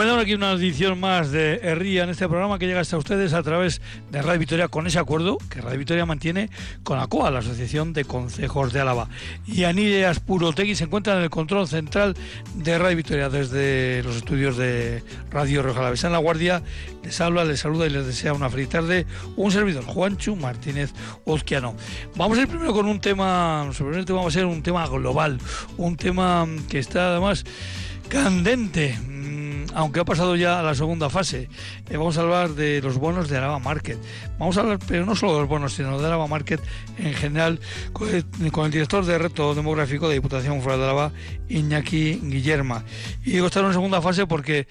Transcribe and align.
Comenzamos 0.00 0.22
aquí 0.24 0.32
una 0.32 0.52
edición 0.52 0.98
más 0.98 1.30
de 1.30 1.60
Herría 1.62 2.04
en 2.04 2.08
este 2.08 2.26
programa 2.26 2.58
que 2.58 2.66
llega 2.66 2.80
hasta 2.80 2.96
ustedes 2.96 3.34
a 3.34 3.42
través 3.42 3.82
de 4.10 4.22
Radio 4.22 4.38
Victoria 4.38 4.68
con 4.68 4.86
ese 4.86 4.98
acuerdo 4.98 5.36
que 5.50 5.60
Radio 5.60 5.76
Victoria 5.76 6.06
mantiene 6.06 6.48
con 6.84 6.98
ACOA, 6.98 7.30
la 7.30 7.40
Asociación 7.40 7.92
de 7.92 8.06
Consejos 8.06 8.72
de 8.72 8.80
Álava. 8.80 9.10
Y 9.46 9.64
Anide 9.64 10.06
Aspurotegui 10.06 10.74
se 10.74 10.84
encuentra 10.84 11.18
en 11.18 11.24
el 11.24 11.28
control 11.28 11.68
central 11.68 12.16
de 12.54 12.78
Radio 12.78 12.96
Victoria 12.96 13.28
desde 13.28 14.02
los 14.02 14.16
estudios 14.16 14.56
de 14.56 15.04
Radio 15.30 15.62
Rojalavesa 15.62 16.06
en 16.06 16.14
la 16.14 16.18
Guardia. 16.18 16.62
Les 17.04 17.20
habla, 17.20 17.44
les 17.44 17.60
saluda 17.60 17.86
y 17.86 17.90
les 17.90 18.06
desea 18.06 18.32
una 18.32 18.48
feliz 18.48 18.70
tarde. 18.70 19.04
Un 19.36 19.52
servidor, 19.52 19.84
Juanchu 19.84 20.34
Martínez 20.34 20.94
Ozquiano. 21.26 21.74
Vamos 22.16 22.38
a 22.38 22.40
ir 22.40 22.48
primero 22.48 22.72
con 22.72 22.86
un 22.86 23.02
tema, 23.02 23.64
nuestro 23.66 23.84
primer 23.84 24.06
tema 24.06 24.22
va 24.22 24.28
a 24.28 24.30
ser 24.30 24.46
un 24.46 24.62
tema 24.62 24.86
global, 24.86 25.38
un 25.76 25.98
tema 25.98 26.48
que 26.70 26.78
está 26.78 27.10
además 27.10 27.44
candente 28.08 28.98
aunque 29.74 30.00
ha 30.00 30.04
pasado 30.04 30.36
ya 30.36 30.60
a 30.60 30.62
la 30.62 30.74
segunda 30.74 31.10
fase. 31.10 31.48
Eh, 31.88 31.96
vamos 31.96 32.18
a 32.18 32.22
hablar 32.22 32.50
de 32.50 32.80
los 32.82 32.98
bonos 32.98 33.28
de 33.28 33.36
Araba 33.36 33.58
Market. 33.58 33.98
Vamos 34.38 34.56
a 34.56 34.60
hablar, 34.60 34.78
pero 34.86 35.04
no 35.06 35.14
solo 35.14 35.34
de 35.34 35.40
los 35.40 35.48
bonos, 35.48 35.74
sino 35.74 35.98
de 35.98 36.06
Araba 36.06 36.26
Market 36.26 36.60
en 36.98 37.14
general, 37.14 37.60
con 37.92 38.08
el, 38.08 38.70
director 38.70 39.04
de 39.04 39.18
reto 39.18 39.54
demográfico 39.54 40.08
de 40.08 40.14
Diputación 40.14 40.62
Foral 40.62 40.78
de 40.78 40.84
Araba, 40.84 41.12
Iñaki 41.48 42.20
Guillerma. 42.22 42.84
Y 43.24 43.32
digo 43.32 43.46
estar 43.46 43.64
en 43.64 43.72
segunda 43.72 44.00
fase 44.00 44.26
porque 44.26 44.66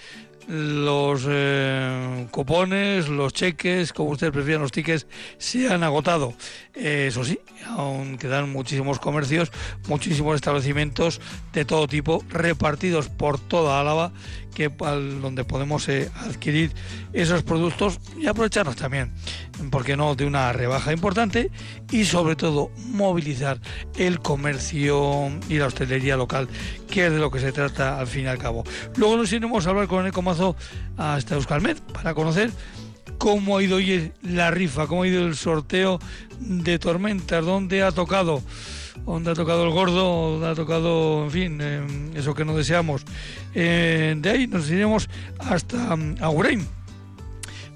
los 0.50 1.26
eh, 1.30 2.28
cupones, 2.32 3.08
los 3.08 3.34
cheques, 3.34 3.94
como 3.94 4.10
ustedes 4.10 4.34
prefieran, 4.34 4.64
los 4.64 4.72
tickets, 4.72 5.06
se 5.38 5.72
han 5.72 5.84
agotado. 5.84 6.34
Eh, 6.74 7.06
eso 7.10 7.24
sí, 7.24 7.40
aún 7.68 8.18
quedan 8.18 8.50
muchísimos 8.50 9.00
comercios, 9.00 9.52
muchísimos 9.88 10.36
establecimientos 10.36 11.22
de 11.54 11.66
todo 11.66 11.88
tipo 11.88 12.24
repartidos 12.30 13.10
por 13.10 13.40
toda 13.40 13.80
Álava 13.80 14.12
que 14.54 14.70
donde 14.70 15.44
podemos 15.44 15.88
eh, 15.90 16.10
adquirir 16.16 16.72
esos 17.14 17.44
productos 17.44 18.00
y 18.18 18.28
aprovecharnos 18.28 18.76
también, 18.76 19.12
porque 19.72 19.96
no?, 19.96 20.16
de 20.16 20.26
una 20.26 20.52
rebaja 20.54 20.92
importante 20.92 21.52
y 21.92 22.06
sobre 22.06 22.36
todo 22.36 22.72
movilizar 22.88 23.60
el 23.98 24.20
comercio 24.20 25.32
y 25.48 25.58
la 25.58 25.68
hostelería 25.68 26.18
local, 26.18 26.48
que 26.90 27.08
es 27.08 27.12
de 27.12 27.20
lo 27.20 27.32
que 27.32 27.40
se 27.40 27.52
trata 27.52 28.00
al 28.00 28.08
fin 28.08 28.26
y 28.26 28.28
al 28.28 28.38
cabo. 28.38 28.64
Luego 28.96 29.18
nos 29.18 29.32
iremos 29.32 29.66
a 29.66 29.70
hablar 29.70 29.88
con 29.88 30.06
el 30.06 30.12
Comazo 30.12 30.56
hasta 30.98 31.36
Euskalmet 31.36 31.80
para 31.94 32.14
conocer 32.14 32.52
cómo 33.18 33.58
ha 33.58 33.64
ido 33.64 33.78
hoy 33.78 34.12
la 34.24 34.50
rifa, 34.50 34.88
cómo 34.88 35.04
ha 35.04 35.08
ido 35.08 35.26
el 35.26 35.36
sorteo 35.36 36.00
de 36.40 36.80
tormentas, 36.80 37.46
dónde 37.46 37.84
ha 37.84 37.92
tocado 37.92 38.42
donde 39.06 39.32
ha 39.32 39.34
tocado 39.36 39.66
el 39.66 39.72
gordo, 39.72 40.32
donde 40.32 40.48
ha 40.48 40.56
tocado, 40.56 41.26
en 41.26 41.32
fin, 41.32 41.60
eh, 41.62 41.82
eso 42.16 42.34
que 42.34 42.46
no 42.46 42.56
deseamos. 42.56 43.06
Eh, 43.54 44.16
de 44.18 44.30
ahí 44.30 44.48
nos 44.48 44.70
iremos 44.70 45.10
hasta 45.40 45.94
um, 45.94 46.16
Agurain 46.22 46.68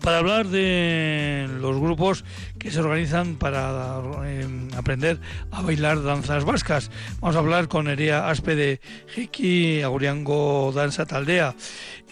para 0.04 0.18
hablar 0.18 0.48
de 0.48 1.48
los 1.62 1.80
grupos 1.80 2.26
que 2.60 2.70
se 2.72 2.82
organizan 2.82 3.36
para 3.36 4.02
eh, 4.26 4.46
aprender 4.76 5.18
a 5.50 5.62
bailar 5.62 6.04
danzas 6.04 6.44
vascas. 6.44 6.92
Vamos 7.22 7.38
a 7.38 7.40
hablar 7.40 7.70
con 7.70 7.88
Eria 7.88 8.28
Aspe 8.28 8.56
de 8.56 8.82
Hiki 9.16 9.82
Aguriango 9.82 10.74
Danza 10.76 11.06
Taldea. 11.06 11.56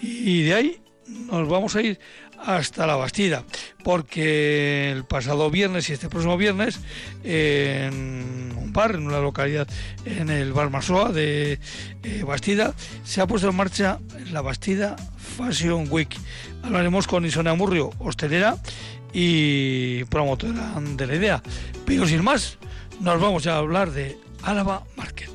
Y 0.02 0.44
de 0.44 0.54
ahí 0.54 0.82
nos 1.30 1.50
vamos 1.50 1.76
a 1.76 1.82
ir 1.82 2.00
hasta 2.46 2.88
la 2.88 2.96
Bastida, 2.96 3.44
porque 3.84 4.92
el 4.92 5.04
pasado 5.04 5.50
viernes 5.50 5.90
y 5.90 5.94
este 5.94 6.10
próximo 6.10 6.38
viernes 6.38 6.80
en 7.24 8.54
un 8.58 8.72
bar, 8.74 8.96
en 8.96 9.06
una 9.06 9.20
localidad, 9.20 9.68
en 10.06 10.30
el 10.30 10.54
Bar 10.54 10.70
Masoa 10.70 11.12
de 11.12 11.60
eh, 12.04 12.24
Bastida, 12.26 12.74
se 13.04 13.22
ha 13.22 13.28
puesto 13.28 13.50
en 13.50 13.56
marcha 13.56 14.00
la 14.32 14.42
Bastida 14.42 14.96
Fashion 15.38 15.88
Week. 15.90 16.16
Hablaremos 16.64 17.08
con 17.08 17.26
Isona 17.26 17.54
Murrio, 17.54 17.92
hostelera 18.00 18.58
y 19.14 20.04
promotora 20.06 20.74
de 20.80 21.08
la 21.08 21.16
idea. 21.16 21.44
Pero 21.86 22.08
sin 22.08 22.24
más, 22.24 22.58
nos 23.00 23.20
vamos 23.20 23.48
a 23.48 23.58
hablar 23.58 23.92
de 23.92 24.18
Álava 24.44 24.84
Market. 24.96 25.30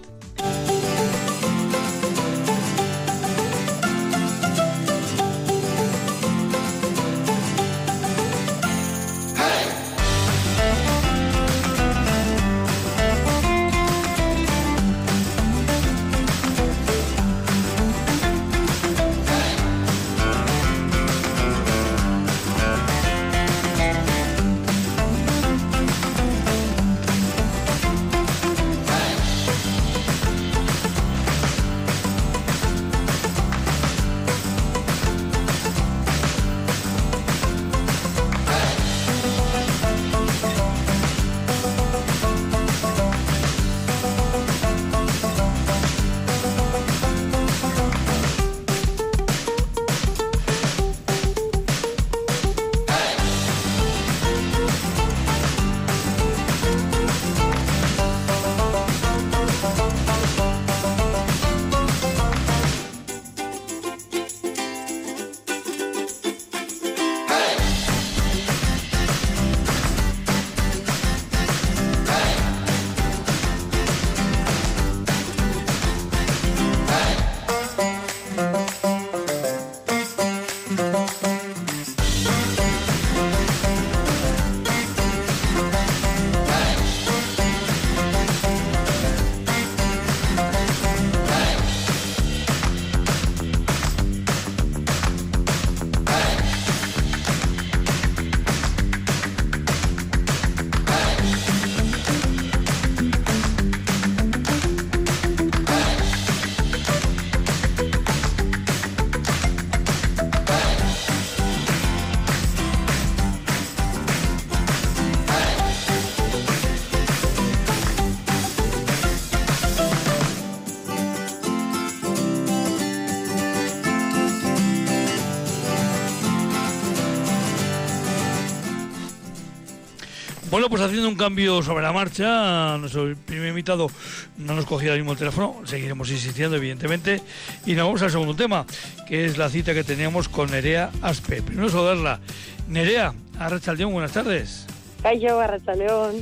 Pues 130.76 130.88
haciendo 130.88 131.08
un 131.08 131.16
cambio 131.16 131.62
sobre 131.62 131.82
la 131.82 131.90
marcha, 131.90 132.76
nuestro 132.76 133.14
primer 133.24 133.48
invitado 133.48 133.90
no 134.36 134.54
nos 134.54 134.66
cogía 134.66 134.92
el 134.92 134.98
mismo 134.98 135.16
teléfono, 135.16 135.62
seguiremos 135.64 136.10
insistiendo 136.10 136.54
evidentemente, 136.56 137.22
y 137.64 137.72
nos 137.72 137.86
vamos 137.86 138.02
al 138.02 138.10
segundo 138.10 138.36
tema, 138.36 138.66
que 139.08 139.24
es 139.24 139.38
la 139.38 139.48
cita 139.48 139.72
que 139.72 139.84
teníamos 139.84 140.28
con 140.28 140.50
Nerea 140.50 140.90
Aspe. 141.00 141.40
Primero 141.40 141.70
saludarla. 141.70 142.20
Nerea, 142.68 143.14
Arrachaldeón, 143.38 143.94
buenas 143.94 144.12
tardes. 144.12 144.66
Cayo, 145.02 145.40
Arrachaldeón. 145.40 146.16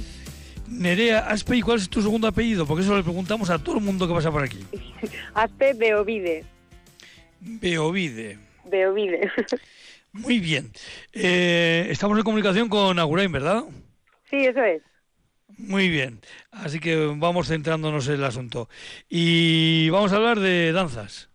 Nerea 0.69 1.27
Aspe, 1.27 1.57
¿y 1.57 1.61
cuál 1.61 1.81
es 1.81 1.89
tu 1.89 2.01
segundo 2.01 2.29
apellido? 2.29 2.65
Porque 2.65 2.85
eso 2.85 2.97
le 2.97 3.03
preguntamos 3.03 3.51
a 3.51 3.59
todo 3.59 3.79
el 3.79 3.83
mundo 3.83 4.07
que 4.07 4.15
pasa 4.15 4.31
por 4.31 4.45
aquí. 4.45 4.61
Aspe 5.35 5.75
Beovide. 5.75 6.45
Beovide. 7.41 8.39
Beovide. 8.67 9.33
Muy 10.13 10.39
bien. 10.39 10.71
Eh, 11.13 11.89
estamos 11.91 12.17
en 12.17 12.23
comunicación 12.23 12.69
con 12.69 13.01
Agurain, 13.01 13.33
¿verdad? 13.33 13.65
Sí, 14.31 14.45
eso 14.47 14.63
es. 14.63 14.83
Muy 15.59 15.89
bien, 15.89 16.21
así 16.51 16.81
que 16.81 17.13
vamos 17.17 17.49
centrándonos 17.49 18.09
en 18.09 18.15
el 18.15 18.25
asunto. 18.25 18.69
Y 19.09 19.89
vamos 19.91 20.13
a 20.13 20.17
hablar 20.17 20.41
de 20.41 20.73
danzas. 20.73 21.31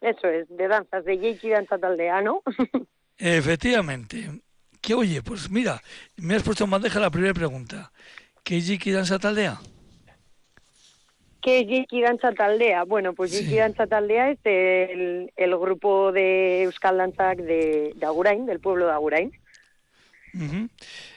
Eso 0.00 0.28
es, 0.28 0.46
de 0.48 0.68
danzas, 0.68 1.04
de 1.04 1.16
Yeiki 1.18 1.48
Danza 1.50 1.78
Taldea, 1.78 2.20
¿no? 2.22 2.42
Efectivamente. 3.18 4.28
Que 4.82 4.94
oye, 4.94 5.22
pues 5.22 5.50
mira, 5.50 5.80
me 6.16 6.34
has 6.34 6.42
puesto 6.42 6.64
en 6.64 6.70
bandeja 6.70 7.00
la 7.00 7.10
primera 7.10 7.32
pregunta. 7.34 7.90
¿Qué 8.44 8.58
es 8.58 8.66
Yeiki 8.66 8.90
Danza 8.90 9.18
Taldea? 9.18 9.58
¿Qué 11.40 11.60
es 11.60 11.66
Yeiki 11.66 12.02
Danza 12.02 12.32
Taldea? 12.32 12.84
Bueno, 12.84 13.14
pues 13.14 13.30
Sí. 13.32 13.38
Yeiki 13.44 13.56
Danza 13.56 13.86
Taldea 13.86 14.30
es 14.30 14.38
el, 14.44 15.32
el 15.34 15.56
grupo 15.56 16.12
de 16.12 16.64
Euskal 16.64 16.98
Danzak 16.98 17.38
de, 17.38 17.92
de 17.96 18.06
Agurain, 18.06 18.46
del 18.46 18.60
pueblo 18.60 18.86
de 18.86 18.92
Agurain. 18.92 19.32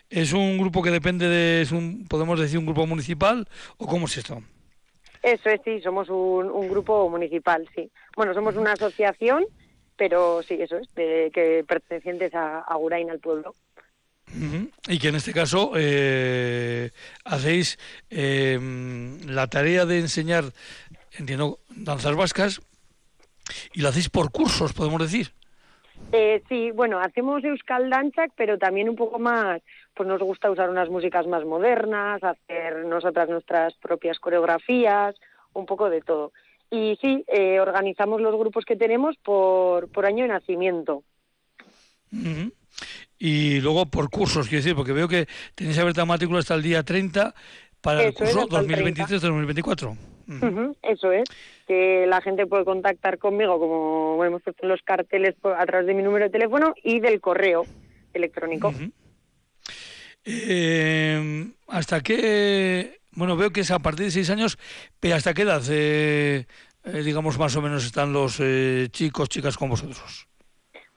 ¿Es 0.10 0.34
un 0.34 0.58
grupo 0.58 0.82
que 0.82 0.90
depende 0.90 1.28
de, 1.28 1.62
es 1.62 1.72
un, 1.72 2.08
podemos 2.08 2.40
decir, 2.40 2.58
un 2.58 2.66
grupo 2.66 2.88
municipal 2.88 3.48
o 3.78 3.86
cómo 3.86 4.08
es 4.08 4.18
esto? 4.18 4.42
Eso 5.22 5.50
es, 5.50 5.62
sí, 5.64 5.82
somos 5.82 6.10
un, 6.10 6.50
un 6.50 6.70
grupo 6.70 7.10
municipal, 7.10 7.68
sí. 7.76 7.92
Bueno, 8.16 8.34
somos 8.34 8.56
una 8.56 8.72
asociación, 8.72 9.46
pero 9.96 10.42
sí, 10.42 10.56
eso 10.60 10.78
es, 10.78 10.94
de, 10.96 11.30
que 11.34 11.64
pertenecientes 11.68 12.34
a 12.34 12.60
Agurain, 12.60 13.10
al 13.12 13.20
pueblo. 13.20 13.56
Y 14.88 15.00
que 15.00 15.08
en 15.08 15.16
este 15.16 15.34
caso 15.34 15.72
eh, 15.76 16.92
hacéis 17.26 17.80
eh, 18.10 18.60
la 19.26 19.48
tarea 19.48 19.86
de 19.86 20.00
enseñar, 20.00 20.46
entiendo, 21.18 21.60
danzas 21.70 22.16
vascas 22.16 22.62
y 23.74 23.82
lo 23.82 23.90
hacéis 23.90 24.10
por 24.10 24.32
cursos, 24.32 24.74
podemos 24.74 25.02
decir. 25.02 25.34
Eh, 26.12 26.42
sí, 26.48 26.72
bueno, 26.72 27.00
hacemos 27.00 27.44
Euskal 27.44 27.90
Danzak, 27.90 28.32
pero 28.36 28.58
también 28.58 28.90
un 28.90 28.96
poco 28.96 29.20
más, 29.20 29.62
pues 30.00 30.08
nos 30.08 30.22
gusta 30.22 30.50
usar 30.50 30.70
unas 30.70 30.88
músicas 30.88 31.28
más 31.28 31.44
modernas, 31.44 32.24
hacer 32.24 32.86
nosotras 32.86 33.28
nuestras 33.28 33.74
propias 33.82 34.18
coreografías, 34.18 35.14
un 35.52 35.66
poco 35.66 35.90
de 35.90 36.00
todo. 36.00 36.32
Y 36.72 36.98
sí, 37.02 37.26
eh, 37.28 37.60
organizamos 37.60 38.22
los 38.22 38.34
grupos 38.40 38.64
que 38.64 38.78
tenemos 38.78 39.18
por, 39.18 39.90
por 39.90 40.06
año 40.06 40.24
de 40.24 40.30
nacimiento. 40.30 41.04
Y 43.18 43.60
luego 43.60 43.88
por 43.88 44.10
cursos, 44.10 44.48
quiero 44.48 44.64
decir, 44.64 44.74
porque 44.74 44.94
veo 44.94 45.10
que 45.10 45.28
tenéis 45.54 45.78
abierta 45.80 46.06
matrícula 46.06 46.40
hasta 46.40 46.56
el 46.56 46.64
día 46.64 46.82
30 46.82 47.36
para 47.82 48.02
el 48.02 48.14
Eso 48.14 48.24
es, 48.24 48.34
curso 48.34 48.58
hasta 48.58 48.60
el 48.62 48.68
2023-2024. 48.70 49.98
Ujú. 50.30 50.48
Ujú, 50.48 50.78
eso 50.82 51.12
es, 51.12 51.26
que 51.68 52.06
la 52.08 52.22
gente 52.22 52.48
puede 52.48 52.64
contactar 52.64 53.18
conmigo, 53.18 53.60
como 53.60 54.24
hemos 54.24 54.42
puesto 54.44 54.64
en 54.64 54.70
los 54.70 54.82
carteles 54.82 55.36
a 55.44 55.66
través 55.66 55.88
de 55.88 55.94
mi 55.94 56.04
número 56.04 56.24
de 56.24 56.32
teléfono 56.32 56.74
y 56.86 57.02
del 57.02 57.20
correo 57.20 57.66
electrónico. 58.14 58.74
Eh, 60.32 61.48
¿Hasta 61.68 62.02
qué? 62.02 63.00
Bueno, 63.14 63.36
veo 63.36 63.52
que 63.52 63.62
es 63.62 63.72
a 63.72 63.80
partir 63.80 64.06
de 64.06 64.12
seis 64.12 64.30
años, 64.30 64.58
pero 65.00 65.16
¿hasta 65.16 65.34
qué 65.34 65.42
edad, 65.42 65.62
eh, 65.70 66.46
eh, 66.84 67.02
digamos, 67.04 67.40
más 67.40 67.56
o 67.56 67.62
menos 67.62 67.86
están 67.86 68.14
los 68.14 68.40
eh, 68.40 68.88
chicos, 68.92 69.30
chicas 69.30 69.58
con 69.58 69.70
vosotros? 69.70 70.28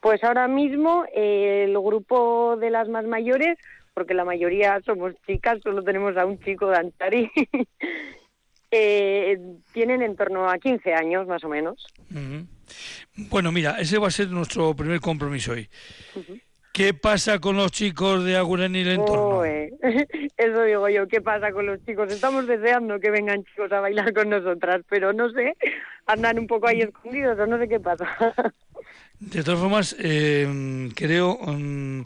Pues 0.01 0.23
ahora 0.23 0.49
mismo 0.49 1.05
eh, 1.15 1.65
el 1.67 1.79
grupo 1.79 2.57
de 2.61 2.71
las 2.71 2.89
más 2.89 3.07
mayores, 3.07 3.57
porque 3.95 4.15
la 4.15 4.25
mayoría 4.25 4.81
somos 4.85 5.15
chicas, 5.27 5.61
solo 5.63 5.83
tenemos 5.83 6.17
a 6.17 6.27
un 6.27 6.39
chico 6.41 6.69
de 6.69 6.77
Antari, 6.77 7.31
eh, 8.71 9.39
tienen 9.73 10.03
en 10.03 10.17
torno 10.17 10.49
a 10.49 10.59
15 10.59 10.93
años 10.93 11.27
más 11.27 11.43
o 11.45 11.49
menos. 11.49 11.87
Bueno, 13.17 13.51
mira, 13.51 13.81
ese 13.81 13.99
va 13.99 14.09
a 14.09 14.11
ser 14.11 14.29
nuestro 14.29 14.75
primer 14.75 15.01
compromiso 15.01 15.53
hoy. 15.53 15.69
¿Qué 16.73 16.95
pasa 16.95 17.39
con 17.39 17.57
los 17.57 17.71
chicos 17.71 18.25
de 18.25 18.37
Aguren 18.37 18.75
y 18.75 18.81
el 18.81 18.93
entorno? 18.93 19.39
Oe, 19.39 19.75
Eso 20.39 20.63
digo 20.63 20.89
yo, 20.89 21.07
¿qué 21.07 21.21
pasa 21.21 21.53
con 21.53 21.67
los 21.67 21.85
chicos? 21.85 22.11
Estamos 22.11 22.47
deseando 22.47 22.99
que 22.99 23.11
vengan 23.11 23.45
chicos 23.45 23.71
a 23.73 23.81
bailar 23.81 24.15
con 24.15 24.31
nosotras, 24.31 24.81
pero 24.89 25.13
no 25.13 25.31
sé, 25.31 25.55
andan 26.07 26.39
un 26.39 26.47
poco 26.47 26.69
ahí 26.69 26.81
escondidos 26.81 27.39
o 27.39 27.47
no 27.47 27.59
sé 27.59 27.69
qué 27.69 27.79
pasa. 27.79 28.07
De 29.21 29.45
todas 29.45 29.61
formas, 29.61 29.95
eh, 30.01 30.89
creo 30.97 31.39
mm, 31.41 32.03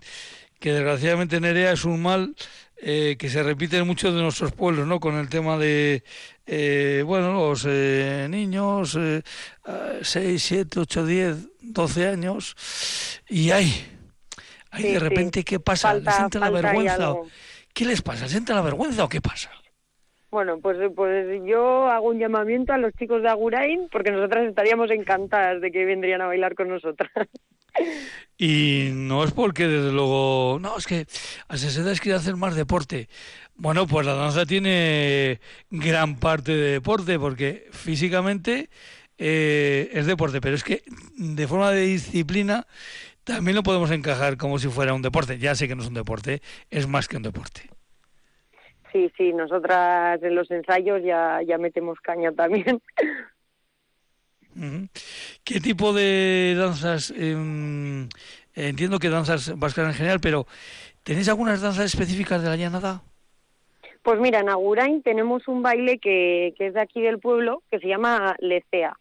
que 0.58 0.72
desgraciadamente 0.72 1.40
Nerea 1.40 1.72
es 1.72 1.84
un 1.84 2.02
mal 2.02 2.34
eh, 2.76 3.16
que 3.19 3.30
se 3.30 3.42
repite 3.42 3.78
en 3.78 3.86
muchos 3.86 4.14
de 4.14 4.20
nuestros 4.20 4.52
pueblos, 4.52 4.86
¿no? 4.86 5.00
Con 5.00 5.14
el 5.14 5.28
tema 5.28 5.56
de, 5.56 6.02
eh, 6.46 7.02
bueno, 7.06 7.32
los 7.32 7.64
eh, 7.66 8.26
niños, 8.28 8.98
eh, 9.00 9.22
6, 10.02 10.42
7, 10.42 10.80
8, 10.80 11.06
10, 11.06 11.36
12 11.62 12.06
años, 12.06 12.54
y 13.28 13.50
ay, 13.50 13.95
ay, 14.76 14.82
Sí, 14.82 14.88
de 14.88 14.94
sí. 14.94 14.99
repente, 15.00 15.43
¿qué 15.44 15.58
pasa? 15.61 15.94
¿Les 15.94 16.05
Falta- 16.05 16.23
entra 16.25 16.40
la 16.40 16.50
vergüenza? 16.50 17.14
¿Qué 17.73 17.84
les 17.84 18.02
pasa? 18.02 18.25
¿Les 18.26 18.34
entra 18.34 18.55
la 18.55 18.62
vergüenza 18.62 19.05
o 19.05 19.08
qué 19.08 19.20
pasa? 19.20 19.50
Bueno, 20.31 20.58
pues, 20.61 20.76
pues 20.94 21.40
yo 21.46 21.88
hago 21.88 22.08
un 22.08 22.19
llamamiento 22.19 22.73
a 22.73 22.78
los 22.78 22.93
chicos 22.94 23.23
de 23.23 23.28
Agurain 23.28 23.88
porque 23.90 24.11
nosotras 24.11 24.46
estaríamos 24.46 24.90
encantadas 24.90 25.61
de 25.61 25.70
que 25.70 25.84
vendrían 25.84 26.20
a 26.20 26.26
bailar 26.26 26.55
con 26.55 26.69
nosotras. 26.69 27.11
Y 28.38 28.88
no 28.93 29.25
es 29.25 29.32
porque, 29.32 29.67
desde 29.67 29.93
luego, 29.93 30.58
no, 30.61 30.76
es 30.79 30.87
que 30.87 31.06
a 31.49 31.55
esas 31.55 31.76
edades 31.76 32.00
quiere 32.00 32.19
hacer 32.19 32.37
más 32.37 32.55
deporte. 32.55 33.08
Bueno, 33.55 33.87
pues 33.87 34.06
la 34.06 34.14
danza 34.14 34.44
tiene 34.44 35.40
gran 35.70 36.17
parte 36.19 36.52
de 36.52 36.70
deporte, 36.72 37.19
porque 37.19 37.69
físicamente 37.72 38.69
eh, 39.19 39.90
es 39.93 40.06
deporte, 40.06 40.40
pero 40.43 40.55
es 40.55 40.64
que 40.64 40.82
de 41.17 41.46
forma 41.49 41.70
de 41.70 41.82
disciplina 41.82 42.67
también 43.26 43.56
lo 43.56 43.64
podemos 43.64 43.90
encajar 43.90 44.37
como 44.37 44.58
si 44.58 44.69
fuera 44.69 44.94
un 44.94 45.02
deporte. 45.02 45.37
Ya 45.38 45.55
sé 45.56 45.67
que 45.67 45.75
no 45.75 45.82
es 45.82 45.88
un 45.88 45.94
deporte, 45.94 46.40
es 46.70 46.87
más 46.87 47.08
que 47.08 47.17
un 47.17 47.25
deporte. 47.25 47.69
Sí, 48.93 49.12
sí, 49.17 49.32
nosotras 49.32 50.23
en 50.23 50.37
los 50.37 50.49
ensayos 50.50 51.02
ya, 51.02 51.40
ya 51.46 51.58
metemos 51.58 51.99
caña 52.00 52.32
también. 52.32 52.81
¿Qué 55.44 55.61
tipo 55.61 55.93
de 55.93 56.55
danzas? 56.56 57.12
em, 57.14 58.08
entiendo 58.55 58.99
que 58.99 59.11
danzas 59.11 59.58
vascas 59.58 59.88
en 59.88 59.94
general, 59.94 60.20
pero 60.20 60.46
¿tenéis 61.02 61.29
algunas 61.29 61.61
danzas 61.61 61.84
específicas 61.84 62.43
de 62.43 62.49
la 62.49 62.56
llanada? 62.56 63.02
Pues 64.02 64.19
mira, 64.20 64.38
en 64.38 64.49
Agurain 64.49 65.02
tenemos 65.02 65.46
un 65.49 65.62
baile 65.62 65.99
que, 65.99 66.55
que 66.56 66.69
es 66.69 66.75
de 66.75 66.81
aquí 66.81 67.02
del 67.02 67.19
pueblo 67.19 67.64
que 67.70 67.81
se 67.81 67.88
llama 67.88 68.37
Lecea. 68.38 68.96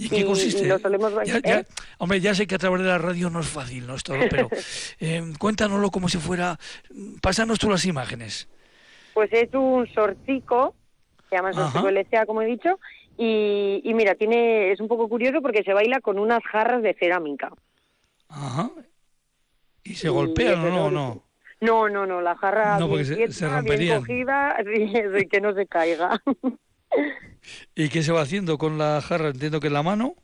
¿Y 0.00 0.04
en 0.04 0.10
qué 0.10 0.24
consiste? 0.24 0.62
y 0.62 0.66
lo 0.66 0.78
solemos 0.78 1.12
Ya- 1.26 1.40
ya- 1.40 1.64
hombre, 1.98 2.20
ya 2.20 2.34
sé 2.34 2.46
que 2.46 2.54
a 2.54 2.58
través 2.58 2.80
de 2.82 2.88
la 2.88 2.98
radio 2.98 3.28
no 3.28 3.40
es 3.40 3.48
fácil, 3.48 3.86
no 3.86 3.94
es 3.94 4.02
todo, 4.02 4.16
pero 4.30 4.48
eh, 5.00 5.22
cuéntanoslo 5.38 5.90
como 5.90 6.08
si 6.08 6.18
fuera... 6.18 6.58
Pásanos 7.20 7.58
tú 7.58 7.68
las 7.68 7.84
imágenes. 7.84 8.48
Pues 9.12 9.28
es 9.32 9.52
un 9.52 9.86
sorcico, 9.92 10.74
se 11.28 11.36
llama 11.36 11.50
Ajá. 11.50 11.64
sorcico 11.64 11.90
Lecea, 11.90 12.24
como 12.26 12.40
he 12.42 12.46
dicho, 12.46 12.78
y, 13.18 13.82
y 13.84 13.92
mira, 13.94 14.14
tiene 14.14 14.72
es 14.72 14.80
un 14.80 14.88
poco 14.88 15.08
curioso 15.08 15.42
porque 15.42 15.62
se 15.62 15.74
baila 15.74 16.00
con 16.00 16.18
unas 16.18 16.42
jarras 16.44 16.82
de 16.82 16.94
cerámica. 16.94 17.50
Ajá. 18.28 18.70
¿Y 19.84 19.94
se 19.96 20.06
Y 20.06 20.10
golpean 20.10 20.60
o 20.60 20.70
no? 20.70 20.90
no? 20.90 21.24
No, 21.60 21.88
no, 21.90 22.06
no, 22.06 22.22
la 22.22 22.36
jarra 22.36 22.78
No, 22.78 22.88
porque 22.88 23.02
bien 23.04 23.32
se- 23.32 23.46
se 23.46 23.60
bien 23.76 23.98
cogida, 23.98 24.56
que 25.30 25.40
no 25.42 25.52
se 25.52 25.66
caiga. 25.66 26.22
¿Y 27.74 27.88
qué 27.88 28.02
se 28.02 28.12
va 28.12 28.22
haciendo 28.22 28.58
con 28.58 28.78
la 28.78 29.00
jarra? 29.00 29.28
Entiendo 29.28 29.60
que 29.60 29.68
en 29.68 29.72
la 29.74 29.82
mano. 29.82 30.14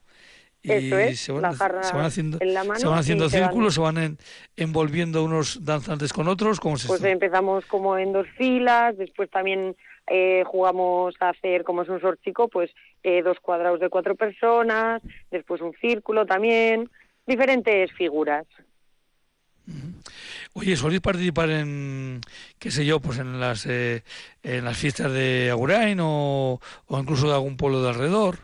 Y 0.63 0.73
Eso 0.73 0.99
es, 0.99 1.21
se 1.21 1.33
van, 1.33 1.43
la 1.43 1.53
jarra 1.53 1.83
se 1.85 1.95
van 1.95 2.07
haciendo, 2.07 2.39
en 2.41 2.53
la 2.55 2.65
mano 2.65 2.81
se 2.81 2.87
van 2.89 2.99
haciendo 2.99 3.29
se 3.31 3.39
van- 3.39 3.49
círculos, 3.51 3.75
se 3.75 3.81
van 3.81 3.99
en- 3.99 4.19
envolviendo 4.57 5.23
unos 5.23 5.65
danzantes 5.65 6.13
con 6.13 6.27
otros. 6.27 6.59
¿Cómo 6.59 6.75
es 6.77 6.87
Pues 6.87 7.05
empezamos 7.05 7.65
como 7.67 7.97
en 7.99 8.13
dos 8.13 8.27
filas, 8.37 8.97
después 8.97 9.31
también 9.31 9.77
eh, 10.09 10.43
jugamos 10.47 11.15
a 11.21 11.29
hacer, 11.31 11.63
como 11.65 11.83
es 11.83 11.89
un 11.89 12.01
sorchico, 12.01 12.49
pues 12.49 12.71
eh, 13.03 13.23
dos 13.23 13.39
cuadrados 13.41 13.79
de 13.81 13.89
cuatro 13.89 14.15
personas, 14.17 15.03
después 15.31 15.61
un 15.61 15.73
círculo 15.81 16.27
también, 16.27 16.91
diferentes 17.27 17.93
figuras. 17.93 18.47
Oye, 20.59 20.75
¿soléis 20.75 21.03
participar 21.03 21.51
en, 21.51 22.23
qué 22.59 22.71
sé 22.71 22.87
yo, 22.87 22.99
pues 22.99 23.19
en 23.19 23.39
las 23.39 23.67
eh, 23.67 24.03
en 24.43 24.65
las 24.65 24.79
fiestas 24.79 25.13
de 25.13 25.51
Agurain 25.51 25.99
o, 26.01 26.59
o 26.87 26.99
incluso 26.99 27.29
de 27.29 27.35
algún 27.35 27.59
pueblo 27.59 27.83
de 27.83 27.91
alrededor? 27.91 28.37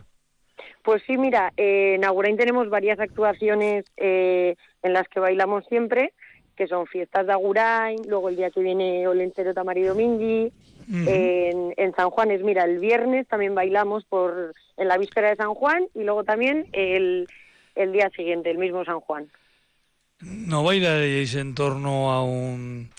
Pues 0.83 1.02
sí, 1.07 1.16
mira, 1.16 1.54
eh, 1.57 1.95
en 1.95 2.04
Agurain 2.04 2.37
tenemos 2.37 2.69
varias 2.69 3.00
actuaciones 3.00 3.87
eh, 3.97 4.57
en 4.83 4.92
las 4.92 5.09
que 5.09 5.21
bailamos 5.21 5.64
siempre, 5.71 6.12
que 6.54 6.66
son 6.66 6.87
fiestas 6.87 7.26
de 7.26 7.33
Agurain, 7.33 8.02
luego 8.07 8.28
el 8.28 8.37
día 8.37 8.50
que 8.50 8.61
viene 8.61 9.09
Olenchero 9.09 9.54
Tamari 9.54 9.83
Domingui, 9.83 10.52
Ujú. 10.83 11.09
en, 11.09 11.73
en 11.78 11.95
San 11.95 12.11
Juan 12.11 12.31
es, 12.31 12.42
mira, 12.42 12.64
el 12.64 12.78
viernes 12.78 13.26
también 13.26 13.54
bailamos 13.54 14.04
por 14.04 14.52
en 14.76 14.88
la 14.88 14.99
víspera 14.99 15.31
de 15.31 15.37
San 15.37 15.54
Juan 15.54 15.87
y 15.95 16.02
luego 16.02 16.25
también 16.25 16.66
el, 16.73 17.26
el 17.75 17.92
día 17.92 18.11
siguiente, 18.11 18.50
el 18.50 18.59
mismo 18.59 18.85
San 18.85 19.00
Juan. 19.00 19.31
¿No 20.23 20.62
bailaréis 20.62 21.35
en 21.35 21.55
torno 21.55 22.12
a 22.12 22.23
un 22.25 22.91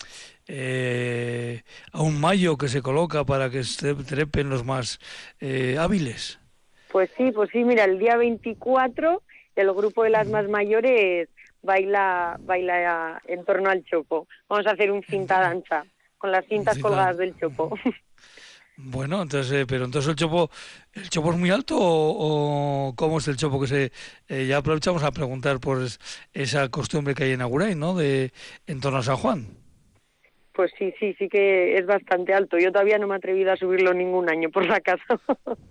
eh, 0.46 1.62
a 1.92 2.02
un 2.02 2.20
mayo 2.20 2.58
que 2.58 2.68
se 2.68 2.82
coloca 2.82 3.24
para 3.24 3.48
que 3.48 3.64
se 3.64 3.94
trepen 3.94 4.50
los 4.50 4.64
más 4.64 4.98
eh, 5.40 5.76
hábiles? 5.78 6.38
Pues 6.92 7.10
sí, 7.16 7.32
pues 7.32 7.48
sí, 7.50 7.64
mira, 7.64 7.84
el 7.84 7.98
día 7.98 8.16
24 8.16 9.22
el 9.56 9.72
grupo 9.72 10.02
de 10.04 10.10
las 10.10 10.28
más 10.28 10.48
mayores 10.48 11.28
baila 11.62 12.36
baila 12.40 13.22
en 13.26 13.44
torno 13.44 13.70
al 13.70 13.84
chopo. 13.84 14.28
Vamos 14.48 14.66
a 14.66 14.72
hacer 14.72 14.90
un 14.90 15.02
cinta 15.04 15.40
danza 15.40 15.84
con 16.18 16.30
las 16.30 16.44
cintas 16.46 16.74
Cinta- 16.74 16.88
colgadas 16.88 17.16
del 17.16 17.36
chopo. 17.38 17.70
Bueno, 18.76 19.22
entonces, 19.22 19.52
eh, 19.52 19.66
pero 19.68 19.84
entonces 19.84 20.10
el 20.10 20.16
chopo, 20.16 20.50
¿el 20.94 21.08
chopo 21.08 21.32
es 21.32 21.38
muy 21.38 21.50
alto 21.50 21.76
o, 21.78 22.92
cómo 22.96 23.18
es 23.18 23.28
el 23.28 23.36
chopo 23.36 23.60
que 23.60 23.68
se... 23.68 23.92
Eh, 24.28 24.46
ya 24.46 24.56
aprovechamos 24.56 25.04
a 25.04 25.12
preguntar 25.12 25.60
por 25.60 25.78
esa 26.32 26.68
costumbre 26.70 27.14
que 27.14 27.24
hay 27.24 27.32
en 27.32 27.42
Agurain, 27.42 27.78
¿no? 27.78 27.94
De, 27.94 28.32
en 28.66 28.80
torno 28.80 28.98
a 28.98 29.02
San 29.02 29.16
Juan. 29.16 29.46
Pues 30.52 30.72
sí, 30.76 30.92
sí, 30.98 31.14
sí 31.18 31.28
que 31.28 31.78
es 31.78 31.86
bastante 31.86 32.34
alto. 32.34 32.58
Yo 32.58 32.72
todavía 32.72 32.98
no 32.98 33.06
me 33.06 33.14
he 33.14 33.18
atrevido 33.18 33.52
a 33.52 33.56
subirlo 33.56 33.94
ningún 33.94 34.28
año, 34.28 34.50
por 34.50 34.66
la 34.66 34.80
casa. 34.80 35.20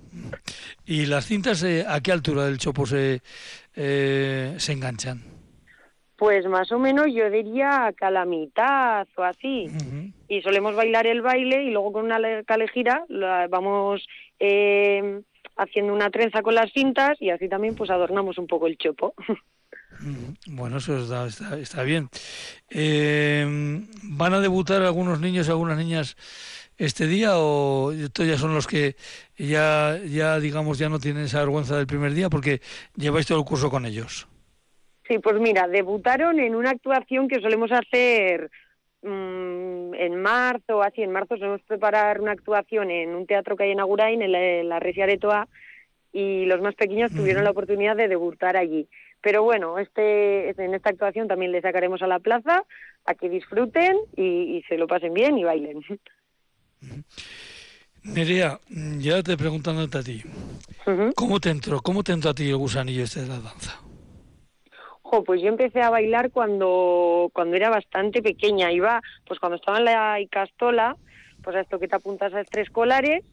¿Y 0.86 1.06
las 1.06 1.26
cintas 1.26 1.62
eh, 1.64 1.86
a 1.88 2.00
qué 2.02 2.12
altura 2.12 2.46
del 2.46 2.58
chopo 2.58 2.86
se, 2.86 3.22
se 3.74 4.72
enganchan? 4.72 5.33
Pues 6.24 6.46
más 6.46 6.72
o 6.72 6.80
menos 6.80 7.08
yo 7.14 7.30
diría 7.30 7.94
que 8.00 8.06
a 8.06 8.10
la 8.10 8.24
mitad 8.24 9.06
o 9.18 9.24
así. 9.24 9.70
Y 10.30 10.42
solemos 10.42 10.74
bailar 10.74 11.06
el 11.06 11.22
baile 11.22 11.64
y 11.64 11.72
luego 11.72 11.92
con 11.92 12.06
una 12.06 12.18
calejira 12.44 13.04
vamos 13.50 14.08
eh, 14.40 15.20
haciendo 15.58 15.94
una 15.94 16.10
trenza 16.12 16.42
con 16.42 16.56
las 16.56 16.72
cintas 16.72 17.22
y 17.22 17.30
así 17.30 17.50
también 17.50 17.76
pues 17.76 17.90
adornamos 17.90 18.38
un 18.38 18.48
poco 18.48 18.68
el 18.68 18.78
chopo. 18.78 19.14
Bueno, 20.48 20.78
eso 20.78 20.98
está, 20.98 21.58
está, 21.58 21.84
bien. 21.84 22.10
Eh, 22.70 23.46
¿Van 24.04 24.34
a 24.34 24.40
debutar 24.40 24.82
algunos 24.82 25.20
niños 25.20 25.48
y 25.48 25.52
algunas 25.52 25.78
niñas 25.78 26.16
este 26.78 27.06
día 27.06 27.38
o 27.38 27.92
estos 27.92 28.26
ya 28.26 28.38
son 28.38 28.54
los 28.54 28.66
que 28.66 28.96
ya, 29.38 30.00
ya 30.08 30.40
digamos, 30.40 30.78
ya 30.78 30.88
no 30.88 31.00
tienen 31.00 31.26
esa 31.26 31.40
vergüenza 31.40 31.76
del 31.76 31.88
primer 31.88 32.14
día 32.14 32.30
porque 32.30 32.62
lleváis 32.96 33.28
todo 33.28 33.40
el 33.40 33.46
curso 33.46 33.70
con 33.70 33.86
ellos? 33.86 34.28
Sí, 35.14 35.20
pues 35.20 35.40
mira, 35.40 35.68
debutaron 35.68 36.40
en 36.40 36.56
una 36.56 36.72
actuación 36.72 37.28
que 37.28 37.40
solemos 37.40 37.72
hacer 37.72 38.50
mm, 39.04 39.94
en 39.94 40.16
marzo, 40.16 40.82
así, 40.82 41.04
en 41.04 41.12
marzo 41.12 41.38
solemos 41.38 41.62
preparar 41.68 42.20
una 42.20 42.32
actuación 42.32 42.90
en 42.90 43.14
un 43.14 43.28
teatro 43.28 43.56
que 43.56 43.66
hay 43.66 43.72
en 43.72 43.80
Agurain, 43.80 44.24
en 44.24 44.32
la, 44.32 44.42
en 44.42 44.70
la 44.70 44.78
Aretoa, 44.78 45.48
y 46.12 46.46
los 46.46 46.62
más 46.62 46.74
pequeños 46.74 47.12
tuvieron 47.12 47.44
la 47.44 47.52
oportunidad 47.52 47.96
de 47.96 48.08
debutar 48.08 48.58
allí. 48.58 48.90
Pero 49.22 49.44
bueno, 49.44 49.78
este, 49.78 50.50
en 50.50 50.74
esta 50.74 50.90
actuación 50.90 51.28
también 51.28 51.52
les 51.52 51.62
sacaremos 51.62 52.02
a 52.02 52.08
la 52.08 52.18
plaza 52.18 52.64
a 53.06 53.14
que 53.14 53.30
disfruten 53.30 53.96
y, 54.18 54.64
se 54.68 54.80
lo 54.80 54.88
pasen 54.88 55.14
bien 55.14 55.38
y 55.38 55.44
bailen. 55.44 55.82
Nerea, 58.02 58.60
ya 58.98 59.22
te 59.22 59.38
preguntando 59.38 59.84
a 59.84 60.02
ti, 60.02 60.24
¿cómo 61.14 61.40
te 61.40 61.52
entró, 61.52 61.82
cómo 61.82 62.04
te 62.04 62.14
entró 62.14 62.32
a 62.32 62.34
ti 62.34 62.50
el 62.50 62.58
gusanillo 62.58 63.04
este 63.04 63.22
de 63.22 63.28
la 63.28 63.40
danza? 63.40 63.80
Pues 65.22 65.42
yo 65.42 65.50
empecé 65.50 65.82
a 65.82 65.90
bailar 65.90 66.32
cuando, 66.32 67.30
cuando 67.34 67.58
era 67.58 67.70
bastante 67.70 68.24
pequeña. 68.24 68.72
Iba, 68.72 69.02
pues 69.28 69.40
cuando 69.40 69.58
estaba 69.58 69.78
en 69.78 69.86
la 69.86 70.20
Icastola, 70.22 70.96
pues 71.44 71.56
a 71.56 71.60
esto 71.60 71.78
que 71.78 71.88
te 71.88 71.98
apuntas 71.98 72.34
a 72.34 72.42
extraescolares 72.42 73.24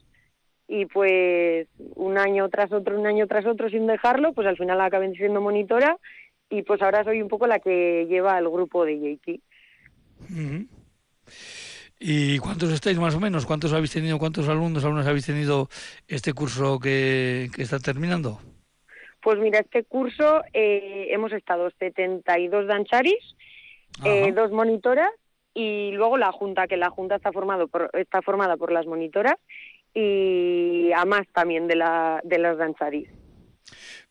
y 0.68 0.86
pues 0.86 1.68
un 1.96 2.18
año 2.18 2.48
tras 2.48 2.72
otro, 2.72 2.98
un 2.98 3.06
año 3.06 3.26
tras 3.26 3.46
otro 3.46 3.70
sin 3.70 3.86
dejarlo, 3.86 4.32
pues 4.32 4.46
al 4.46 4.56
final 4.56 4.80
acabé 4.80 5.10
siendo 5.12 5.40
monitora 5.40 5.96
y 6.50 6.62
pues 6.62 6.82
ahora 6.82 7.04
soy 7.04 7.22
un 7.22 7.28
poco 7.28 7.46
la 7.46 7.60
que 7.60 8.06
lleva 8.08 8.38
el 8.38 8.48
grupo 8.48 8.84
de 8.84 8.98
JT. 8.98 9.40
¿Y 11.98 12.38
cuántos 12.38 12.72
estáis 12.72 12.98
más 12.98 13.14
o 13.14 13.20
menos? 13.20 13.46
¿Cuántos 13.46 13.72
habéis 13.72 13.92
tenido, 13.92 14.18
cuántos 14.18 14.48
alumnos, 14.48 14.84
alumnos 14.84 15.06
habéis 15.06 15.26
tenido 15.26 15.68
este 16.08 16.32
curso 16.32 16.78
que, 16.78 17.50
que 17.54 17.62
está 17.62 17.78
terminando? 17.78 18.40
Pues 19.22 19.38
mira, 19.38 19.60
este 19.60 19.84
curso 19.84 20.42
eh, 20.52 21.08
hemos 21.10 21.32
estado 21.32 21.70
72 21.78 22.66
dancharis, 22.66 23.36
eh, 24.04 24.32
dos 24.32 24.50
monitoras 24.50 25.10
y 25.52 25.90
luego 25.92 26.16
la 26.16 26.32
junta, 26.32 26.66
que 26.66 26.76
la 26.76 26.90
junta 26.90 27.16
está, 27.16 27.32
formado 27.32 27.68
por, 27.68 27.90
está 27.94 28.22
formada 28.22 28.56
por 28.56 28.72
las 28.72 28.86
monitoras 28.86 29.36
y 29.92 30.90
a 30.92 31.04
más 31.04 31.26
también 31.32 31.66
de, 31.66 31.76
la, 31.76 32.20
de 32.24 32.38
las 32.38 32.56
dancharis. 32.56 33.08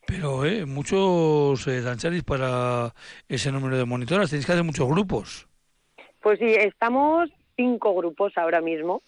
Pero 0.06 0.44
eh, 0.44 0.66
muchos 0.66 1.66
eh, 1.66 1.82
dancharis 1.82 2.22
para 2.24 2.92
ese 3.28 3.52
número 3.52 3.76
de 3.76 3.84
monitoras, 3.84 4.30
tenéis 4.30 4.46
que 4.46 4.52
hacer 4.52 4.64
muchos 4.64 4.88
grupos. 4.88 5.48
Pues 6.20 6.38
sí, 6.38 6.46
estamos 6.46 7.30
cinco 7.56 7.94
grupos 7.94 8.36
ahora 8.36 8.60
mismo. 8.60 9.02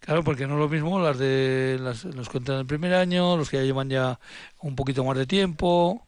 Claro, 0.00 0.22
porque 0.22 0.46
no 0.46 0.54
es 0.54 0.60
lo 0.60 0.68
mismo 0.68 0.98
las 1.00 1.18
de 1.18 1.78
las, 1.80 2.04
los 2.04 2.28
que 2.28 2.38
entran 2.38 2.56
en 2.56 2.60
el 2.62 2.66
primer 2.66 2.94
año, 2.94 3.36
los 3.36 3.50
que 3.50 3.58
ya 3.58 3.62
llevan 3.62 3.90
ya 3.90 4.18
un 4.60 4.76
poquito 4.76 5.04
más 5.04 5.16
de 5.16 5.26
tiempo. 5.26 6.06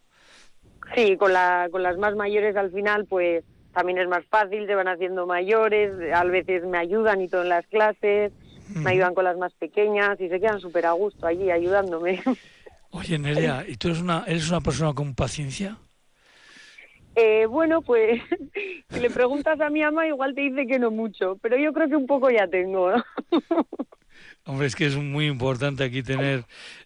Sí, 0.95 1.17
con, 1.17 1.33
la, 1.33 1.69
con 1.71 1.83
las 1.83 1.97
más 1.99 2.15
mayores 2.15 2.57
al 2.57 2.71
final 2.71 3.07
pues 3.07 3.45
también 3.73 3.99
es 3.99 4.09
más 4.09 4.25
fácil, 4.27 4.67
se 4.67 4.75
van 4.75 4.89
haciendo 4.89 5.27
mayores, 5.27 5.93
a 6.15 6.25
veces 6.25 6.65
me 6.65 6.79
ayudan 6.79 7.21
y 7.21 7.29
todo 7.29 7.43
en 7.43 7.51
las 7.51 7.67
clases, 7.67 8.33
me 8.75 8.91
ayudan 8.93 9.15
con 9.15 9.25
las 9.25 9.37
más 9.37 9.53
pequeñas 9.55 10.19
y 10.19 10.29
se 10.29 10.41
quedan 10.41 10.61
súper 10.61 10.87
a 10.87 10.93
gusto 10.93 11.27
allí 11.27 11.51
ayudándome. 11.51 12.23
Oye, 12.91 13.19
Nerea, 13.19 13.65
¿y 13.69 13.77
tú 13.77 13.89
eres 13.89 14.01
una, 14.01 14.25
eres 14.27 14.49
una 14.49 14.63
persona 14.63 14.95
con 14.95 15.15
paciencia? 15.15 15.77
Eh, 17.17 17.47
bueno, 17.47 17.81
pues 17.81 18.21
si 18.91 19.01
le 19.01 19.09
preguntas 19.09 19.59
a 19.61 19.71
mi 19.71 19.83
ama 19.83 20.07
igual 20.07 20.35
te 20.35 20.43
dice 20.43 20.67
que 20.67 20.79
no 20.79 20.91
mucho, 20.91 21.39
pero 21.41 21.57
yo 21.57 21.73
creo 21.73 21.89
que 21.89 21.97
un 21.97 22.07
poco 22.07 22.31
ya 22.31 22.47
tengo. 22.47 22.93
Hombre, 24.45 24.67
es 24.67 24.77
que 24.77 24.87
es 24.87 24.97
muy 24.97 25.27
importante 25.27 25.83
aquí 25.83 26.03
tener 26.03 26.45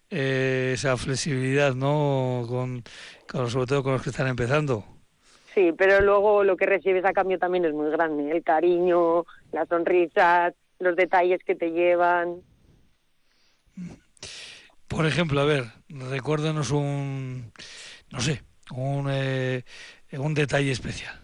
eh, 0.09 0.71
esa 0.73 0.95
flexibilidad, 0.97 1.75
¿no? 1.75 2.45
Con, 2.47 2.83
sobre 3.49 3.67
todo 3.67 3.83
con 3.83 3.93
los 3.93 4.01
que 4.01 4.09
están 4.09 4.27
empezando. 4.27 4.83
Sí, 5.53 5.73
pero 5.77 6.01
luego 6.01 6.43
lo 6.43 6.55
que 6.55 6.65
recibes 6.65 7.03
a 7.03 7.13
cambio 7.13 7.37
también 7.37 7.65
es 7.65 7.73
muy 7.73 7.91
grande. 7.91 8.31
El 8.31 8.41
cariño, 8.41 9.25
las 9.51 9.67
sonrisas, 9.67 10.53
los 10.79 10.95
detalles 10.95 11.43
que 11.43 11.55
te 11.55 11.71
llevan. 11.71 12.41
Por 14.87 15.05
ejemplo, 15.05 15.41
a 15.41 15.45
ver, 15.45 15.65
recuérdanos 15.89 16.71
un, 16.71 17.51
no 18.11 18.21
sé, 18.21 18.41
un, 18.71 19.07
eh, 19.11 19.63
un 20.19 20.33
detalle 20.33 20.71
especial. 20.71 21.15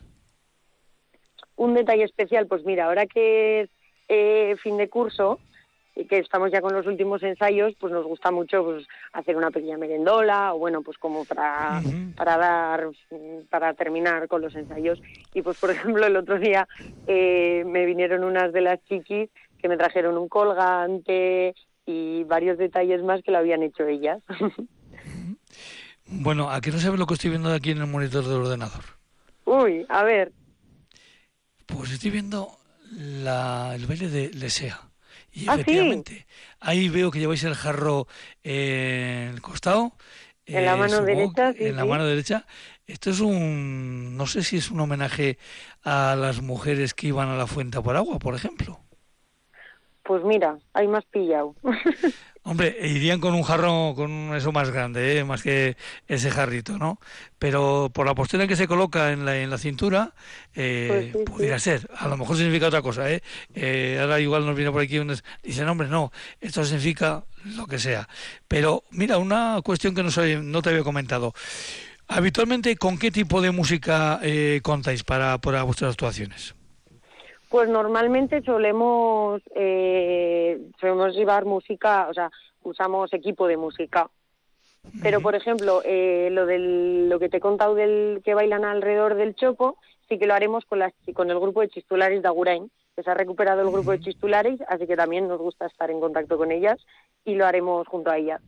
Un 1.55 1.73
detalle 1.73 2.03
especial, 2.03 2.47
pues 2.47 2.63
mira, 2.65 2.85
ahora 2.85 3.05
que 3.07 3.61
es 3.61 3.69
eh, 4.07 4.55
fin 4.61 4.77
de 4.77 4.89
curso 4.89 5.39
y 5.95 6.05
que 6.05 6.19
estamos 6.19 6.51
ya 6.51 6.61
con 6.61 6.73
los 6.73 6.85
últimos 6.85 7.23
ensayos, 7.23 7.73
pues 7.79 7.91
nos 7.91 8.05
gusta 8.05 8.29
mucho 8.29 8.63
pues, 8.63 8.87
hacer 9.13 9.35
una 9.35 9.49
pequeña 9.49 9.77
merendola 9.77 10.53
o 10.53 10.59
bueno, 10.59 10.83
pues 10.83 10.97
como 10.99 11.25
para, 11.25 11.81
para 12.15 12.37
dar, 12.37 12.87
para 13.49 13.73
terminar 13.73 14.27
con 14.27 14.41
los 14.41 14.55
ensayos. 14.55 15.01
Y 15.33 15.41
pues 15.41 15.59
por 15.59 15.71
ejemplo 15.71 16.05
el 16.05 16.15
otro 16.15 16.37
día 16.37 16.67
eh, 17.07 17.63
me 17.65 17.85
vinieron 17.85 18.23
unas 18.23 18.53
de 18.53 18.61
las 18.61 18.83
chiquis 18.83 19.29
que 19.57 19.67
me 19.67 19.77
trajeron 19.77 20.17
un 20.17 20.29
colgante 20.29 21.55
y 21.87 22.23
varios 22.25 22.59
detalles 22.59 23.01
más 23.01 23.23
que 23.23 23.31
lo 23.31 23.39
habían 23.39 23.63
hecho 23.63 23.87
ellas. 23.87 24.21
Bueno, 26.09 26.49
¿a 26.49 26.61
qué 26.61 26.71
no 26.71 26.79
sabe 26.79 26.97
lo 26.97 27.05
que 27.05 27.15
estoy 27.15 27.29
viendo 27.31 27.53
aquí 27.53 27.71
en 27.71 27.79
el 27.79 27.87
monitor 27.87 28.23
del 28.23 28.41
ordenador? 28.41 28.83
Uy, 29.45 29.85
a 29.89 30.03
ver. 30.03 30.31
Pues 31.65 31.91
estoy 31.91 32.11
viendo 32.11 32.57
la, 32.91 33.73
el 33.75 33.85
baile 33.85 34.09
de 34.09 34.29
Lesea. 34.29 34.81
Y 35.33 35.47
¿Ah, 35.49 35.55
efectivamente, 35.55 36.25
ahí 36.59 36.89
veo 36.89 37.11
que 37.11 37.19
lleváis 37.19 37.43
el 37.43 37.55
jarro 37.55 38.07
en 38.43 39.29
el 39.29 39.41
costado. 39.41 39.93
En 40.45 40.65
la 40.65 40.77
mano 40.77 41.01
derecha. 41.01 41.53
en 41.57 41.75
la 41.75 41.85
mano 41.85 42.05
derecha. 42.05 42.45
Esto 42.87 43.09
es 43.09 43.19
un, 43.19 44.15
no 44.15 44.25
sé 44.27 44.43
si 44.43 44.57
es 44.57 44.71
un 44.71 44.79
homenaje 44.79 45.37
a 45.83 46.15
las 46.17 46.41
mujeres 46.41 46.93
que 46.93 47.07
iban 47.07 47.27
a 47.27 47.35
la 47.35 47.45
fuente 47.45 47.81
por 47.81 47.97
agua, 47.97 48.17
por 48.17 48.33
ejemplo. 48.33 48.79
Pues 50.03 50.23
mira, 50.23 50.57
hay 50.73 50.87
más 50.87 51.03
pillado. 51.05 51.53
Hombre, 52.49 52.77
irían 52.81 53.19
con 53.19 53.33
un 53.33 53.43
jarro, 53.43 53.93
con 53.93 54.33
eso 54.33 54.53
más 54.53 54.71
grande, 54.71 55.17
¿eh? 55.19 55.25
más 55.25 55.43
que 55.43 55.75
ese 56.07 56.31
jarrito, 56.31 56.77
¿no? 56.77 56.97
Pero 57.39 57.91
por 57.93 58.05
la 58.05 58.15
postura 58.15 58.47
que 58.47 58.55
se 58.55 58.69
coloca 58.69 59.11
en 59.11 59.25
la, 59.25 59.37
en 59.37 59.49
la 59.49 59.57
cintura, 59.57 60.13
eh, 60.55 61.09
pues 61.11 61.25
pudiera 61.25 61.59
ser. 61.59 61.89
A 61.97 62.07
lo 62.07 62.15
mejor 62.15 62.37
significa 62.37 62.67
otra 62.67 62.81
cosa, 62.81 63.11
¿eh? 63.11 63.21
¿eh? 63.53 63.97
Ahora 63.99 64.21
igual 64.21 64.45
nos 64.45 64.55
viene 64.55 64.71
por 64.71 64.81
aquí 64.81 64.97
un... 64.97 65.13
Dicen, 65.43 65.67
hombre, 65.67 65.89
no, 65.89 66.13
esto 66.39 66.63
significa 66.63 67.25
lo 67.43 67.67
que 67.67 67.79
sea. 67.79 68.07
Pero 68.47 68.85
mira, 68.91 69.17
una 69.17 69.59
cuestión 69.61 69.93
que 69.93 70.01
no, 70.01 70.09
soy, 70.09 70.37
no 70.41 70.61
te 70.61 70.69
había 70.69 70.83
comentado. 70.83 71.33
Habitualmente, 72.07 72.77
¿con 72.77 72.97
qué 72.97 73.11
tipo 73.11 73.41
de 73.41 73.51
música 73.51 74.21
contáis 74.63 75.03
para, 75.03 75.37
para 75.39 75.63
vuestras 75.63 75.91
actuaciones? 75.91 76.55
Pues 77.49 77.69
normalmente 77.69 78.41
solemos, 78.41 79.41
eh, 79.55 80.59
solemos 80.79 81.15
llevar 81.15 81.45
música, 81.45 82.07
o 82.09 82.13
sea, 82.13 82.29
usamos 82.63 83.13
equipo 83.13 83.47
de 83.47 83.57
música. 83.57 84.09
Pero, 85.01 85.21
por 85.21 85.35
ejemplo, 85.35 85.81
eh, 85.83 86.29
lo, 86.31 86.45
del, 86.45 87.09
lo 87.09 87.19
que 87.19 87.29
te 87.29 87.37
he 87.37 87.41
contado 87.41 87.75
del 87.75 88.21
que 88.23 88.33
bailan 88.33 88.65
alrededor 88.65 89.15
del 89.15 89.35
Chopo, 89.35 89.77
sí 90.07 90.17
que 90.17 90.27
lo 90.27 90.33
haremos 90.33 90.65
con, 90.65 90.79
las, 90.79 90.93
con 91.13 91.29
el 91.29 91.39
grupo 91.39 91.61
de 91.61 91.69
chistulares 91.69 92.21
de 92.21 92.27
Agurain, 92.27 92.71
que 92.95 93.03
se 93.03 93.11
ha 93.11 93.13
recuperado 93.13 93.61
el 93.61 93.71
grupo 93.71 93.91
de 93.91 93.99
chistulares, 93.99 94.59
así 94.67 94.87
que 94.87 94.95
también 94.95 95.27
nos 95.27 95.39
gusta 95.39 95.67
estar 95.67 95.91
en 95.91 95.99
contacto 95.99 96.37
con 96.37 96.51
ellas 96.51 96.79
y 97.25 97.35
lo 97.35 97.45
haremos 97.45 97.87
junto 97.87 98.09
a 98.09 98.17
ellas. 98.17 98.41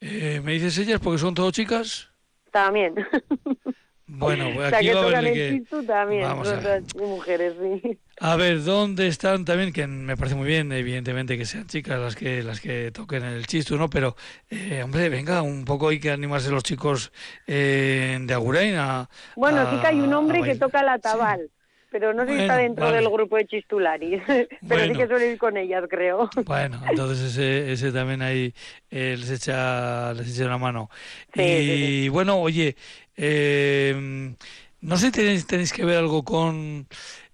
Eh, 0.00 0.40
¿Me 0.42 0.52
dices 0.52 0.78
ellas 0.78 1.00
porque 1.00 1.18
son 1.18 1.34
todas 1.34 1.52
chicas? 1.52 2.10
También. 2.50 2.94
Bueno, 4.08 4.44
pues 4.54 4.66
o 4.66 4.68
sea, 4.70 4.78
aquí 4.78 4.86
que 4.86 4.94
va 4.94 5.00
a 5.00 5.18
haber 5.18 5.32
que... 5.32 5.62
también, 5.86 6.22
Vamos 6.22 6.48
a 6.48 6.56
ver. 6.56 6.82
nosotras 6.82 7.08
mujeres, 7.08 7.54
sí. 7.60 7.98
A 8.20 8.36
ver, 8.36 8.62
¿dónde 8.62 9.08
están 9.08 9.44
también? 9.44 9.72
Que 9.72 9.86
me 9.86 10.16
parece 10.16 10.36
muy 10.36 10.46
bien, 10.46 10.70
evidentemente, 10.72 11.36
que 11.36 11.44
sean 11.44 11.66
chicas 11.66 11.98
las 12.00 12.16
que 12.16 12.42
las 12.42 12.60
que 12.60 12.90
toquen 12.92 13.24
el 13.24 13.46
chistu, 13.46 13.76
¿no? 13.76 13.90
Pero, 13.90 14.16
eh, 14.48 14.80
hombre, 14.82 15.08
venga, 15.08 15.42
un 15.42 15.64
poco 15.64 15.88
hay 15.88 15.98
que 15.98 16.10
animarse 16.12 16.50
los 16.50 16.62
chicos 16.62 17.12
eh, 17.46 18.16
de 18.20 18.32
Agurain 18.34 18.76
a... 18.76 19.10
Bueno, 19.34 19.62
a- 19.62 19.70
sí 19.70 19.80
que 19.80 19.86
hay 19.88 20.00
un 20.00 20.14
hombre 20.14 20.42
que 20.42 20.54
toca 20.54 20.82
la 20.82 20.98
tabal, 20.98 21.50
pero 21.90 22.12
no 22.14 22.24
sé 22.26 22.32
si 22.32 22.38
está 22.40 22.56
dentro 22.56 22.86
vale. 22.86 22.96
del 22.96 23.08
grupo 23.10 23.36
de 23.36 23.46
Chistularis, 23.46 24.22
pero 24.68 24.86
Bueno. 24.86 24.92
sí 24.92 24.96
que 24.96 25.06
suele 25.08 25.32
ir 25.32 25.38
con 25.38 25.56
ellas, 25.56 25.84
creo. 25.88 26.30
Bueno, 26.34 26.82
entonces 26.86 27.20
ese, 27.32 27.72
ese 27.72 27.92
también 27.92 28.20
ahí 28.22 28.54
eh, 28.90 29.16
les 29.18 29.30
echa 29.30 30.12
les 30.12 30.28
echa 30.34 30.46
una 30.46 30.58
mano. 30.58 30.90
Sí, 31.34 31.42
y 31.42 31.64
sí, 31.66 31.78
sí. 31.78 31.96
bueno, 32.10 32.38
oye, 32.40 32.76
eh, 33.16 34.34
no 34.80 34.96
sé, 34.98 35.10
tenéis, 35.10 35.46
tenéis 35.46 35.72
que 35.72 35.84
ver 35.84 35.96
algo 35.98 36.24
con 36.24 36.86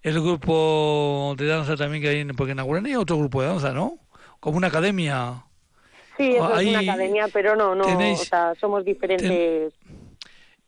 el 0.03 0.21
grupo 0.21 1.35
de 1.37 1.47
danza 1.47 1.77
también 1.77 2.03
que 2.03 2.09
hay, 2.11 2.21
en- 2.21 2.29
porque 2.37 2.53
en 2.53 2.61
Agurán 2.61 2.87
hay 2.87 2.95
otro 2.97 3.19
grupo 3.19 3.43
de 3.43 3.49
danza, 3.49 3.73
¿no? 3.73 3.99
Como 4.41 4.57
una 4.57 4.69
academia. 4.69 5.45
Sí, 6.17 6.37
eso 6.37 6.55
Ahí 6.55 6.67
es 6.67 6.71
una 6.71 6.81
academia, 6.81 7.29
pero 7.29 7.57
no, 7.57 7.75
no, 7.75 7.87
tenéis- 7.89 8.21
o 8.21 8.27
sea, 8.27 8.55
somos 8.61 8.85
diferentes. 8.85 9.73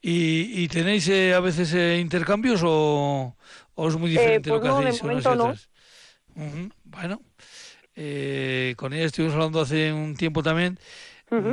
¿Y, 0.03 0.63
y 0.65 0.69
tenéis 0.69 1.09
eh, 1.09 1.33
a 1.35 1.41
veces 1.41 1.73
eh, 1.75 1.99
intercambios 1.99 2.61
o, 2.65 3.37
o 3.75 3.89
es 3.89 3.97
muy 3.97 4.11
diferente 4.11 4.51
pues 4.51 4.59
lo 4.59 4.63
que 4.63 4.69
no, 4.69 4.79
hacéis 4.79 5.03
unas 5.03 5.25
y 5.25 5.29
no. 5.29 5.45
otras? 5.45 5.69
Bueno, 6.85 7.21
eh, 7.97 8.75
con 8.77 8.93
ella 8.93 9.05
estuvimos 9.05 9.35
hablando 9.35 9.61
hace 9.61 9.93
un 9.93 10.17
tiempo 10.17 10.43
también, 10.43 10.79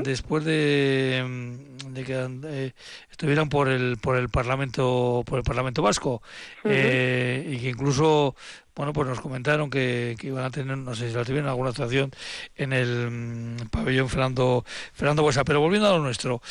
después 0.04 0.44
de, 0.46 1.24
mm, 1.28 1.94
de 1.94 2.04
que 2.04 2.28
eh, 2.46 2.74
estuvieran 3.10 3.50
por 3.50 3.68
el 3.68 3.98
por 3.98 4.16
el 4.16 4.30
Parlamento 4.30 5.24
por 5.26 5.40
el 5.40 5.44
Parlamento 5.44 5.82
Vasco 5.82 6.22
eh, 6.66 7.48
y 7.50 7.58
que 7.58 7.70
incluso 7.70 8.36
bueno 8.76 8.94
pues 8.94 9.08
nos 9.08 9.20
comentaron 9.20 9.72
que, 9.72 10.16
que 10.20 10.28
iban 10.28 10.44
a 10.46 10.52
tener 10.52 10.78
no 10.78 10.94
sé 10.94 11.10
si 11.10 11.16
la 11.16 11.26
tuvieron 11.26 11.50
alguna 11.50 11.70
actuación 11.70 12.12
en 12.56 12.74
el 12.74 13.10
mm, 13.10 13.70
pabellón 13.72 14.08
Fernando 14.10 14.64
Fernando 14.94 15.24
Buesa 15.24 15.44
pero 15.44 15.62
volviendo 15.62 15.88
a 15.88 15.98
lo 15.98 16.00
nuestro 16.04 16.42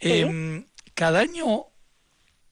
Sí. 0.00 0.20
em, 0.20 0.64
cada 0.94 1.18
año 1.20 1.64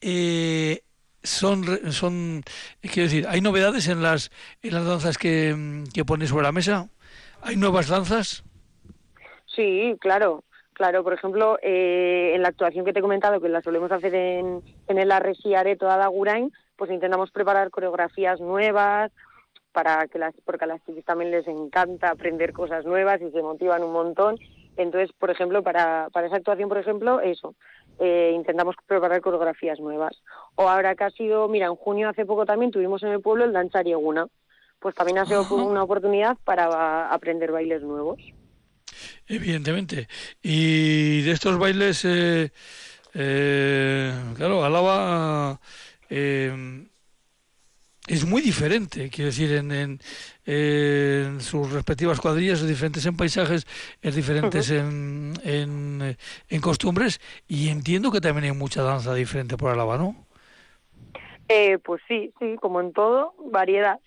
eh, 0.01 0.83
son 1.23 1.63
son 1.91 2.43
quiero 2.81 3.09
decir 3.09 3.25
hay 3.27 3.41
novedades 3.41 3.87
en 3.87 4.01
las 4.01 4.31
en 4.61 4.73
las 4.73 4.85
danzas 4.85 5.17
que, 5.17 5.83
que 5.93 6.05
ponéis 6.05 6.29
sobre 6.29 6.43
la 6.43 6.51
mesa 6.51 6.89
hay 7.41 7.55
nuevas 7.55 7.87
danzas 7.87 8.43
Sí, 9.57 9.97
claro, 9.99 10.43
claro. 10.73 11.03
Por 11.03 11.13
ejemplo, 11.13 11.57
eh, 11.63 12.33
en 12.35 12.43
la 12.43 12.49
actuación 12.49 12.85
que 12.85 12.93
te 12.93 12.99
he 12.99 13.01
comentado, 13.01 13.41
que 13.41 13.49
la 13.49 13.63
solemos 13.63 13.91
hacer 13.91 14.13
en, 14.13 14.61
en 14.87 14.99
el 14.99 15.11
Arresiare 15.11 15.75
toda 15.75 15.97
la 15.97 16.07
Gurain, 16.07 16.53
pues 16.75 16.91
intentamos 16.91 17.31
preparar 17.31 17.71
coreografías 17.71 18.39
nuevas 18.39 19.11
para 19.71 20.07
que 20.07 20.19
las, 20.19 20.35
porque 20.45 20.65
a 20.65 20.67
las 20.67 20.85
chicas 20.85 21.05
también 21.05 21.31
les 21.31 21.47
encanta 21.47 22.11
aprender 22.11 22.53
cosas 22.53 22.85
nuevas 22.85 23.19
y 23.19 23.31
se 23.31 23.41
motivan 23.41 23.83
un 23.83 23.93
montón. 23.93 24.37
Entonces, 24.77 25.11
por 25.17 25.31
ejemplo, 25.31 25.63
para, 25.63 26.09
para 26.13 26.27
esa 26.27 26.35
actuación, 26.35 26.69
por 26.69 26.77
ejemplo, 26.77 27.19
eso, 27.19 27.55
eh, 27.99 28.31
intentamos 28.35 28.75
preparar 28.85 29.21
coreografías 29.21 29.79
nuevas. 29.79 30.21
O 30.55 30.67
ahora 30.69 30.95
que 30.95 31.03
ha 31.03 31.09
sido, 31.11 31.47
mira, 31.47 31.67
en 31.67 31.75
junio 31.75 32.09
hace 32.09 32.25
poco 32.25 32.45
también 32.45 32.71
tuvimos 32.71 33.03
en 33.03 33.09
el 33.09 33.21
pueblo 33.21 33.45
el 33.45 33.53
Danzar 33.53 33.85
Yeguna. 33.85 34.27
Pues 34.79 34.93
también 34.93 35.17
ha 35.17 35.25
sido 35.25 35.41
Ajá. 35.41 35.55
una 35.55 35.83
oportunidad 35.83 36.37
para 36.43 37.11
aprender 37.11 37.51
bailes 37.51 37.81
nuevos. 37.81 38.19
Evidentemente. 39.27 40.07
Y 40.41 41.21
de 41.21 41.31
estos 41.31 41.57
bailes, 41.57 42.05
eh, 42.05 42.51
eh, 43.13 44.13
claro, 44.35 44.63
Álava 44.63 45.59
eh, 46.09 46.85
es 48.07 48.25
muy 48.25 48.41
diferente, 48.41 49.09
quiero 49.09 49.27
decir, 49.27 49.51
en, 49.53 49.71
en, 49.71 49.99
en 50.47 51.41
sus 51.41 51.71
respectivas 51.73 52.21
cuadrillas, 52.21 52.61
es 52.61 52.67
diferentes 52.67 53.05
en 53.05 53.17
paisajes, 53.17 53.67
es 54.01 54.15
diferentes 54.15 54.71
en, 54.71 55.33
en, 55.43 56.01
eh, 56.01 56.17
en 56.47 56.61
costumbres, 56.61 57.19
y 57.49 57.67
entiendo 57.67 58.11
que 58.11 58.21
también 58.21 58.45
hay 58.45 58.57
mucha 58.57 58.81
danza 58.81 59.13
diferente 59.13 59.57
por 59.57 59.71
Álava, 59.71 59.97
¿no? 59.97 60.15
Eh, 61.49 61.77
pues 61.79 62.01
sí, 62.07 62.33
sí, 62.39 62.55
como 62.61 62.79
en 62.79 62.93
todo, 62.93 63.33
variedad. 63.51 63.99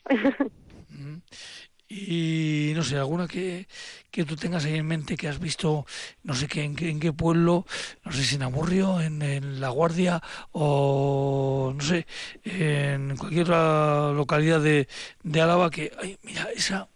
Y 1.93 2.71
no 2.77 2.85
sé, 2.85 2.97
alguna 2.97 3.27
que, 3.27 3.67
que 4.13 4.25
tú 4.25 4.37
tengas 4.37 4.65
ahí 4.65 4.77
en 4.77 4.87
mente 4.87 5.17
que 5.17 5.27
has 5.27 5.41
visto, 5.41 5.85
no 6.23 6.35
sé 6.35 6.47
qué, 6.47 6.63
en, 6.63 6.77
en 6.79 7.01
qué 7.01 7.13
pueblo, 7.13 7.65
no 8.05 8.13
sé 8.13 8.23
si 8.23 8.37
en 8.37 8.45
Amurrio, 8.45 9.01
en, 9.01 9.61
La 9.61 9.71
Guardia 9.71 10.21
o 10.53 11.73
no 11.75 11.83
sé, 11.83 12.07
en 12.45 13.17
cualquier 13.17 13.43
otra 13.43 14.13
localidad 14.13 14.61
de, 14.61 14.87
de 15.25 15.41
Álava 15.41 15.69
que, 15.69 15.91
ay, 16.01 16.17
mira, 16.23 16.47
esa, 16.55 16.89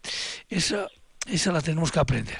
esa, 0.48 0.86
esa 1.28 1.50
la 1.50 1.60
tenemos 1.60 1.90
que 1.90 1.98
aprender. 1.98 2.38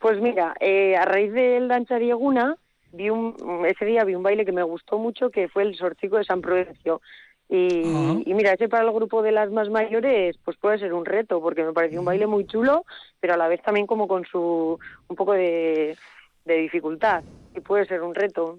Pues 0.00 0.20
mira, 0.20 0.54
eh, 0.60 0.96
a 0.96 1.06
raíz 1.06 1.32
del 1.32 1.68
Dancharieguna, 1.68 2.58
vi 2.92 3.08
un, 3.08 3.64
ese 3.66 3.86
día 3.86 4.04
vi 4.04 4.14
un 4.14 4.22
baile 4.22 4.44
que 4.44 4.52
me 4.52 4.62
gustó 4.62 4.98
mucho, 4.98 5.30
que 5.30 5.48
fue 5.48 5.62
el 5.62 5.76
Sorcico 5.76 6.18
de 6.18 6.24
San 6.24 6.42
Prudencio. 6.42 7.00
Y, 7.48 8.32
mira, 8.34 8.52
ese 8.52 8.68
para 8.68 8.84
el 8.84 8.92
grupo 8.92 9.22
de 9.22 9.30
las 9.30 9.50
más 9.50 9.68
mayores, 9.68 10.36
pues 10.44 10.56
puede 10.56 10.78
ser 10.78 10.92
un 10.92 11.04
reto, 11.04 11.40
porque 11.40 11.62
me 11.62 11.72
pareció 11.72 12.00
un 12.00 12.06
baile 12.06 12.26
muy 12.26 12.46
chulo, 12.46 12.84
pero 13.20 13.34
a 13.34 13.36
la 13.36 13.48
vez 13.48 13.62
también 13.62 13.86
como 13.86 14.08
con 14.08 14.24
su 14.24 14.78
un 15.08 15.16
poco 15.16 15.32
de, 15.32 15.96
de 16.44 16.54
dificultad. 16.56 17.22
Y 17.54 17.60
puede 17.60 17.86
ser 17.86 18.02
un 18.02 18.14
reto. 18.14 18.58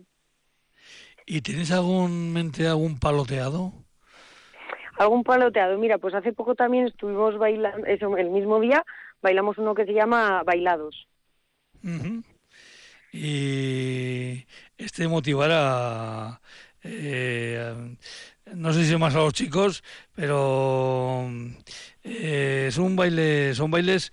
¿Y 1.26 1.42
tienes 1.42 1.72
algún 1.72 2.32
mente 2.32 2.68
algún 2.68 3.00
paloteado? 3.00 3.74
Algún 4.98 5.24
paloteado. 5.24 5.78
Mira, 5.78 5.98
pues 5.98 6.14
hace 6.14 6.32
poco 6.32 6.56
también 6.56 6.88
estuvimos 6.88 7.38
bailando, 7.38 7.86
eso, 7.88 8.16
el 8.16 8.30
mismo 8.30 8.60
día, 8.60 8.86
bailamos 9.22 9.58
uno 9.58 9.74
que 9.74 9.86
se 9.86 9.94
llama 9.94 10.44
Bailados. 10.44 11.08
Y 13.12 14.46
este 14.78 15.08
motivará, 15.08 16.40
eh, 16.84 17.96
no 18.54 18.74
sé 18.74 18.86
si 18.86 18.96
más 18.98 19.16
a 19.16 19.20
los 19.20 19.34
chicos, 19.34 19.84
pero 20.14 21.30
eh, 22.04 22.70
son 22.72 22.96
baile, 22.96 23.56
son 23.56 23.72
bailes 23.72 24.12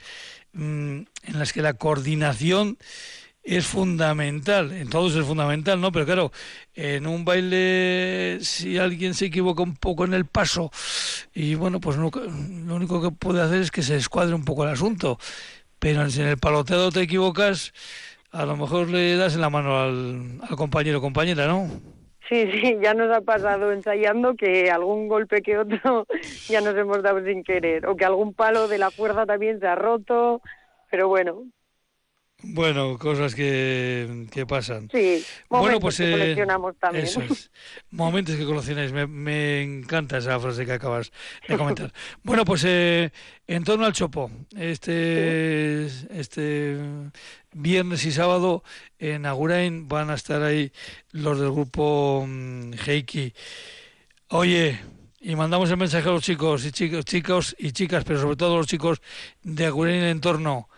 mm, 0.53 0.99
en 1.25 1.39
las 1.39 1.53
que 1.53 1.63
la 1.63 1.75
coordinación 1.75 2.79
es 3.45 3.67
fundamental, 3.67 4.73
en 4.73 4.89
todos 4.89 5.17
es 5.17 5.27
fundamental, 5.27 5.81
¿no? 5.81 5.93
Pero 5.93 6.07
claro, 6.07 6.33
en 6.75 7.07
un 7.09 7.25
baile, 7.25 8.39
si 8.43 8.79
alguien 8.79 9.15
se 9.15 9.27
equivoca 9.27 9.63
un 9.63 9.77
poco 9.77 10.05
en 10.05 10.15
el 10.15 10.27
paso, 10.27 10.71
y 11.35 11.55
bueno, 11.57 11.81
pues 11.81 11.97
no- 11.99 12.11
lo 12.15 12.75
único 12.77 13.03
que 13.03 13.11
puede 13.11 13.43
hacer 13.43 13.63
es 13.63 13.71
que 13.71 13.83
se 13.83 13.97
escuadre 13.97 14.35
un 14.35 14.45
poco 14.45 14.65
el 14.65 14.71
asunto. 14.71 15.19
Pero 15.79 16.09
si 16.11 16.21
en 16.23 16.29
el 16.29 16.39
paloteado 16.39 16.93
te 16.93 17.03
equivocas, 17.03 17.73
a 18.33 18.47
lo 18.47 18.57
mejor 18.57 18.89
le 18.91 19.17
das 19.17 19.35
en 19.35 19.41
la 19.43 19.51
mano 19.51 19.81
al, 19.81 20.41
al 20.49 20.57
compañero 20.57 20.99
o 20.99 21.03
compañera, 21.03 21.47
¿no? 21.49 21.69
Sí, 22.29 22.51
sí, 22.53 22.77
ya 22.81 22.95
nos 22.95 23.11
ha 23.11 23.21
pasado 23.21 23.73
ensayando 23.73 24.35
que 24.35 24.71
algún 24.71 25.09
golpe 25.09 25.43
que 25.43 25.59
otro 25.59 26.07
ya 26.49 26.61
nos 26.61 26.77
hemos 26.77 27.03
dado 27.03 27.25
sin 27.25 27.43
querer, 27.43 27.87
o 27.87 27.97
que 27.97 28.05
algún 28.05 28.33
palo 28.33 28.69
de 28.69 28.79
la 28.79 28.91
fuerza 28.91 29.27
también 29.27 29.59
se 29.61 29.67
ha 29.67 29.75
roto, 29.75 30.41
pero 30.91 31.09
bueno, 31.09 31.45
Bueno, 32.45 32.99
cosas 32.99 33.35
que, 33.35 34.27
que 34.31 34.47
pasan. 34.47 34.89
sí, 34.93 35.25
Bueno, 35.49 35.65
momentos 35.65 35.81
pues 35.81 35.97
que 35.99 36.09
eh, 36.09 36.13
coleccionamos 36.13 36.77
también. 36.77 37.05
eso 37.05 37.23
es. 37.23 37.51
Momentos 37.91 38.35
que 38.37 38.45
coleccionáis. 38.45 38.93
Me, 38.93 39.07
me 39.07 39.63
encanta 39.63 40.19
esa 40.19 40.39
frase 40.41 40.67
que 40.67 40.73
acabas 40.73 41.13
de 41.47 41.57
comentar. 41.57 41.93
bueno, 42.25 42.45
pues 42.45 42.65
eh, 42.65 43.13
en 43.47 43.65
torno 43.65 43.87
al 43.87 43.93
Chopo, 43.93 44.31
este, 44.57 45.87
este 45.87 46.79
viernes 47.53 48.05
y 48.07 48.13
sábado 48.13 48.65
en 48.99 49.27
Agurain 49.27 49.87
van 49.89 50.11
a 50.11 50.15
estar 50.15 50.43
ahí 50.43 50.73
los 51.13 51.39
del 51.39 51.53
grupo 51.53 52.25
mm, 52.27 52.73
Heiki. 52.87 53.35
Oye, 54.29 54.81
y 55.21 55.37
mandamos 55.37 55.71
el 55.71 55.77
mensaje 55.77 56.09
a 56.09 56.13
los 56.13 56.23
chicos 56.25 56.65
y 56.65 56.73
chicos, 56.73 57.05
chicos 57.05 57.57
y 57.59 57.71
chicas, 57.71 58.03
pero 58.03 58.21
sobre 58.21 58.37
todo 58.37 58.55
a 58.55 58.59
los 58.59 58.67
chicos 58.67 59.01
de 59.43 59.67
Agurain 59.67 60.03
en 60.03 60.09
entorno. 60.09 60.69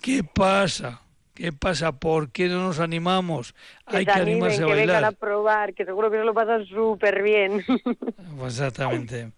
¿Qué 0.00 0.24
pasa? 0.24 1.01
¿Qué 1.42 1.52
pasa? 1.52 1.90
¿Por 1.90 2.30
qué 2.30 2.46
no 2.46 2.62
nos 2.62 2.78
animamos? 2.78 3.56
que 3.88 3.96
Hay 3.96 4.04
que 4.04 4.12
animen, 4.12 4.34
animarse 4.34 4.62
a 4.62 4.66
que 4.68 4.74
vengan 4.74 5.04
a 5.04 5.10
bailar. 5.10 5.16
probar, 5.16 5.74
que 5.74 5.84
seguro 5.84 6.08
que 6.08 6.18
se 6.18 6.22
lo 6.24 6.32
pasan 6.34 6.64
súper 6.66 7.20
bien. 7.20 7.64
Pues 8.38 8.60
exactamente. 8.60 9.32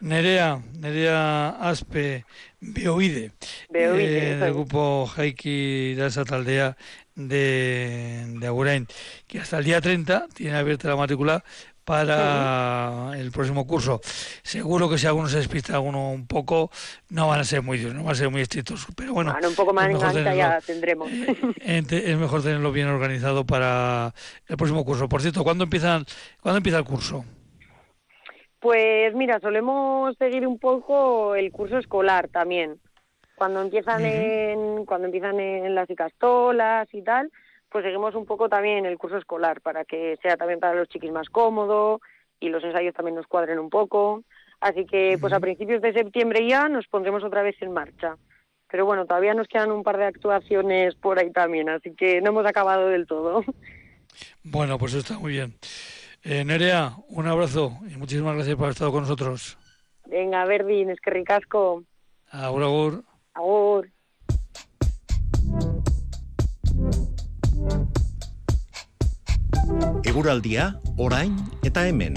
Nerea, 0.00 0.62
Nerea 0.78 1.48
Aspe 1.48 2.26
Beoide, 2.60 3.32
Beoide, 3.70 4.32
eh, 4.32 4.36
del 4.36 4.52
grupo 4.52 5.10
Haiki 5.16 5.94
de 5.94 6.06
esa 6.08 6.26
taldea 6.26 6.76
de, 7.14 8.24
de 8.38 8.46
Agurain, 8.46 8.86
que 9.26 9.40
hasta 9.40 9.58
el 9.58 9.64
día 9.64 9.80
30 9.80 10.26
tiene 10.34 10.58
abierta 10.58 10.88
la 10.88 10.96
matrícula 10.96 11.42
para 11.90 13.18
el 13.18 13.32
próximo 13.32 13.66
curso. 13.66 14.00
Seguro 14.44 14.88
que 14.88 14.96
si 14.96 15.08
alguno 15.08 15.26
se 15.26 15.38
despista 15.38 15.74
alguno 15.74 16.12
un 16.12 16.24
poco, 16.24 16.70
no 17.08 17.26
van 17.26 17.40
a 17.40 17.44
ser 17.44 17.62
muy 17.62 17.80
no 17.80 18.04
van 18.04 18.12
a 18.12 18.14
ser 18.14 18.30
muy 18.30 18.42
estrictos, 18.42 18.86
pero 18.94 19.12
bueno, 19.12 19.34
un 19.42 19.54
poco 19.56 19.72
más 19.72 19.88
ya 19.98 20.60
tendremos. 20.64 21.10
Eh, 21.62 21.82
es 21.90 22.16
mejor 22.16 22.42
tenerlo 22.42 22.70
bien 22.70 22.86
organizado 22.86 23.44
para 23.44 24.14
el 24.46 24.56
próximo 24.56 24.84
curso. 24.84 25.08
Por 25.08 25.20
cierto, 25.20 25.42
¿cuándo 25.42 25.64
empiezan 25.64 26.04
cuándo 26.40 26.58
empieza 26.58 26.78
el 26.78 26.84
curso? 26.84 27.24
Pues 28.60 29.12
mira, 29.14 29.40
solemos 29.40 30.16
seguir 30.16 30.46
un 30.46 30.60
poco 30.60 31.34
el 31.34 31.50
curso 31.50 31.78
escolar 31.78 32.28
también. 32.28 32.78
Cuando 33.34 33.62
empiezan 33.62 34.04
en 34.04 34.84
cuando 34.84 35.06
empiezan 35.06 35.40
en 35.40 35.74
las 35.74 35.90
icastolas 35.90 36.88
y 36.92 37.02
tal, 37.02 37.32
pues 37.70 37.84
seguimos 37.84 38.14
un 38.14 38.26
poco 38.26 38.48
también 38.48 38.84
el 38.84 38.98
curso 38.98 39.16
escolar 39.16 39.60
para 39.60 39.84
que 39.84 40.18
sea 40.22 40.36
también 40.36 40.60
para 40.60 40.74
los 40.74 40.88
chiquis 40.88 41.12
más 41.12 41.28
cómodo 41.28 42.00
y 42.40 42.48
los 42.48 42.64
ensayos 42.64 42.94
también 42.94 43.14
nos 43.14 43.26
cuadren 43.26 43.58
un 43.58 43.70
poco. 43.70 44.24
Así 44.60 44.84
que 44.84 45.16
pues 45.20 45.32
a 45.32 45.40
principios 45.40 45.80
de 45.80 45.92
septiembre 45.92 46.46
ya 46.46 46.68
nos 46.68 46.86
pondremos 46.86 47.24
otra 47.24 47.42
vez 47.42 47.56
en 47.60 47.72
marcha. 47.72 48.16
Pero 48.70 48.86
bueno, 48.86 49.06
todavía 49.06 49.34
nos 49.34 49.48
quedan 49.48 49.70
un 49.70 49.82
par 49.82 49.96
de 49.96 50.04
actuaciones 50.04 50.94
por 50.94 51.18
ahí 51.18 51.32
también, 51.32 51.68
así 51.68 51.94
que 51.94 52.20
no 52.20 52.30
hemos 52.30 52.46
acabado 52.46 52.88
del 52.88 53.06
todo. 53.06 53.44
Bueno, 54.42 54.76
pues 54.76 54.92
está 54.94 55.18
muy 55.18 55.32
bien. 55.32 55.54
Eh, 56.24 56.44
Nerea, 56.44 56.94
un 57.08 57.28
abrazo 57.28 57.78
y 57.88 57.96
muchísimas 57.96 58.34
gracias 58.34 58.56
por 58.56 58.64
haber 58.64 58.72
estado 58.72 58.90
con 58.90 59.02
nosotros. 59.02 59.56
Venga, 60.06 60.44
Verdín, 60.44 60.90
es 60.90 61.00
que 61.00 61.10
ricasco. 61.10 61.84
Agur, 62.30 62.62
agur. 62.62 63.04
Agur. 63.34 63.88
Eguraldia, 70.04 70.72
orain 70.96 71.36
eta 71.62 71.86
hemen. 71.86 72.16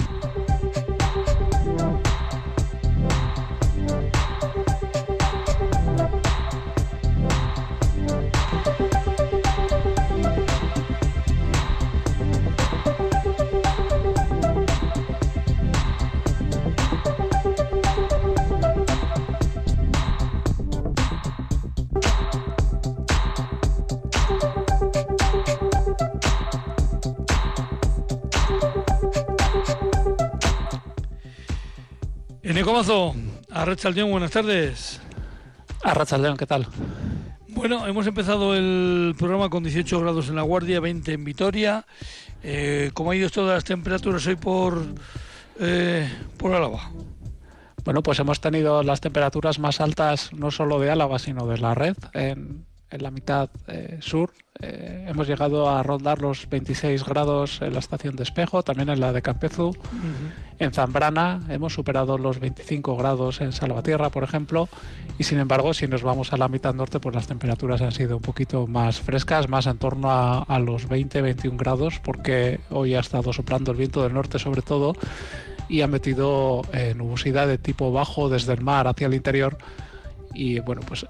Eneco 32.54 33.16
Arrachaldeón, 33.50 34.12
buenas 34.12 34.30
tardes. 34.30 35.00
Arrachaldeón, 35.82 36.36
¿qué 36.36 36.46
tal? 36.46 36.68
Bueno, 37.48 37.84
hemos 37.88 38.06
empezado 38.06 38.54
el 38.54 39.16
programa 39.18 39.50
con 39.50 39.64
18 39.64 39.98
grados 39.98 40.28
en 40.28 40.36
La 40.36 40.42
Guardia, 40.42 40.78
20 40.78 41.14
en 41.14 41.24
Vitoria. 41.24 41.84
Eh, 42.44 42.92
¿Cómo 42.94 43.10
ha 43.10 43.16
ido 43.16 43.28
todas 43.28 43.54
las 43.56 43.64
temperaturas 43.64 44.24
hoy 44.28 44.36
por, 44.36 44.86
eh, 45.58 46.08
por 46.36 46.54
Álava? 46.54 46.92
Bueno, 47.84 48.04
pues 48.04 48.20
hemos 48.20 48.40
tenido 48.40 48.84
las 48.84 49.00
temperaturas 49.00 49.58
más 49.58 49.80
altas 49.80 50.32
no 50.32 50.52
solo 50.52 50.78
de 50.78 50.92
Álava, 50.92 51.18
sino 51.18 51.48
de 51.48 51.58
la 51.58 51.74
red 51.74 51.96
en, 52.12 52.66
en 52.94 53.02
la 53.02 53.10
mitad 53.10 53.50
eh, 53.66 53.98
sur. 54.00 54.32
Eh, 54.60 55.06
hemos 55.08 55.26
llegado 55.26 55.68
a 55.68 55.82
rondar 55.82 56.22
los 56.22 56.48
26 56.48 57.04
grados 57.04 57.60
en 57.60 57.72
la 57.72 57.80
estación 57.80 58.14
de 58.16 58.22
Espejo, 58.22 58.62
también 58.62 58.88
en 58.88 59.00
la 59.00 59.12
de 59.12 59.20
Campezu. 59.20 59.72
En 60.58 60.72
Zambrana 60.72 61.40
hemos 61.48 61.74
superado 61.74 62.16
los 62.16 62.38
25 62.38 62.96
grados 62.96 63.40
en 63.40 63.52
Salvatierra, 63.52 64.10
por 64.10 64.22
ejemplo. 64.22 64.68
Y 65.18 65.24
sin 65.24 65.38
embargo, 65.38 65.74
si 65.74 65.88
nos 65.88 66.02
vamos 66.02 66.32
a 66.32 66.36
la 66.36 66.48
mitad 66.48 66.72
norte, 66.72 67.00
pues 67.00 67.14
las 67.14 67.26
temperaturas 67.26 67.82
han 67.82 67.92
sido 67.92 68.16
un 68.16 68.22
poquito 68.22 68.66
más 68.66 69.00
frescas, 69.00 69.48
más 69.48 69.66
en 69.66 69.78
torno 69.78 70.10
a, 70.10 70.42
a 70.42 70.58
los 70.60 70.88
20-21 70.88 71.56
grados, 71.56 72.00
porque 72.02 72.60
hoy 72.70 72.94
ha 72.94 73.00
estado 73.00 73.32
soplando 73.32 73.72
el 73.72 73.78
viento 73.78 74.02
del 74.02 74.14
norte 74.14 74.38
sobre 74.38 74.62
todo 74.62 74.94
y 75.68 75.80
ha 75.80 75.86
metido 75.86 76.62
eh, 76.72 76.94
nubosidad 76.96 77.48
de 77.48 77.58
tipo 77.58 77.92
bajo 77.92 78.28
desde 78.28 78.52
el 78.52 78.60
mar 78.60 78.86
hacia 78.86 79.06
el 79.06 79.14
interior. 79.14 79.56
Y 80.34 80.60
bueno, 80.60 80.82
pues 80.86 81.06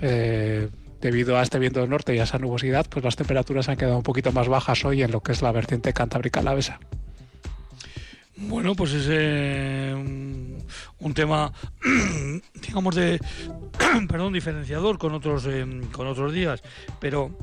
eh, 0.00 0.68
debido 1.04 1.36
a 1.36 1.42
este 1.42 1.58
viento 1.58 1.80
del 1.80 1.90
norte 1.90 2.14
y 2.14 2.18
a 2.18 2.22
esa 2.22 2.38
nubosidad, 2.38 2.86
pues 2.88 3.04
las 3.04 3.14
temperaturas 3.14 3.68
han 3.68 3.76
quedado 3.76 3.98
un 3.98 4.02
poquito 4.02 4.32
más 4.32 4.48
bajas 4.48 4.86
hoy 4.86 5.02
en 5.02 5.10
lo 5.10 5.20
que 5.20 5.32
es 5.32 5.42
la 5.42 5.52
vertiente 5.52 5.92
cantábrica 5.92 6.40
alavesa. 6.40 6.80
Bueno, 8.36 8.74
pues 8.74 8.94
es 8.94 9.06
eh, 9.10 9.94
un, 9.94 11.14
tema, 11.14 11.52
digamos, 12.66 12.94
de, 12.94 13.20
perdón, 14.08 14.32
diferenciador 14.32 14.96
con 14.96 15.12
otros, 15.12 15.44
eh, 15.46 15.66
con 15.92 16.06
otros 16.06 16.32
días, 16.32 16.62
pero 17.00 17.36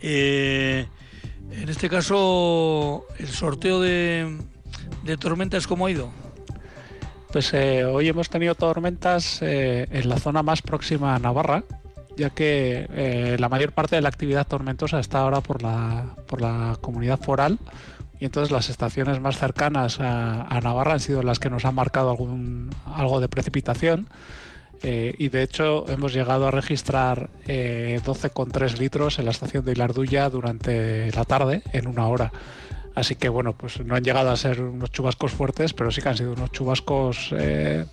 eh, 0.00 0.86
en 1.50 1.68
este 1.68 1.88
caso, 1.88 3.08
el 3.18 3.28
sorteo 3.28 3.80
de, 3.80 4.38
de 5.02 5.16
tormentas, 5.16 5.66
¿cómo 5.66 5.86
ha 5.86 5.90
ido? 5.90 6.12
Pues 7.32 7.52
hoy 7.52 8.08
hemos 8.08 8.30
tenido 8.30 8.54
tormentas 8.54 9.42
en 9.42 10.08
la 10.08 10.18
zona 10.18 10.42
más 10.42 10.62
próxima 10.62 11.14
a 11.14 11.18
Navarra, 11.18 11.62
ya 12.18 12.30
que 12.30 12.86
eh, 12.92 13.36
la 13.38 13.48
mayor 13.48 13.72
parte 13.72 13.96
de 13.96 14.02
la 14.02 14.08
actividad 14.08 14.46
tormentosa 14.46 15.00
está 15.00 15.20
ahora 15.20 15.40
por 15.40 15.62
la, 15.62 16.16
por 16.26 16.42
la 16.42 16.76
comunidad 16.80 17.18
foral 17.18 17.58
y 18.20 18.24
entonces 18.24 18.50
las 18.50 18.68
estaciones 18.68 19.20
más 19.20 19.38
cercanas 19.38 20.00
a, 20.00 20.60
Navarra 20.62 20.94
han 20.94 21.00
sido 21.00 21.22
las 21.22 21.38
que 21.38 21.50
nos 21.50 21.64
han 21.64 21.74
marcado 21.74 22.10
algún, 22.10 22.70
algo 22.84 23.20
de 23.20 23.28
precipitación. 23.28 24.08
Eh, 24.82 25.14
y 25.18 25.28
de 25.28 25.42
hecho 25.42 25.88
hemos 25.88 26.12
llegado 26.12 26.46
a 26.46 26.52
registrar 26.52 27.30
eh, 27.46 28.00
12,3 28.04 28.78
litros 28.78 29.18
en 29.18 29.24
la 29.24 29.32
estación 29.32 29.64
de 29.64 29.72
Hilarduya 29.72 30.30
durante 30.30 31.10
la 31.12 31.24
tarde 31.24 31.62
en 31.72 31.88
una 31.88 32.06
hora. 32.06 32.32
Así 32.94 33.14
que 33.14 33.28
bueno, 33.28 33.52
pues 33.56 33.80
no 33.84 33.94
han 33.94 34.02
llegado 34.02 34.30
a 34.30 34.36
ser 34.36 34.60
unos 34.60 34.90
chubascos 34.90 35.32
fuertes, 35.32 35.72
pero 35.72 35.90
sí 35.90 36.00
que 36.00 36.08
han 36.08 36.16
sido 36.16 36.32
unos 36.32 36.50
chubascos 36.50 37.32
eh, 37.36 37.86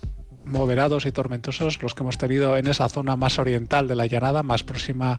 moderados 0.46 1.06
y 1.06 1.12
tormentosos 1.12 1.82
los 1.82 1.94
que 1.94 2.02
hemos 2.02 2.18
tenido 2.18 2.56
en 2.56 2.66
esa 2.66 2.88
zona 2.88 3.16
más 3.16 3.38
oriental 3.38 3.88
de 3.88 3.96
la 3.96 4.06
llanada, 4.06 4.42
más 4.42 4.62
próxima 4.62 5.18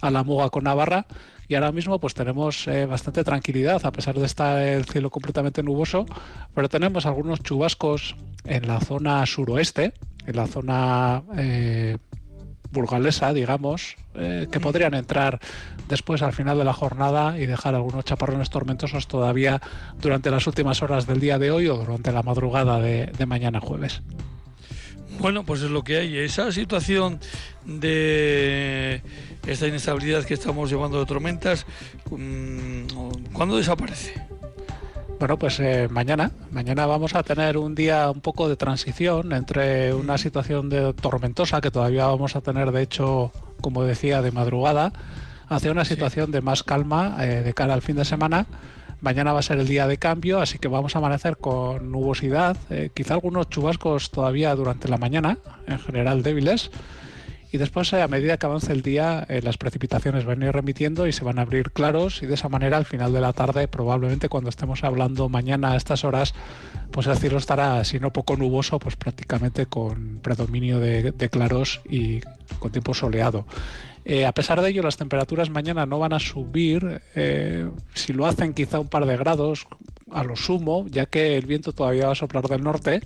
a 0.00 0.10
la 0.10 0.24
Muga 0.24 0.50
con 0.50 0.64
Navarra. 0.64 1.06
Y 1.48 1.56
ahora 1.56 1.72
mismo 1.72 1.98
pues 1.98 2.14
tenemos 2.14 2.68
eh, 2.68 2.86
bastante 2.86 3.24
tranquilidad, 3.24 3.84
a 3.84 3.90
pesar 3.90 4.14
de 4.16 4.24
estar 4.24 4.62
el 4.62 4.84
cielo 4.84 5.10
completamente 5.10 5.64
nuboso, 5.64 6.06
pero 6.54 6.68
tenemos 6.68 7.06
algunos 7.06 7.42
chubascos 7.42 8.14
en 8.44 8.68
la 8.68 8.78
zona 8.78 9.26
suroeste, 9.26 9.92
en 10.26 10.36
la 10.36 10.46
zona 10.46 11.24
eh, 11.36 11.98
burgalesa, 12.70 13.32
digamos, 13.32 13.96
eh, 14.14 14.46
que 14.48 14.60
podrían 14.60 14.94
entrar 14.94 15.40
después 15.88 16.22
al 16.22 16.32
final 16.32 16.56
de 16.56 16.64
la 16.64 16.72
jornada 16.72 17.36
y 17.36 17.46
dejar 17.46 17.74
algunos 17.74 18.04
chaparrones 18.04 18.48
tormentosos 18.48 19.08
todavía 19.08 19.60
durante 20.00 20.30
las 20.30 20.46
últimas 20.46 20.82
horas 20.82 21.08
del 21.08 21.18
día 21.18 21.40
de 21.40 21.50
hoy 21.50 21.66
o 21.66 21.76
durante 21.76 22.12
la 22.12 22.22
madrugada 22.22 22.80
de 22.80 23.26
mañana 23.26 23.60
jueves. 23.60 24.02
Bueno, 25.20 25.44
pues 25.44 25.60
es 25.60 25.70
lo 25.70 25.84
que 25.84 25.98
hay. 25.98 26.16
Esa 26.16 26.50
situación 26.50 27.20
de 27.66 29.02
esta 29.46 29.66
inestabilidad 29.66 30.24
que 30.24 30.32
estamos 30.32 30.70
llevando 30.70 30.98
de 30.98 31.04
tormentas, 31.04 31.66
mm, 32.10 32.86
¿cuándo 33.34 33.58
desaparece? 33.58 34.14
Bueno, 35.18 35.38
pues 35.38 35.60
eh, 35.60 35.88
mañana. 35.90 36.30
Mañana 36.50 36.86
vamos 36.86 37.14
a 37.14 37.22
tener 37.22 37.58
un 37.58 37.74
día 37.74 38.10
un 38.10 38.22
poco 38.22 38.48
de 38.48 38.56
transición 38.56 39.34
entre 39.34 39.92
una 39.92 40.16
situación 40.16 40.70
de 40.70 40.94
tormentosa 40.94 41.60
que 41.60 41.70
todavía 41.70 42.06
vamos 42.06 42.34
a 42.34 42.40
tener, 42.40 42.72
de 42.72 42.80
hecho, 42.80 43.30
como 43.60 43.84
decía, 43.84 44.22
de 44.22 44.32
madrugada, 44.32 44.90
hacia 45.50 45.70
una 45.70 45.84
situación 45.84 46.30
de 46.30 46.40
más 46.40 46.62
calma 46.62 47.18
eh, 47.20 47.42
de 47.42 47.52
cara 47.52 47.74
al 47.74 47.82
fin 47.82 47.96
de 47.96 48.06
semana 48.06 48.46
Mañana 49.00 49.32
va 49.32 49.40
a 49.40 49.42
ser 49.42 49.58
el 49.58 49.66
día 49.66 49.86
de 49.86 49.96
cambio, 49.96 50.40
así 50.40 50.58
que 50.58 50.68
vamos 50.68 50.94
a 50.94 50.98
amanecer 50.98 51.38
con 51.38 51.90
nubosidad, 51.90 52.56
eh, 52.68 52.90
quizá 52.92 53.14
algunos 53.14 53.48
chubascos 53.48 54.10
todavía 54.10 54.54
durante 54.54 54.88
la 54.88 54.98
mañana, 54.98 55.38
en 55.66 55.78
general 55.78 56.22
débiles. 56.22 56.70
Y 57.52 57.58
después, 57.58 57.92
eh, 57.92 58.00
a 58.00 58.08
medida 58.08 58.36
que 58.36 58.46
avance 58.46 58.72
el 58.72 58.82
día, 58.82 59.26
eh, 59.28 59.40
las 59.42 59.58
precipitaciones 59.58 60.24
van 60.24 60.42
a 60.42 60.46
ir 60.46 60.52
remitiendo 60.52 61.08
y 61.08 61.12
se 61.12 61.24
van 61.24 61.38
a 61.38 61.42
abrir 61.42 61.72
claros 61.72 62.22
y 62.22 62.26
de 62.26 62.34
esa 62.34 62.48
manera 62.48 62.76
al 62.76 62.84
final 62.84 63.12
de 63.12 63.20
la 63.20 63.32
tarde, 63.32 63.66
probablemente 63.66 64.28
cuando 64.28 64.50
estemos 64.50 64.84
hablando 64.84 65.28
mañana 65.28 65.72
a 65.72 65.76
estas 65.76 66.04
horas, 66.04 66.32
pues 66.92 67.08
el 67.08 67.16
cielo 67.16 67.38
estará, 67.38 67.82
si 67.82 67.98
no 67.98 68.12
poco 68.12 68.36
nuboso, 68.36 68.78
pues 68.78 68.94
prácticamente 68.94 69.66
con 69.66 70.20
predominio 70.22 70.78
de 70.78 71.28
claros 71.30 71.80
y 71.88 72.20
con 72.60 72.70
tiempo 72.70 72.94
soleado. 72.94 73.46
Eh, 74.04 74.26
a 74.26 74.32
pesar 74.32 74.60
de 74.60 74.70
ello, 74.70 74.82
las 74.82 74.96
temperaturas 74.96 75.50
mañana 75.50 75.86
no 75.86 75.98
van 75.98 76.12
a 76.12 76.20
subir, 76.20 77.02
si 77.94 78.12
lo 78.12 78.26
hacen 78.26 78.54
quizá 78.54 78.78
un 78.78 78.88
par 78.88 79.06
de 79.06 79.16
grados 79.16 79.66
a 80.12 80.24
lo 80.24 80.36
sumo, 80.36 80.86
ya 80.88 81.06
que 81.06 81.36
el 81.36 81.46
viento 81.46 81.72
todavía 81.72 82.06
va 82.06 82.12
a 82.12 82.16
soplar 82.16 82.48
del 82.48 82.62
norte 82.62 83.00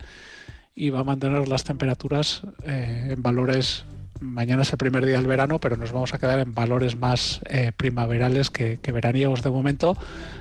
y 0.74 0.90
va 0.90 1.00
a 1.00 1.04
mantener 1.04 1.48
las 1.48 1.64
temperaturas 1.64 2.42
en 2.64 3.22
valores 3.22 3.84
mañana 4.20 4.62
es 4.62 4.72
el 4.72 4.78
primer 4.78 5.04
día 5.04 5.16
del 5.16 5.26
verano, 5.26 5.60
pero 5.60 5.76
nos 5.76 5.92
vamos 5.92 6.14
a 6.14 6.18
quedar 6.18 6.38
en 6.38 6.54
valores 6.54 6.96
más 6.96 7.40
eh, 7.46 7.72
primaverales 7.76 8.50
que, 8.50 8.78
veraniegos 8.92 9.42
de 9.42 9.50
momento. 9.50 9.96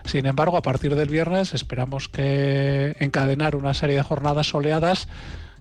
Sin 0.06 0.26
embargo, 0.26 0.58
a 0.58 0.62
partir 0.62 0.96
del 0.96 1.10
viernes 1.10 1.54
esperamos 1.54 2.10
que 2.10 2.96
encadenar 3.00 3.56
una 3.56 3.74
serie 3.74 3.98
de 3.98 4.04
jornadas 4.04 4.48
soleadas 4.48 5.08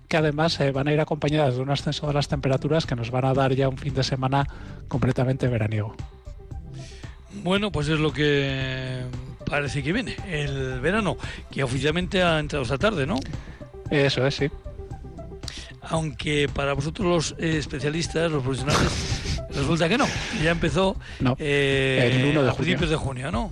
que 0.07 0.17
además 0.17 0.59
eh, 0.59 0.71
van 0.71 0.87
a 0.87 0.93
ir 0.93 0.99
acompañadas 0.99 1.55
de 1.55 1.61
un 1.61 1.69
ascenso 1.71 2.07
de 2.07 2.13
las 2.13 2.27
temperaturas 2.27 2.85
que 2.85 2.95
nos 2.95 3.09
van 3.09 3.25
a 3.25 3.33
dar 3.33 3.53
ya 3.53 3.69
un 3.69 3.77
fin 3.77 3.93
de 3.93 4.03
semana 4.03 4.47
completamente 4.87 5.47
veraniego. 5.47 5.95
Bueno, 7.43 7.71
pues 7.71 7.87
es 7.87 7.99
lo 7.99 8.13
que 8.13 9.01
parece 9.45 9.81
que 9.81 9.91
viene, 9.91 10.15
el 10.27 10.79
verano, 10.81 11.17
que 11.49 11.63
oficialmente 11.63 12.21
ha 12.21 12.39
entrado 12.39 12.63
esta 12.63 12.77
tarde, 12.77 13.07
¿no? 13.07 13.19
Eso 13.89 14.25
es, 14.27 14.35
sí 14.35 14.51
aunque 15.89 16.49
para 16.53 16.73
vosotros 16.73 17.07
los 17.07 17.35
eh, 17.39 17.57
especialistas, 17.57 18.31
los 18.31 18.43
profesionales, 18.43 19.41
resulta 19.55 19.89
que 19.89 19.97
no. 19.97 20.05
Ya 20.41 20.51
empezó 20.51 20.95
eh, 21.37 22.11
el 22.13 22.25
1 22.29 22.43
de 22.43 22.49
a 22.49 22.53
principios 22.53 22.89
de 22.89 22.95
junio, 22.95 23.31
¿no? 23.31 23.51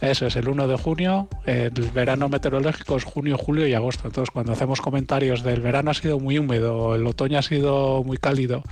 Eso 0.00 0.26
es, 0.26 0.34
el 0.34 0.48
1 0.48 0.66
de 0.66 0.76
junio. 0.76 1.28
El 1.46 1.70
verano 1.94 2.28
meteorológico 2.28 2.96
es 2.96 3.04
junio, 3.04 3.38
julio 3.38 3.66
y 3.68 3.74
agosto. 3.74 4.08
Entonces, 4.08 4.32
cuando 4.32 4.52
hacemos 4.52 4.80
comentarios 4.80 5.44
del 5.44 5.60
verano 5.60 5.92
ha 5.92 5.94
sido 5.94 6.18
muy 6.18 6.38
húmedo, 6.38 6.96
el 6.96 7.06
otoño 7.06 7.38
ha 7.38 7.42
sido 7.42 8.02
muy 8.02 8.16
cálido, 8.16 8.64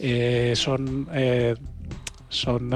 eh, 0.00 0.54
son, 0.56 1.08
son 2.28 2.70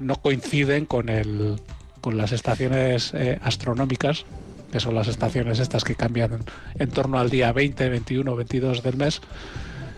no 0.00 0.16
coinciden 0.16 0.86
con, 0.86 1.10
el, 1.10 1.60
con 2.00 2.16
las 2.16 2.32
estaciones 2.32 3.12
astronómicas 3.42 4.24
que 4.70 4.80
son 4.80 4.94
las 4.94 5.08
estaciones 5.08 5.58
estas 5.58 5.84
que 5.84 5.94
cambian 5.94 6.44
en 6.78 6.90
torno 6.90 7.18
al 7.18 7.30
día 7.30 7.52
20, 7.52 7.88
21, 7.88 8.36
22 8.36 8.82
del 8.82 8.96
mes. 8.96 9.20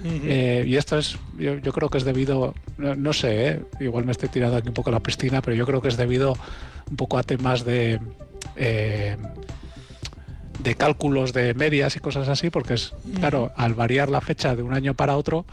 Eh, 0.03 0.65
y 0.67 0.77
esto 0.77 0.99
es, 0.99 1.19
yo, 1.39 1.61
creo 1.61 1.91
que 1.91 1.99
es 1.99 2.05
debido, 2.05 2.55
no, 2.79 3.13
sé, 3.13 3.49
eh, 3.49 3.63
igual 3.81 4.07
me 4.07 4.13
estoy 4.13 4.31
tirando 4.31 4.57
aquí 4.57 4.69
un 4.69 4.75
poco 4.75 4.89
a 4.91 4.93
la 4.93 5.01
piscina, 5.01 5.43
pero 5.43 5.55
yo 5.55 5.67
creo 5.67 5.83
que 5.83 5.89
es 5.89 5.97
debido 5.97 6.37
un 6.91 6.97
poco 6.97 7.19
a 7.19 7.23
temas 7.23 7.65
de, 7.65 8.01
eh, 8.57 9.17
de 10.63 10.75
cálculos 10.75 11.35
de 11.35 11.53
medias 11.53 11.97
y 11.97 12.01
cosas 12.01 12.29
así, 12.29 12.49
porque 12.49 12.75
es, 12.75 12.95
claro, 13.17 13.53
al 13.57 13.75
variar 13.75 14.09
la 14.09 14.23
fecha 14.23 14.57
de 14.57 14.63
un 14.63 14.73
año 14.73 14.95
para 14.95 15.17
otro, 15.17 15.45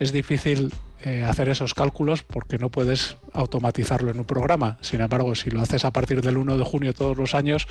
es 0.00 0.10
difícil 0.10 0.72
eh, 1.04 1.24
hacer 1.24 1.48
esos 1.48 1.74
cálculos 1.74 2.22
porque 2.22 2.58
no 2.58 2.70
puedes 2.70 3.16
automatizarlo 3.32 4.10
en 4.10 4.18
un 4.18 4.24
programa. 4.24 4.78
Sin 4.80 5.00
embargo, 5.00 5.34
si 5.34 5.50
lo 5.50 5.60
haces 5.60 5.84
a 5.84 5.90
partir 5.90 6.22
del 6.22 6.36
1 6.36 6.56
de 6.56 6.64
junio 6.64 6.94
todos 6.94 7.16
los 7.16 7.34
años, 7.34 7.66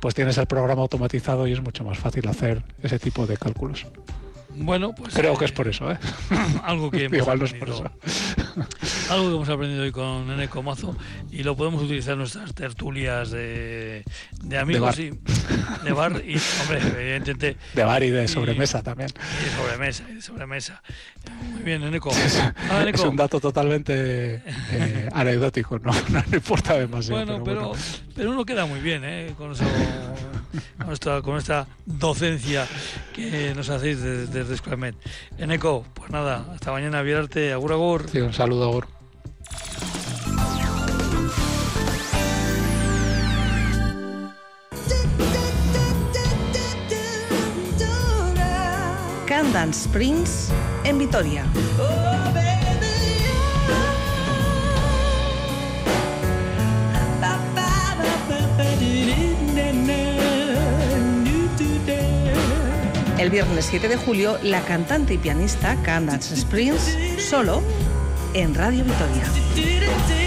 pues 0.00 0.14
tienes 0.14 0.38
el 0.38 0.46
programa 0.46 0.82
automatizado 0.82 1.46
y 1.46 1.52
es 1.52 1.62
mucho 1.62 1.84
más 1.84 1.98
fácil 1.98 2.28
hacer 2.28 2.62
ese 2.82 2.98
tipo 2.98 3.26
de 3.26 3.36
cálculos. 3.36 3.86
Bueno, 4.60 4.94
pues. 4.94 5.14
Creo 5.14 5.36
que 5.36 5.44
es 5.44 5.52
por 5.52 5.68
eso, 5.68 5.90
¿eh? 5.90 5.98
algo 6.64 6.90
que 6.90 7.04
Igual 7.12 7.38
no 7.38 7.44
es 7.44 7.54
por 7.54 7.68
eso. 7.68 7.84
algo 9.10 9.28
que 9.28 9.34
hemos 9.36 9.48
aprendido 9.48 9.82
hoy 9.82 9.92
con 9.92 10.26
Nene 10.26 10.48
Comazo 10.48 10.96
y 11.30 11.42
lo 11.42 11.56
podemos 11.56 11.82
utilizar 11.82 12.12
en 12.14 12.20
nuestras 12.20 12.54
tertulias 12.54 13.30
de, 13.30 14.04
de 14.42 14.58
amigos 14.58 14.96
de 14.96 15.10
bar. 15.10 15.82
de 15.84 15.92
bar 15.92 16.12
y, 16.24 16.40
hombre, 16.62 16.80
evidentemente. 17.00 17.56
De 17.74 17.84
bar 17.84 18.02
y 18.02 18.10
de 18.10 18.28
sobremesa 18.28 18.82
también. 18.82 19.10
Y 19.40 19.44
de 19.44 19.50
sobremesa, 19.50 20.04
y 20.10 20.14
de 20.14 20.22
sobremesa. 20.22 20.82
Muy 21.52 21.62
bien, 21.62 21.82
Eneco. 21.82 22.10
Ah, 22.70 22.84
Es 22.86 23.00
un 23.00 23.16
dato 23.16 23.40
totalmente 23.40 24.42
eh, 24.72 25.08
anecdótico, 25.12 25.78
no, 25.78 25.92
no, 26.08 26.24
importa 26.32 26.74
demasiado. 26.74 27.24
Bueno, 27.24 27.44
pero, 27.44 27.72
pero, 28.14 28.30
uno 28.30 28.44
queda 28.44 28.66
muy 28.66 28.80
bien, 28.80 29.02
¿eh? 29.04 29.34
Con 29.36 29.52
eso 29.52 29.64
con 30.78 30.92
esta, 30.92 31.22
con 31.22 31.36
esta 31.36 31.66
docencia 31.86 32.66
que 33.14 33.54
nos 33.54 33.68
hacéis 33.70 34.00
desde, 34.00 34.44
desde 34.44 34.74
En 34.76 34.94
Eneco, 35.38 35.84
pues 35.94 36.10
nada, 36.10 36.44
hasta 36.52 36.72
mañana, 36.72 37.02
Vierte, 37.02 37.52
agur 37.52 37.72
agur. 37.72 38.06
Sí, 38.10 38.20
un 38.20 38.32
saludo, 38.32 38.64
agur. 38.64 38.86
Candance 49.26 49.86
Springs 49.86 50.48
en 50.84 50.98
Vitoria. 50.98 51.44
El 63.18 63.30
viernes 63.30 63.66
7 63.68 63.88
de 63.88 63.96
julio, 63.96 64.38
la 64.44 64.60
cantante 64.60 65.14
y 65.14 65.18
pianista 65.18 65.76
Candace 65.82 66.34
Springs 66.34 66.96
solo 67.18 67.62
en 68.32 68.54
Radio 68.54 68.84
Vitoria. 68.84 70.17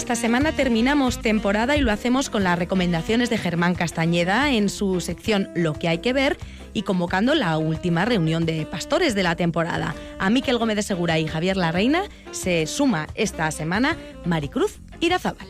Esta 0.00 0.16
semana 0.16 0.52
terminamos 0.52 1.20
temporada 1.20 1.76
y 1.76 1.82
lo 1.82 1.92
hacemos 1.92 2.30
con 2.30 2.42
las 2.42 2.58
recomendaciones 2.58 3.28
de 3.28 3.36
Germán 3.36 3.74
Castañeda 3.74 4.50
en 4.50 4.70
su 4.70 4.98
sección 5.02 5.50
Lo 5.54 5.74
que 5.74 5.88
hay 5.88 5.98
que 5.98 6.14
ver 6.14 6.38
y 6.72 6.84
convocando 6.84 7.34
la 7.34 7.58
última 7.58 8.06
reunión 8.06 8.46
de 8.46 8.64
pastores 8.64 9.14
de 9.14 9.22
la 9.22 9.36
temporada. 9.36 9.94
A 10.18 10.30
Miquel 10.30 10.56
Gómez 10.56 10.76
de 10.76 10.82
Segura 10.82 11.18
y 11.18 11.26
Javier 11.28 11.58
Larreina 11.58 12.04
se 12.30 12.66
suma 12.66 13.08
esta 13.14 13.50
semana 13.50 13.94
Maricruz 14.24 14.78
Irazábal. 15.00 15.46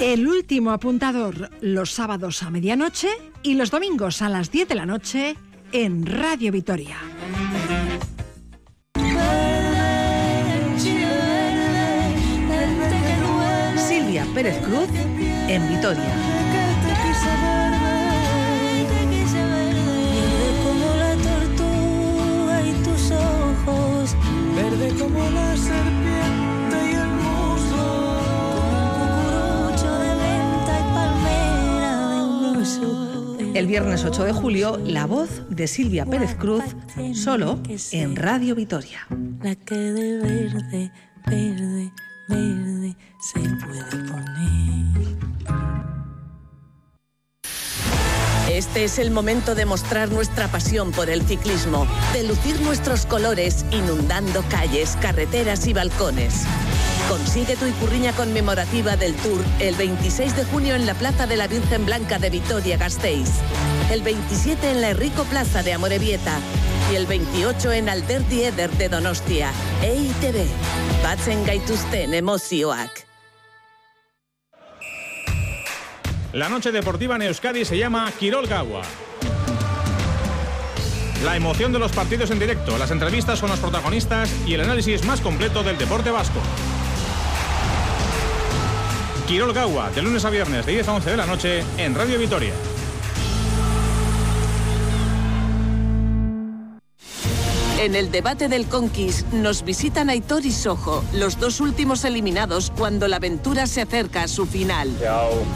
El 0.00 0.26
último 0.26 0.72
apuntador 0.72 1.50
los 1.60 1.92
sábados 1.92 2.42
a 2.42 2.50
medianoche 2.50 3.10
y 3.44 3.54
los 3.54 3.70
domingos 3.70 4.22
a 4.22 4.28
las 4.28 4.50
10 4.50 4.68
de 4.68 4.74
la 4.74 4.86
noche 4.86 5.36
en 5.70 6.04
Radio 6.04 6.50
Vitoria. 6.50 6.96
Pérez 14.38 14.58
Cruz 14.58 14.88
en 15.48 15.68
Vitoria. 15.68 16.14
como 24.96 25.30
la 25.30 25.56
serpiente 25.56 26.76
y 26.86 26.94
el 33.50 33.56
El 33.56 33.66
viernes 33.66 34.04
8 34.04 34.22
de 34.22 34.32
julio, 34.32 34.78
la 34.84 35.06
voz 35.06 35.42
de 35.50 35.66
Silvia 35.66 36.06
Pérez 36.06 36.36
Cruz, 36.36 36.62
solo 37.12 37.60
en 37.90 38.14
Radio 38.14 38.54
Vitoria. 38.54 39.00
La 39.42 39.56
que 39.56 39.74
de 39.74 40.18
verde, 40.18 40.92
verde, 41.26 41.92
verde 42.28 42.96
se 43.20 43.40
puede 43.40 44.04
poner. 44.04 45.18
Este 48.50 48.84
es 48.84 48.98
el 48.98 49.10
momento 49.10 49.54
de 49.54 49.66
mostrar 49.66 50.10
nuestra 50.10 50.48
pasión 50.48 50.90
por 50.90 51.10
el 51.10 51.22
ciclismo, 51.22 51.86
de 52.12 52.24
lucir 52.24 52.60
nuestros 52.60 53.06
colores 53.06 53.64
inundando 53.70 54.42
calles, 54.50 54.96
carreteras 55.00 55.66
y 55.66 55.72
balcones. 55.72 56.44
Consigue 57.08 57.56
tu 57.56 57.66
icurriña 57.66 58.12
conmemorativa 58.12 58.96
del 58.96 59.14
Tour 59.16 59.42
el 59.60 59.74
26 59.76 60.36
de 60.36 60.44
junio 60.44 60.74
en 60.74 60.86
la 60.86 60.94
Plaza 60.94 61.26
de 61.26 61.36
la 61.36 61.46
Virgen 61.46 61.86
Blanca 61.86 62.18
de 62.18 62.30
Vitoria-Gasteiz, 62.30 63.30
el 63.90 64.02
27 64.02 64.70
en 64.70 64.80
la 64.80 64.90
Enrico 64.90 65.24
Plaza 65.24 65.62
de 65.62 65.72
Amorebieta 65.72 66.38
y 66.92 66.96
el 66.96 67.06
28 67.06 67.72
en 67.72 67.88
Alderdi 67.88 68.44
Eder 68.44 68.70
de 68.72 68.88
Donostia. 68.88 69.50
EITB, 69.82 70.46
batzen 71.02 71.44
gaituzten 71.46 72.14
emozioak. 72.14 73.07
La 76.34 76.50
noche 76.50 76.72
deportiva 76.72 77.16
en 77.16 77.22
Euskadi 77.22 77.64
se 77.64 77.78
llama 77.78 78.12
Quirol 78.18 78.46
Gawa. 78.46 78.82
La 81.24 81.36
emoción 81.36 81.72
de 81.72 81.78
los 81.78 81.90
partidos 81.90 82.30
en 82.30 82.38
directo, 82.38 82.76
las 82.76 82.90
entrevistas 82.90 83.40
con 83.40 83.48
los 83.48 83.58
protagonistas 83.58 84.30
y 84.46 84.52
el 84.52 84.60
análisis 84.60 85.06
más 85.06 85.22
completo 85.22 85.62
del 85.62 85.78
deporte 85.78 86.10
vasco. 86.10 86.38
Quirol 89.26 89.54
Gawa, 89.54 89.90
de 89.90 90.02
lunes 90.02 90.26
a 90.26 90.30
viernes 90.30 90.66
de 90.66 90.72
10 90.72 90.88
a 90.88 90.92
11 90.92 91.10
de 91.10 91.16
la 91.16 91.24
noche 91.24 91.64
en 91.78 91.94
Radio 91.94 92.18
Vitoria. 92.18 92.52
En 97.78 97.94
el 97.94 98.10
debate 98.10 98.48
del 98.48 98.66
Conquist 98.66 99.28
nos 99.32 99.62
visitan 99.62 100.10
Aitor 100.10 100.44
y 100.44 100.50
Sojo, 100.50 101.04
los 101.12 101.38
dos 101.38 101.60
últimos 101.60 102.04
eliminados 102.04 102.72
cuando 102.76 103.06
la 103.06 103.16
aventura 103.16 103.68
se 103.68 103.82
acerca 103.82 104.24
a 104.24 104.28
su 104.28 104.46
final. 104.46 104.90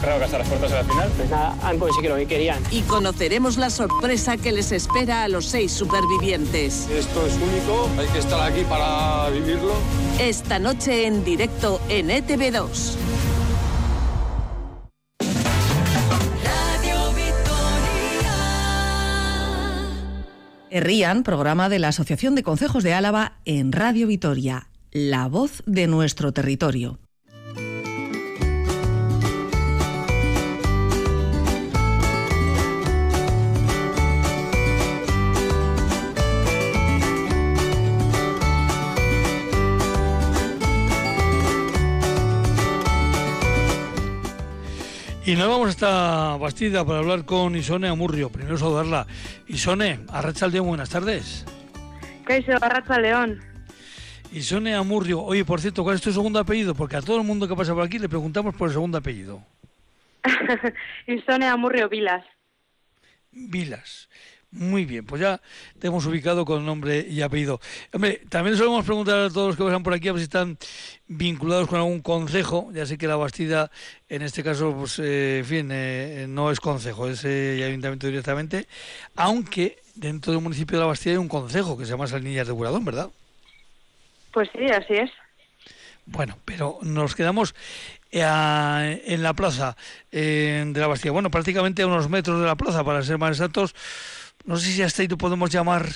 creo 0.01 0.19
que 0.19 0.23
hasta 0.23 0.37
las 0.37 0.47
puertas 0.47 0.71
de 0.71 0.77
la 0.77 0.83
final. 0.85 1.11
Pues 1.17 1.29
nada, 1.29 1.57
han 1.61 1.77
conseguido 1.77 2.13
lo 2.13 2.21
que 2.21 2.27
querían. 2.27 2.63
Y 2.71 2.83
conoceremos 2.83 3.57
la 3.57 3.69
sorpresa 3.69 4.37
que 4.37 4.53
les 4.53 4.71
espera 4.71 5.23
a 5.23 5.27
los 5.27 5.47
seis 5.47 5.73
supervivientes. 5.73 6.87
Esto 6.89 7.27
es 7.27 7.33
único, 7.33 7.89
hay 7.99 8.07
que 8.07 8.19
estar 8.19 8.39
aquí 8.39 8.63
para 8.63 9.29
vivirlo. 9.29 9.73
Esta 10.17 10.59
noche 10.59 11.05
en 11.05 11.25
directo 11.25 11.81
en 11.89 12.07
ETV2. 12.07 12.95
Herrían, 20.75 21.21
programa 21.21 21.69
de 21.69 21.77
la 21.77 21.89
Asociación 21.89 22.33
de 22.33 22.41
Concejos 22.41 22.83
de 22.83 22.95
Álava 22.95 23.33
en 23.45 23.71
Radio 23.71 24.07
Vitoria, 24.07 24.69
la 24.91 25.27
voz 25.27 25.61
de 25.67 25.85
nuestro 25.85 26.31
territorio. 26.31 26.97
Y 45.25 45.35
nos 45.35 45.47
vamos 45.47 45.67
a 45.67 45.69
esta 45.69 46.37
Bastida 46.37 46.83
para 46.83 46.99
hablar 46.99 47.23
con 47.23 47.55
Isone 47.55 47.87
Amurrio. 47.87 48.29
Primero 48.29 48.57
saludarla. 48.57 49.07
Isone, 49.47 50.01
Arracha 50.09 50.47
León, 50.47 50.67
buenas 50.67 50.89
tardes. 50.89 51.45
¿Qué 52.27 52.43
Arracha 52.61 52.99
León? 52.99 53.41
Isone 54.33 54.75
Amurrio. 54.75 55.21
Oye, 55.21 55.45
por 55.45 55.61
cierto, 55.61 55.83
¿cuál 55.83 55.95
es 55.95 56.01
tu 56.01 56.11
segundo 56.11 56.39
apellido? 56.39 56.75
Porque 56.75 56.97
a 56.97 57.01
todo 57.01 57.21
el 57.21 57.23
mundo 57.23 57.47
que 57.47 57.55
pasa 57.55 57.73
por 57.73 57.85
aquí 57.85 57.99
le 57.99 58.09
preguntamos 58.09 58.53
por 58.53 58.67
el 58.67 58.73
segundo 58.73 58.97
apellido. 58.97 59.41
Isone 61.07 61.47
Amurrio 61.47 61.87
Vilas. 61.87 62.25
Vilas. 63.31 64.09
Muy 64.55 64.85
bien, 64.85 65.03
pues 65.03 65.19
ya 65.19 65.41
te 65.79 65.87
hemos 65.87 66.05
ubicado 66.05 66.45
con 66.45 66.63
nombre 66.63 67.03
y 67.09 67.21
apellido. 67.21 67.59
Hombre, 67.91 68.21
también 68.29 68.55
solemos 68.55 68.85
preguntar 68.85 69.19
a 69.19 69.29
todos 69.29 69.47
los 69.47 69.57
que 69.57 69.63
pasan 69.63 69.81
por 69.81 69.93
aquí 69.95 70.07
a 70.07 70.11
ver 70.11 70.19
si 70.19 70.25
están 70.25 70.59
vinculados 71.07 71.67
con 71.67 71.79
algún 71.79 72.01
consejo. 72.01 72.69
Ya 72.71 72.85
sé 72.85 72.99
que 72.99 73.07
la 73.07 73.15
Bastida, 73.15 73.71
en 74.09 74.21
este 74.21 74.43
caso, 74.43 74.75
pues, 74.77 74.99
eh, 74.99 75.39
en 75.39 75.45
fin, 75.45 75.69
eh, 75.71 76.27
no 76.29 76.51
es 76.51 76.59
consejo, 76.59 77.09
es 77.09 77.25
eh, 77.25 77.63
ayuntamiento 77.65 78.05
directamente, 78.05 78.67
aunque 79.15 79.79
dentro 79.95 80.31
del 80.33 80.43
municipio 80.43 80.77
de 80.77 80.81
la 80.81 80.87
Bastida 80.87 81.13
hay 81.13 81.17
un 81.17 81.29
consejo 81.29 81.75
que 81.75 81.85
se 81.85 81.91
llama 81.91 82.05
Salinillas 82.05 82.45
de 82.45 82.53
Buradón, 82.53 82.85
¿verdad? 82.85 83.09
Pues 84.33 84.49
sí, 84.55 84.65
así 84.65 84.93
es. 84.93 85.09
Bueno, 86.05 86.37
pero 86.45 86.77
nos 86.83 87.15
quedamos 87.15 87.55
en 88.11 89.23
la 89.23 89.33
plaza 89.33 89.75
de 90.11 90.71
la 90.75 90.85
Bastida. 90.85 91.11
Bueno, 91.11 91.31
prácticamente 91.31 91.81
a 91.81 91.87
unos 91.87 92.07
metros 92.07 92.39
de 92.39 92.45
la 92.45 92.55
plaza, 92.55 92.83
para 92.83 93.01
ser 93.01 93.17
más 93.17 93.31
exactos 93.31 93.73
no 94.45 94.57
sé 94.57 94.71
si 94.71 94.81
hasta 94.81 95.01
ahí 95.01 95.07
lo 95.07 95.17
podemos 95.17 95.49
llamar 95.49 95.87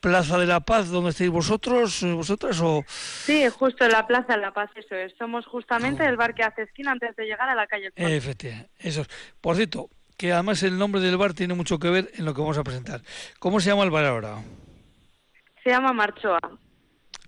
Plaza 0.00 0.38
de 0.38 0.46
la 0.46 0.60
Paz, 0.60 0.88
donde 0.88 1.10
estáis 1.10 1.30
vosotros, 1.30 2.02
eh, 2.02 2.12
vosotras 2.12 2.60
o... 2.60 2.84
Sí, 2.88 3.48
justo 3.48 3.84
en 3.84 3.92
la 3.92 4.06
Plaza 4.06 4.34
de 4.34 4.40
la 4.40 4.52
Paz, 4.52 4.70
eso 4.76 4.94
es. 4.94 5.12
Somos 5.18 5.46
justamente 5.46 6.04
el 6.04 6.16
bar 6.16 6.34
que 6.34 6.44
hace 6.44 6.62
esquina 6.62 6.92
antes 6.92 7.16
de 7.16 7.24
llegar 7.24 7.48
a 7.48 7.54
la 7.54 7.66
calle. 7.66 7.90
Efectivamente, 7.96 8.70
eso 8.78 9.02
es. 9.02 9.08
Por 9.40 9.56
cierto, 9.56 9.90
que 10.16 10.32
además 10.32 10.62
el 10.62 10.78
nombre 10.78 11.00
del 11.00 11.16
bar 11.16 11.34
tiene 11.34 11.54
mucho 11.54 11.78
que 11.78 11.90
ver 11.90 12.10
en 12.14 12.24
lo 12.24 12.34
que 12.34 12.40
vamos 12.40 12.58
a 12.58 12.64
presentar. 12.64 13.02
¿Cómo 13.38 13.60
se 13.60 13.70
llama 13.70 13.84
el 13.84 13.90
bar 13.90 14.04
ahora? 14.04 14.42
Se 15.64 15.70
llama 15.70 15.92
Marchoa. 15.92 16.40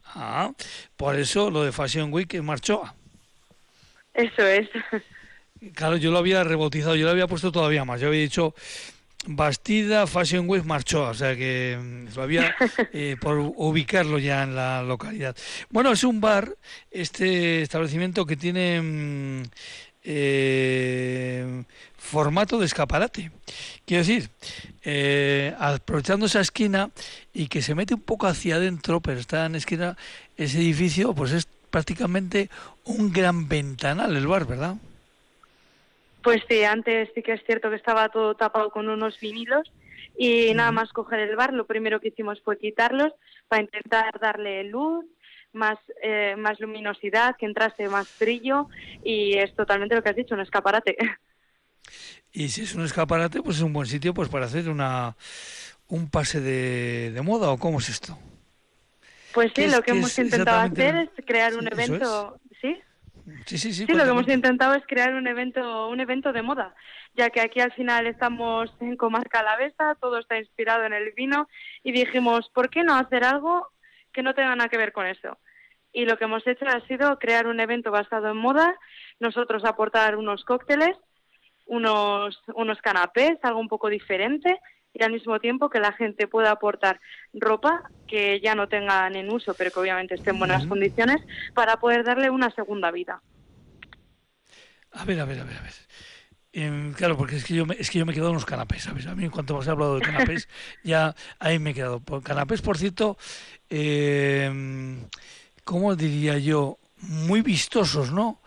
Ah, 0.05 0.53
por 0.97 1.17
eso 1.17 1.51
lo 1.51 1.63
de 1.63 1.73
Fashion 1.73 2.13
Week 2.13 2.33
es 2.35 2.43
Marchoa. 2.43 2.95
Eso 4.15 4.43
es. 4.43 4.69
Claro, 5.75 5.99
yo 5.99 6.11
lo 6.11 6.17
había 6.17 6.43
rebautizado, 6.43 6.97
yo 6.97 7.05
lo 7.05 7.11
había 7.11 7.27
puesto 7.27 7.53
todavía 7.53 7.85
más. 7.85 8.01
Yo 8.01 8.09
había 8.09 8.23
dicho 8.23 8.55
Bastida 9.27 10.07
Fashion 10.07 10.49
Week 10.49 10.65
marchó, 10.65 11.09
o 11.09 11.15
sea 11.15 11.37
que 11.37 11.79
mm, 11.79 12.15
todavía 12.15 12.55
eh, 12.93 13.17
por 13.21 13.39
ubicarlo 13.39 14.19
ya 14.19 14.43
en 14.43 14.55
la 14.55 14.83
localidad. 14.83 15.37
Bueno, 15.69 15.93
es 15.93 16.05
un 16.05 16.21
bar, 16.21 16.57
este 16.91 17.63
establecimiento 17.63 18.25
que 18.25 18.37
tiene 18.37 18.81
mm, 18.81 19.43
eh, 20.05 21.65
formato 21.99 22.59
de 22.59 22.67
escaparate. 22.67 23.31
Quiero 23.85 24.05
decir, 24.05 24.31
eh, 24.85 25.55
aprovechando 25.59 26.27
esa 26.27 26.41
esquina 26.41 26.91
y 27.35 27.49
que 27.49 27.61
se 27.61 27.75
mete 27.75 27.95
un 27.95 28.01
poco 28.01 28.27
hacia 28.27 28.57
adentro, 28.57 29.01
pero 29.01 29.21
está 29.21 29.45
en 29.45 29.55
esquina, 29.55 29.99
ese 30.39 30.59
edificio, 30.59 31.15
pues 31.15 31.33
es 31.33 31.47
prácticamente 31.71 32.49
un 32.85 33.13
gran 33.13 33.49
ventanal 33.49 34.17
el 34.17 34.27
bar, 34.27 34.47
¿verdad? 34.47 34.77
Pues 36.23 36.43
sí, 36.49 36.65
antes 36.65 37.09
sí 37.15 37.23
que 37.23 37.33
es 37.33 37.43
cierto 37.45 37.71
que 37.71 37.77
estaba 37.77 38.09
todo 38.09 38.35
tapado 38.35 38.71
con 38.71 38.89
unos 38.89 39.19
vinilos 39.21 39.73
y 40.19 40.53
nada 40.55 40.71
más 40.71 40.93
coger 40.93 41.21
el 41.21 41.37
bar, 41.37 41.53
lo 41.53 41.67
primero 41.67 42.01
que 42.01 42.09
hicimos 42.09 42.41
fue 42.43 42.59
quitarlos 42.59 43.13
para 43.49 43.63
intentar 43.63 44.19
darle 44.21 44.65
luz, 44.65 45.07
más, 45.53 45.79
eh, 46.03 46.37
más 46.37 46.61
luminosidad, 46.61 47.37
que 47.37 47.47
entrase 47.47 47.89
más 47.89 48.07
brillo 48.19 48.69
y 49.03 49.39
es 49.39 49.55
totalmente 49.55 49.95
lo 49.95 50.03
que 50.03 50.11
has 50.11 50.17
dicho, 50.17 50.35
un 50.35 50.41
escaparate. 50.41 50.97
Y 52.33 52.51
si 52.51 52.63
es 52.63 52.77
un 52.77 52.85
escaparate, 52.85 53.43
pues 53.43 53.57
es 53.57 53.63
un 53.63 53.73
buen 53.73 53.89
sitio 53.89 54.15
pues 54.15 54.29
para 54.29 54.47
hacer 54.47 54.69
una 54.69 55.17
un 55.89 56.09
pase 56.09 56.41
de, 56.41 57.11
de 57.11 57.23
moda 57.23 57.51
o 57.51 57.59
cómo 57.59 57.81
es 57.81 57.89
esto. 57.89 58.17
Pues 59.33 59.53
sí, 59.55 59.67
lo 59.69 59.83
que 59.83 59.93
hemos 59.93 60.17
intentado 60.19 60.61
hacer 60.61 60.97
es 60.97 61.25
crear 61.25 61.55
un 61.55 61.67
evento, 61.67 62.39
¿sí? 63.47 63.59
Sí, 63.59 63.73
sí, 63.73 63.87
sí. 63.87 63.93
Lo 63.93 64.05
que 64.05 64.11
hemos 64.11 64.29
intentado 64.29 64.75
es 64.75 64.85
crear 64.87 65.15
un 65.15 65.27
evento, 65.27 65.89
un 65.89 66.01
evento 66.01 66.33
de 66.33 66.43
moda, 66.43 66.75
ya 67.15 67.31
que 67.31 67.41
aquí 67.41 67.61
al 67.61 67.73
final 67.73 68.07
estamos 68.07 68.71
en 68.81 68.97
Comarca 68.97 69.41
Alavesa, 69.41 69.97
todo 70.01 70.19
está 70.19 70.39
inspirado 70.39 70.85
en 70.85 70.93
el 70.93 71.13
vino 71.13 71.49
y 71.83 71.93
dijimos, 71.93 72.51
¿por 72.55 72.71
qué 72.71 72.83
no 72.85 72.95
hacer 72.95 73.25
algo 73.25 73.69
que 74.13 74.23
no 74.23 74.35
tenga 74.35 74.55
nada 74.57 74.69
que 74.69 74.79
ver 74.79 74.93
con 74.93 75.07
eso? 75.07 75.39
Y 75.93 76.05
lo 76.05 76.17
que 76.17 76.25
hemos 76.25 76.47
hecho 76.47 76.67
ha 76.67 76.87
sido 76.87 77.19
crear 77.19 77.47
un 77.47 77.61
evento 77.61 77.91
basado 77.91 78.31
en 78.31 78.37
moda, 78.37 78.79
nosotros 79.19 79.65
aportar 79.65 80.17
unos 80.17 80.45
cócteles, 80.45 80.97
unos, 81.67 82.41
unos 82.55 82.81
canapés, 82.81 83.39
algo 83.43 83.61
un 83.61 83.69
poco 83.69 83.89
diferente 83.89 84.61
y 84.93 85.03
al 85.03 85.13
mismo 85.13 85.39
tiempo 85.39 85.71
que 85.71 85.81
la 85.81 85.93
gente 85.93 86.27
pueda 86.27 86.51
aportar 86.51 87.01
ropa 87.33 87.91
que 88.07 88.41
ya 88.41 88.55
no 88.55 88.69
tengan 88.69 89.15
en 89.15 89.31
uso, 89.31 89.55
pero 89.55 89.71
que 89.71 89.81
obviamente 89.81 90.15
esté 90.15 90.31
en 90.31 90.39
buenas 90.39 90.67
condiciones, 90.67 91.21
para 91.55 91.77
poder 91.77 92.05
darle 92.05 92.29
una 92.29 92.51
segunda 92.51 92.91
vida. 92.91 93.23
A 94.93 95.05
ver, 95.05 95.21
a 95.21 95.25
ver, 95.25 95.41
a 95.41 95.45
ver, 95.45 95.57
a 95.57 95.63
ver. 95.63 95.73
Em, 96.53 96.93
claro, 96.95 97.17
porque 97.17 97.37
es 97.37 97.45
que 97.45 97.55
yo 97.55 97.65
me, 97.65 97.77
es 97.79 97.89
que 97.91 98.01
yo 98.01 98.07
me 98.07 98.11
he 98.11 98.15
quedado 98.15 98.31
en 98.31 98.35
los 98.35 98.45
canapés, 98.45 98.83
¿sabes? 98.83 99.07
A 99.07 99.15
mí 99.15 99.25
en 99.25 99.31
cuanto 99.31 99.57
has 99.57 99.69
hablado 99.69 99.95
de 99.95 100.03
canapés, 100.03 100.49
ya 100.83 101.15
ahí 101.39 101.61
me 101.61 101.71
he 101.71 101.75
quedado. 101.75 102.01
Por 102.01 102.25
canapés, 102.25 102.61
por 102.61 102.77
cierto, 102.77 103.17
eh, 103.69 104.51
¿cómo 105.63 105.95
diría 105.95 106.39
yo? 106.39 106.79
Muy 107.03 107.43
vistosos, 107.43 108.11
¿no? 108.11 108.41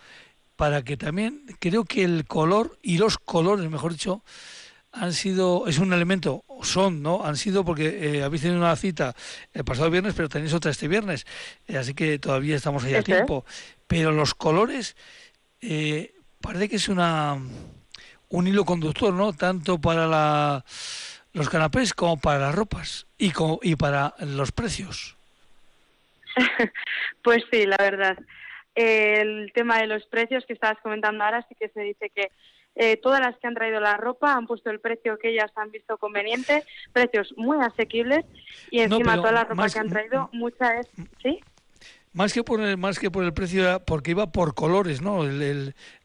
Para 0.58 0.84
que 0.84 0.98
también, 0.98 1.46
creo 1.60 1.86
que 1.86 2.04
el 2.04 2.26
color 2.26 2.78
y 2.82 2.98
los 2.98 3.18
colores, 3.18 3.70
mejor 3.70 3.94
dicho, 3.94 4.24
han 4.94 5.12
sido, 5.12 5.68
es 5.68 5.80
un 5.80 5.92
elemento, 5.92 6.44
son, 6.62 7.02
¿no? 7.02 7.26
Han 7.26 7.36
sido 7.36 7.66
porque 7.66 8.18
eh, 8.18 8.24
habéis 8.24 8.44
tenido 8.44 8.60
una 8.60 8.76
cita 8.76 9.16
el 9.52 9.66
pasado 9.66 9.90
viernes, 9.90 10.14
pero 10.16 10.30
tenéis 10.30 10.54
otra 10.54 10.72
este 10.72 10.88
viernes, 10.88 11.26
eh, 11.68 11.78
así 11.78 11.94
que 11.94 12.20
todavía 12.20 12.56
estamos 12.56 12.84
ahí 12.84 12.94
a 12.94 13.02
tiempo. 13.02 13.44
Pero 13.88 14.12
los 14.12 14.36
colores, 14.36 14.96
eh, 15.62 16.14
parece 16.42 16.70
que 16.70 16.76
es 16.76 16.88
una 16.90 17.38
un 18.30 18.48
hilo 18.48 18.66
conductor, 18.66 19.14
¿no? 19.14 19.34
Tanto 19.34 19.80
para 19.80 20.08
la, 20.08 20.66
los 21.34 21.50
canapés 21.50 21.94
como 21.94 22.18
para 22.18 22.40
las 22.40 22.56
ropas 22.56 23.06
y, 23.18 23.32
y 23.62 23.76
para 23.76 24.16
los 24.20 24.52
precios. 24.52 25.16
pues 27.24 27.44
sí, 27.52 27.66
la 27.66 27.78
verdad. 27.78 28.18
El 28.74 29.52
tema 29.54 29.80
de 29.80 29.88
los 29.88 30.06
precios 30.06 30.46
que 30.48 30.54
estabas 30.54 30.80
comentando 30.82 31.24
ahora 31.24 31.46
sí 31.48 31.56
que 31.60 31.70
se 31.70 31.82
dice 31.82 32.10
que 32.10 32.32
eh, 32.76 32.98
todas 32.98 33.20
las 33.20 33.38
que 33.38 33.48
han 33.48 33.54
traído 33.54 33.80
la 33.80 33.98
ropa 33.98 34.34
han 34.34 34.48
puesto 34.48 34.70
el 34.70 34.80
precio 34.80 35.18
que 35.18 35.30
ellas 35.30 35.52
han 35.56 35.72
visto 35.72 35.98
conveniente, 35.98 36.64
precios 36.92 37.34
muy 37.38 37.58
asequibles 37.62 38.26
y 38.72 38.80
encima 38.80 39.16
toda 39.16 39.32
la 39.32 39.44
ropa 39.44 39.70
que 39.70 39.80
han 39.80 39.90
traído, 39.90 40.30
mucha 40.34 40.80
es, 40.80 40.88
¿sí? 41.22 41.40
Más 42.14 42.34
que 42.34 42.44
por 42.44 42.62
el, 42.62 42.78
más 42.78 43.00
que 43.00 43.10
por 43.10 43.24
el 43.24 43.34
precio, 43.34 43.82
porque 43.86 44.12
iba 44.12 44.32
por 44.32 44.54
colores, 44.54 45.02
¿no? 45.02 45.24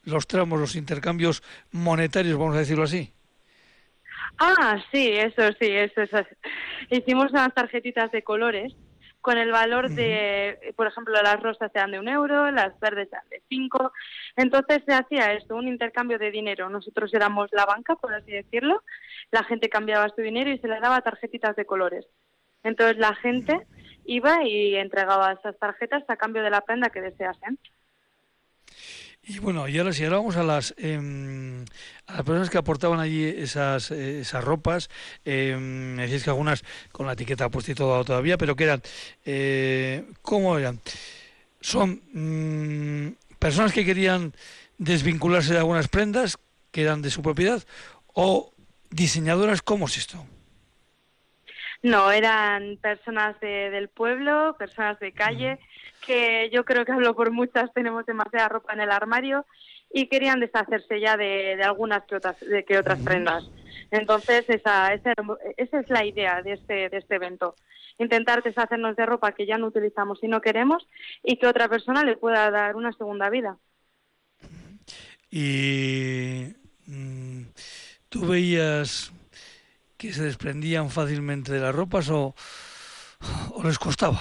los 0.05 0.27
tramos, 0.27 0.59
los 0.59 0.75
intercambios 0.75 1.43
monetarios, 1.71 2.39
vamos 2.39 2.57
a 2.57 2.61
decirlo 2.61 2.85
así. 2.85 3.13
Ah, 4.39 4.79
sí, 4.93 5.09
eso 5.13 5.43
sí, 5.61 5.67
eso 5.71 6.03
es. 6.03 6.11
Hicimos 6.91 7.31
unas 7.33 7.53
tarjetitas 7.55 8.11
de 8.13 8.23
colores 8.23 8.75
con 9.29 9.37
el 9.37 9.53
valor 9.53 9.91
de, 9.91 10.73
por 10.75 10.87
ejemplo, 10.87 11.13
las 11.23 11.39
rosas 11.43 11.71
sean 11.71 11.91
de 11.91 11.99
un 11.99 12.09
euro, 12.09 12.51
las 12.51 12.81
verdes 12.81 13.11
sean 13.11 13.29
de 13.29 13.43
cinco. 13.47 13.93
Entonces 14.37 14.83
se 14.87 14.95
hacía 14.95 15.35
esto, 15.35 15.55
un 15.55 15.69
intercambio 15.69 16.19
de 16.19 16.31
dinero. 16.31 16.71
Nosotros 16.71 17.13
éramos 17.13 17.51
la 17.53 17.67
banca, 17.67 17.95
por 17.97 18.15
así 18.15 18.33
decirlo. 18.33 18.83
La 19.31 19.45
gente 19.45 19.69
cambiaba 19.69 20.09
su 20.09 20.23
dinero 20.23 20.49
y 20.49 20.57
se 20.57 20.67
le 20.67 20.81
daba 20.81 21.03
tarjetitas 21.03 21.55
de 21.57 21.67
colores. 21.67 22.07
Entonces 22.63 22.97
la 22.97 23.15
gente 23.17 23.67
iba 24.07 24.45
y 24.45 24.77
entregaba 24.77 25.33
esas 25.33 25.59
tarjetas 25.59 26.05
a 26.09 26.17
cambio 26.17 26.43
de 26.43 26.49
la 26.49 26.63
prenda 26.63 26.89
que 26.89 27.03
deseasen. 27.03 27.59
Y 29.29 29.41
bueno, 29.41 29.69
y 29.69 29.77
ahora 29.77 29.93
si 29.93 30.05
ahora 30.05 30.17
vamos 30.17 30.37
a 30.37 30.43
las, 30.43 30.75
em, 30.79 31.63
a 32.07 32.15
las 32.15 32.23
personas 32.23 32.49
que 32.49 32.57
aportaban 32.57 32.99
allí 32.99 33.27
esas, 33.27 33.91
eh, 33.91 34.21
esas 34.21 34.43
ropas, 34.43 34.89
eh, 35.27 35.55
me 35.55 36.07
decís 36.07 36.25
que 36.25 36.31
algunas 36.31 36.65
con 36.93 37.07
la 37.07 37.13
etiqueta 37.13 37.51
puesta 37.51 37.73
y 37.73 37.75
todo 37.75 38.03
todavía, 38.07 38.39
pero 38.39 38.57
que 38.57 38.65
eran, 38.65 38.83
eh, 39.27 40.07
¿cómo 40.23 40.57
eran? 40.57 40.81
Son 41.61 42.01
mm, 42.15 43.37
personas 43.39 43.75
que 43.75 43.85
querían 43.85 44.33
desvincularse 44.79 45.53
de 45.53 45.59
algunas 45.59 45.89
prendas 45.89 46.39
que 46.71 46.81
eran 46.81 47.03
de 47.03 47.11
su 47.11 47.21
propiedad 47.21 47.63
o 48.15 48.55
diseñadoras, 48.89 49.61
¿cómo 49.61 49.89
es 49.89 49.99
esto? 49.99 50.25
No, 51.83 52.11
eran 52.11 52.77
personas 52.79 53.39
de, 53.41 53.71
del 53.71 53.89
pueblo, 53.89 54.57
personas 54.59 54.99
de 54.99 55.13
calle, 55.13 55.59
que 56.05 56.51
yo 56.53 56.65
creo 56.65 56.85
que 56.85 56.93
hablo 56.93 57.15
por 57.15 57.31
muchas, 57.31 57.73
tenemos 57.73 58.05
demasiada 58.05 58.49
ropa 58.49 58.73
en 58.73 58.81
el 58.81 58.91
armario 58.91 59.47
y 59.93 60.09
querían 60.09 60.41
deshacerse 60.41 61.01
ya 61.01 61.17
de, 61.17 61.57
de 61.57 61.63
algunas 61.63 62.05
que 62.05 62.17
otras, 62.17 62.39
de 62.41 62.65
que 62.65 62.79
otras 62.79 62.99
prendas. 63.01 63.45
Entonces, 63.91 64.45
esa, 64.49 64.93
esa, 64.93 65.13
esa 65.57 65.81
es 65.81 65.89
la 65.89 66.05
idea 66.05 66.43
de 66.43 66.55
este, 66.55 66.89
de 66.89 66.97
este 66.97 67.15
evento. 67.15 67.55
Intentar 67.99 68.43
deshacernos 68.43 68.97
de 68.97 69.07
ropa 69.07 69.33
que 69.33 69.47
ya 69.47 69.57
no 69.57 69.69
utilizamos 69.69 70.19
y 70.23 70.29
no 70.29 70.41
queremos 70.41 70.87
y 71.23 71.37
que 71.37 71.47
otra 71.47 71.69
persona 71.69 72.05
le 72.05 72.17
pueda 72.17 72.51
dar 72.51 72.77
una 72.77 72.93
segunda 72.93 73.31
vida. 73.31 73.57
Y 75.31 76.55
mm, 76.87 77.43
tú 78.09 78.27
veías 78.27 79.13
que 79.99 80.13
se 80.13 80.23
desprendían 80.23 80.91
fácilmente 80.91 81.53
de 81.53 81.61
las 81.61 81.75
ropas 81.75 82.09
o, 82.09 82.35
o 83.53 83.63
les 83.65 83.79
costaba. 83.79 84.21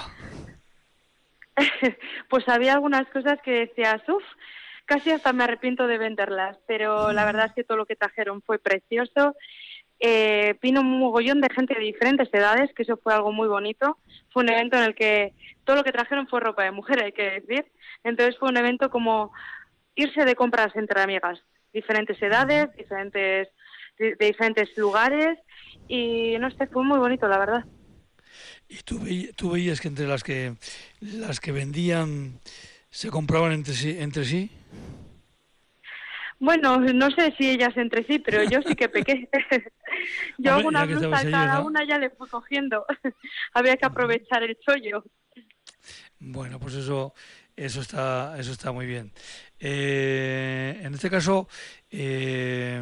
pues 2.28 2.48
había 2.48 2.74
algunas 2.74 3.08
cosas 3.08 3.40
que 3.42 3.52
decías, 3.52 4.02
uff, 4.08 4.24
casi 4.84 5.10
hasta 5.10 5.32
me 5.32 5.44
arrepiento 5.44 5.86
de 5.86 5.98
venderlas, 5.98 6.58
pero 6.66 7.12
la 7.12 7.24
verdad 7.24 7.46
es 7.46 7.52
que 7.52 7.64
todo 7.64 7.78
lo 7.78 7.86
que 7.86 7.96
trajeron 7.96 8.42
fue 8.42 8.58
precioso. 8.58 9.36
Eh, 10.00 10.56
vino 10.62 10.80
un 10.80 10.98
mogollón 10.98 11.40
de 11.40 11.52
gente 11.52 11.74
de 11.74 11.80
diferentes 11.80 12.28
edades, 12.32 12.72
que 12.74 12.82
eso 12.82 12.96
fue 12.96 13.14
algo 13.14 13.32
muy 13.32 13.48
bonito. 13.48 13.98
Fue 14.30 14.42
un 14.42 14.50
evento 14.50 14.76
en 14.76 14.84
el 14.84 14.94
que 14.94 15.32
todo 15.64 15.76
lo 15.76 15.84
que 15.84 15.92
trajeron 15.92 16.28
fue 16.28 16.40
ropa 16.40 16.64
de 16.64 16.72
mujer, 16.72 17.02
hay 17.02 17.12
que 17.12 17.40
decir. 17.40 17.66
Entonces 18.02 18.36
fue 18.38 18.48
un 18.48 18.56
evento 18.56 18.90
como 18.90 19.32
irse 19.94 20.24
de 20.24 20.34
compras 20.34 20.74
entre 20.76 21.02
amigas, 21.02 21.40
diferentes 21.72 22.20
edades, 22.22 22.72
diferentes 22.76 23.48
de, 23.98 24.14
de 24.14 24.26
diferentes 24.26 24.76
lugares 24.76 25.38
y 25.88 26.36
no 26.38 26.50
sé, 26.50 26.66
fue 26.68 26.84
muy 26.84 26.98
bonito, 26.98 27.26
la 27.28 27.38
verdad. 27.38 27.64
¿Y 28.68 28.76
tú, 28.78 28.98
veí- 29.00 29.32
tú 29.34 29.50
veías 29.52 29.80
que 29.80 29.88
entre 29.88 30.06
las 30.06 30.22
que 30.22 30.54
las 31.00 31.40
que 31.40 31.52
vendían 31.52 32.38
se 32.90 33.10
compraban 33.10 33.52
entre 33.52 33.74
sí? 33.74 33.96
Entre 33.98 34.24
sí? 34.24 34.50
Bueno, 36.40 36.78
no 36.78 37.10
sé 37.10 37.34
si 37.36 37.50
ellas 37.50 37.76
entre 37.76 38.04
sí, 38.04 38.18
pero 38.20 38.44
yo 38.44 38.60
sí 38.62 38.76
que 38.76 38.88
pequé. 38.88 39.28
yo 40.38 40.56
Hombre, 40.56 40.86
que 40.86 40.94
blusa 40.94 41.18
a 41.18 41.30
cada 41.30 41.60
una 41.62 41.84
ya 41.84 41.98
le 41.98 42.10
fui 42.10 42.28
cogiendo. 42.28 42.84
Había 43.54 43.76
que 43.76 43.86
aprovechar 43.86 44.42
el 44.44 44.56
chollo. 44.60 45.04
Bueno, 46.20 46.58
pues 46.60 46.74
eso 46.74 47.14
eso 47.56 47.80
está 47.80 48.38
eso 48.38 48.52
está 48.52 48.70
muy 48.72 48.86
bien. 48.86 49.12
Eh, 49.58 50.80
en 50.82 50.94
este 50.94 51.10
caso 51.10 51.48
eh, 51.90 52.80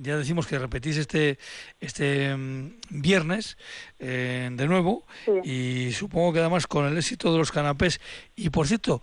ya 0.00 0.16
decimos 0.16 0.46
que 0.46 0.58
repetís 0.58 0.96
este 0.96 1.38
este 1.80 2.34
mm, 2.36 2.80
viernes 2.90 3.58
eh, 3.98 4.48
de 4.52 4.66
nuevo 4.66 5.06
y 5.42 5.90
supongo 5.92 6.32
que 6.32 6.40
además 6.40 6.66
con 6.66 6.86
el 6.86 6.96
éxito 6.96 7.32
de 7.32 7.38
los 7.38 7.52
canapés 7.52 8.00
y 8.36 8.50
por 8.50 8.66
cierto 8.66 9.02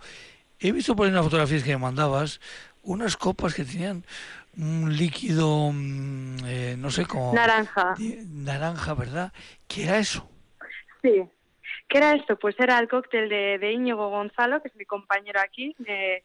he 0.58 0.72
visto 0.72 0.96
por 0.96 1.06
ahí 1.06 1.12
unas 1.12 1.24
fotografías 1.24 1.62
que 1.62 1.72
me 1.72 1.78
mandabas 1.82 2.40
unas 2.82 3.16
copas 3.16 3.54
que 3.54 3.64
tenían 3.64 4.04
un 4.56 4.96
líquido 4.96 5.70
mm, 5.72 6.36
eh, 6.46 6.76
no 6.78 6.90
sé 6.90 7.04
cómo 7.06 7.34
Naranja. 7.34 7.94
naranja 7.98 8.94
verdad 8.94 9.32
qué 9.66 9.84
era 9.84 9.98
eso 9.98 10.28
Sí. 11.02 11.22
¿Qué 11.88 11.98
era 11.98 12.14
esto? 12.14 12.38
Pues 12.38 12.54
era 12.58 12.78
el 12.78 12.88
cóctel 12.88 13.28
de, 13.28 13.58
de 13.58 13.72
Íñigo 13.72 14.10
Gonzalo, 14.10 14.60
que 14.60 14.68
es 14.68 14.76
mi 14.76 14.84
compañero 14.84 15.40
aquí. 15.40 15.74
eh, 15.86 16.22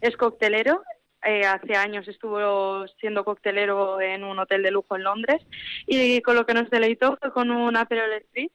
es 0.00 0.16
coctelero. 0.16 0.82
Eh, 1.24 1.46
hace 1.46 1.76
años 1.76 2.06
estuvo 2.08 2.86
siendo 3.00 3.24
coctelero 3.24 4.00
en 4.00 4.24
un 4.24 4.38
hotel 4.38 4.62
de 4.62 4.70
lujo 4.70 4.96
en 4.96 5.04
Londres. 5.04 5.42
Y 5.86 6.20
con 6.22 6.36
lo 6.36 6.46
que 6.46 6.54
nos 6.54 6.70
deleitó 6.70 7.16
fue 7.20 7.32
con 7.32 7.50
un 7.50 7.76
Aperol 7.76 8.10
Spritz, 8.28 8.52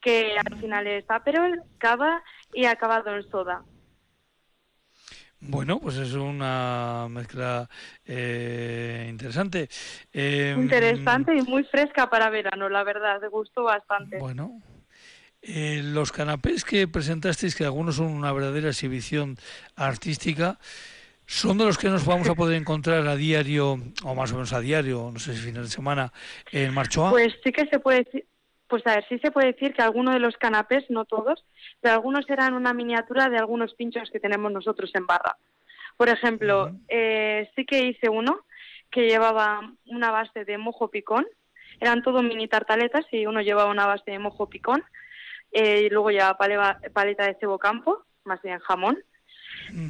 que 0.00 0.36
al 0.36 0.58
final 0.58 0.86
es 0.86 1.04
Aperol, 1.08 1.62
cava 1.78 2.22
y 2.52 2.66
acabado 2.66 3.14
en 3.14 3.28
soda. 3.30 3.62
Bueno, 5.44 5.80
pues 5.80 5.96
es 5.96 6.12
una 6.14 7.08
mezcla 7.10 7.68
eh, 8.04 9.06
interesante. 9.10 9.68
Eh, 10.12 10.54
Interesante 10.56 11.36
y 11.36 11.42
muy 11.42 11.64
fresca 11.64 12.08
para 12.08 12.30
verano, 12.30 12.68
la 12.68 12.84
verdad. 12.84 13.20
Me 13.20 13.26
gustó 13.28 13.64
bastante. 13.64 14.18
Bueno, 14.18 14.60
eh, 15.42 15.80
los 15.82 16.12
canapés 16.12 16.64
que 16.64 16.86
presentasteis, 16.86 17.56
que 17.56 17.64
algunos 17.64 17.96
son 17.96 18.06
una 18.06 18.32
verdadera 18.32 18.68
exhibición 18.68 19.36
artística, 19.74 20.60
son 21.32 21.56
de 21.56 21.64
los 21.64 21.78
que 21.78 21.88
nos 21.88 22.04
vamos 22.04 22.28
a 22.28 22.34
poder 22.34 22.60
encontrar 22.60 23.06
a 23.08 23.16
diario, 23.16 23.78
o 24.04 24.14
más 24.14 24.30
o 24.32 24.34
menos 24.34 24.52
a 24.52 24.60
diario, 24.60 25.08
no 25.10 25.18
sé 25.18 25.32
si 25.32 25.40
final 25.40 25.62
de 25.64 25.70
semana, 25.70 26.12
en 26.52 26.74
Marchoa. 26.74 27.10
Pues 27.10 27.34
sí 27.42 27.50
que 27.52 27.66
se 27.68 27.78
puede 27.78 28.04
decir, 28.04 28.26
pues 28.68 28.86
a 28.86 28.96
ver, 28.96 29.06
sí 29.08 29.18
se 29.18 29.30
puede 29.30 29.52
decir 29.52 29.72
que 29.72 29.80
algunos 29.80 30.12
de 30.12 30.20
los 30.20 30.36
canapés, 30.36 30.84
no 30.90 31.06
todos, 31.06 31.42
pero 31.80 31.94
algunos 31.94 32.28
eran 32.28 32.52
una 32.52 32.74
miniatura 32.74 33.30
de 33.30 33.38
algunos 33.38 33.72
pinchos 33.74 34.10
que 34.10 34.20
tenemos 34.20 34.52
nosotros 34.52 34.90
en 34.94 35.06
barra. 35.06 35.36
Por 35.96 36.10
ejemplo, 36.10 36.70
eh, 36.88 37.50
sí 37.56 37.64
que 37.64 37.86
hice 37.86 38.10
uno 38.10 38.44
que 38.90 39.08
llevaba 39.08 39.72
una 39.86 40.10
base 40.10 40.44
de 40.44 40.58
mojo 40.58 40.90
picón, 40.90 41.26
eran 41.80 42.02
todo 42.02 42.22
mini 42.22 42.46
tartaletas 42.46 43.06
y 43.10 43.24
uno 43.24 43.40
llevaba 43.40 43.70
una 43.70 43.86
base 43.86 44.10
de 44.10 44.18
mojo 44.18 44.50
picón 44.50 44.84
eh, 45.50 45.84
y 45.86 45.88
luego 45.88 46.10
llevaba 46.10 46.36
paleta 46.92 47.26
de 47.26 47.36
cebo 47.40 47.58
campo, 47.58 48.04
más 48.24 48.42
bien 48.42 48.58
jamón, 48.58 48.98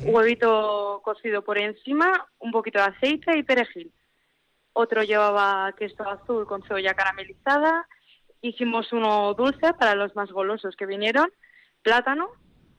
huevito 0.03 1.01
cocido 1.05 1.43
por 1.43 1.59
encima, 1.59 2.29
un 2.39 2.53
poquito 2.53 2.79
de 2.79 2.87
aceite 2.87 3.37
y 3.37 3.43
perejil. 3.43 3.93
Otro 4.73 5.03
llevaba 5.03 5.75
queso 5.79 6.09
azul 6.09 6.47
con 6.47 6.63
cebolla 6.63 6.95
caramelizada. 6.95 7.87
Hicimos 8.41 8.93
uno 8.93 9.35
dulce 9.35 9.75
para 9.75 9.95
los 9.95 10.15
más 10.17 10.31
golosos 10.31 10.75
que 10.77 10.87
vinieron, 10.87 11.31
plátano 11.83 12.31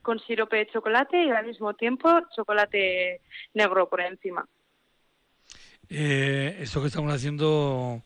con 0.01 0.19
sirope 0.19 0.57
de 0.57 0.67
chocolate 0.67 1.23
y 1.23 1.31
al 1.31 1.45
mismo 1.45 1.73
tiempo 1.73 2.09
chocolate 2.35 3.21
negro 3.53 3.89
por 3.89 4.01
encima. 4.01 4.45
Eh, 5.89 6.57
esto 6.59 6.81
que 6.81 6.87
estamos 6.87 7.13
haciendo, 7.13 8.01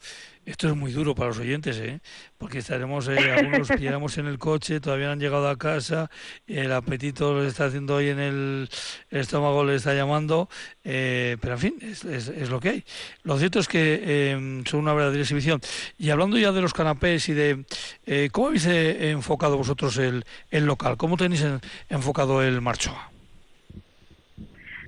esto 0.48 0.68
es 0.70 0.76
muy 0.76 0.92
duro 0.92 1.14
para 1.14 1.28
los 1.28 1.40
oyentes, 1.40 1.78
¿eh? 1.78 2.00
porque 2.38 2.60
estaremos, 2.60 3.08
eh, 3.10 3.18
algunos 3.32 3.68
pillaremos 3.68 4.18
en 4.18 4.28
el 4.28 4.40
coche, 4.40 4.80
todavía 4.80 5.08
no 5.08 5.12
han 5.14 5.20
llegado 5.20 5.50
a 5.50 5.58
casa, 5.58 6.10
el 6.48 6.72
apetito 6.72 7.38
les 7.40 7.50
está 7.50 7.66
haciendo 7.66 7.96
hoy 7.96 8.10
en 8.10 8.20
el, 8.20 8.70
estómago, 9.12 9.64
le 9.66 9.76
está 9.76 9.94
llamando, 9.94 10.50
eh, 10.84 11.36
pero 11.42 11.54
en 11.56 11.60
fin, 11.60 11.76
es, 11.82 12.06
es- 12.06 12.30
es 12.30 12.50
lo 12.50 12.60
que 12.60 12.70
hay. 12.70 12.84
Lo 13.24 13.38
cierto 13.38 13.60
es 13.60 13.68
que 13.68 14.00
eh, 14.02 14.64
son 14.66 14.80
una 14.80 14.94
verdadera 14.94 15.22
exhibición. 15.22 15.60
Y 15.98 16.10
hablando 16.10 16.38
ya 16.38 16.52
de 16.52 16.62
los 16.62 16.74
canapés 16.74 17.28
y 17.30 17.34
de 17.34 17.66
eh, 18.06 18.30
cómo 18.32 18.48
habéis 18.48 18.66
eh, 18.68 19.12
enfocado 19.12 19.58
vosotros 19.58 19.98
el, 19.98 20.24
el 20.50 20.66
local, 20.66 20.96
cómo 20.98 21.18
tenéis 21.18 21.42
en- 21.42 21.60
enfocado 21.90 22.42
el 22.42 22.62
Marchoa. 22.62 23.12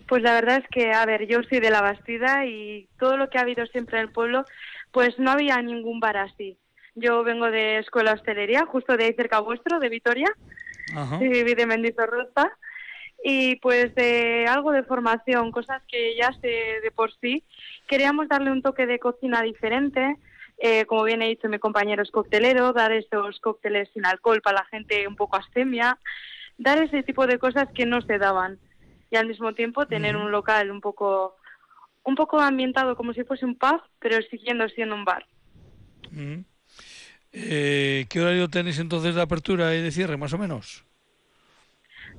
Pues 0.07 0.24
la 0.24 0.34
verdad 0.34 0.57
es 0.57 0.68
que, 0.72 0.91
a 0.91 1.05
ver, 1.05 1.28
yo 1.28 1.43
soy 1.43 1.60
de 1.60 1.70
la 1.70 1.82
Bastida 1.82 2.45
y 2.47 2.88
todo 2.97 3.16
lo 3.16 3.30
que 3.30 3.38
ha 3.38 3.41
habido 3.41 3.66
siempre 3.68 3.97
en 3.99 4.05
el 4.05 4.12
pueblo, 4.12 4.43
pues 4.91 5.17
no 5.19 5.31
había 5.31 5.61
ningún 5.61 5.99
bar 5.99 6.17
así. 6.17 6.57
Yo 6.95 7.23
vengo 7.23 7.49
de 7.49 7.77
escuela 7.79 8.13
hostelería, 8.13 8.65
justo 8.65 8.97
de 8.97 9.05
ahí 9.05 9.13
cerca 9.13 9.39
vuestro, 9.39 9.79
de 9.79 9.89
Vitoria, 9.89 10.27
Ajá. 10.95 11.23
y 11.23 11.27
viví 11.27 11.55
de 11.55 11.65
Mendizorroza. 11.65 12.51
Y 13.23 13.57
pues 13.57 13.93
de 13.95 14.45
algo 14.47 14.71
de 14.71 14.83
formación, 14.83 15.51
cosas 15.51 15.83
que 15.87 16.15
ya 16.15 16.31
sé 16.41 16.47
de 16.81 16.91
por 16.95 17.11
sí. 17.19 17.43
Queríamos 17.87 18.29
darle 18.29 18.51
un 18.51 18.61
toque 18.61 18.85
de 18.85 18.97
cocina 18.97 19.41
diferente, 19.41 20.17
eh, 20.57 20.85
como 20.85 21.03
bien 21.03 21.21
he 21.21 21.27
dicho 21.27 21.49
mi 21.49 21.59
compañero 21.59 22.03
es 22.03 22.11
coctelero, 22.11 22.71
dar 22.73 22.91
esos 22.91 23.39
cócteles 23.39 23.89
sin 23.93 24.05
alcohol 24.05 24.41
para 24.41 24.59
la 24.59 24.65
gente 24.65 25.07
un 25.07 25.15
poco 25.15 25.37
astemia, 25.37 25.97
dar 26.57 26.81
ese 26.81 27.03
tipo 27.03 27.27
de 27.27 27.39
cosas 27.39 27.67
que 27.73 27.85
no 27.85 28.01
se 28.01 28.17
daban 28.17 28.59
y 29.11 29.15
al 29.15 29.27
mismo 29.27 29.53
tiempo 29.53 29.87
tener 29.87 30.15
un 30.15 30.31
local 30.31 30.69
un 30.71 30.81
poco 30.81 31.37
un 32.03 32.15
poco 32.15 32.39
ambientado 32.39 32.95
como 32.95 33.13
si 33.13 33.23
fuese 33.23 33.45
un 33.45 33.55
pub, 33.55 33.81
pero 33.99 34.21
siguiendo 34.29 34.67
siendo 34.69 34.95
un 34.95 35.05
bar. 35.05 35.25
Mm. 36.11 36.39
Eh, 37.31 38.05
¿Qué 38.09 38.21
horario 38.21 38.49
tenéis 38.49 38.79
entonces 38.79 39.13
de 39.15 39.21
apertura 39.21 39.75
y 39.75 39.81
de 39.81 39.91
cierre, 39.91 40.17
más 40.17 40.33
o 40.33 40.37
menos? 40.37 40.83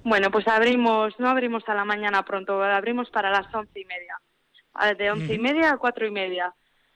Bueno, 0.05 0.31
pues 0.31 0.47
abrimos, 0.49 1.19
no 1.19 1.29
abrimos 1.29 1.69
a 1.69 1.75
la 1.75 1.85
mañana 1.85 2.25
pronto, 2.25 2.63
abrimos 2.63 3.11
para 3.11 3.31
las 3.31 3.53
once 3.55 3.81
y 3.81 3.85
media, 3.85 4.17
A- 4.75 4.95
de 4.95 5.11
once 5.11 5.35
y 5.35 5.39
media 5.39 5.73
a 5.73 5.79
cuatro 5.79 6.07
y 6.07 6.11
media. 6.11 6.55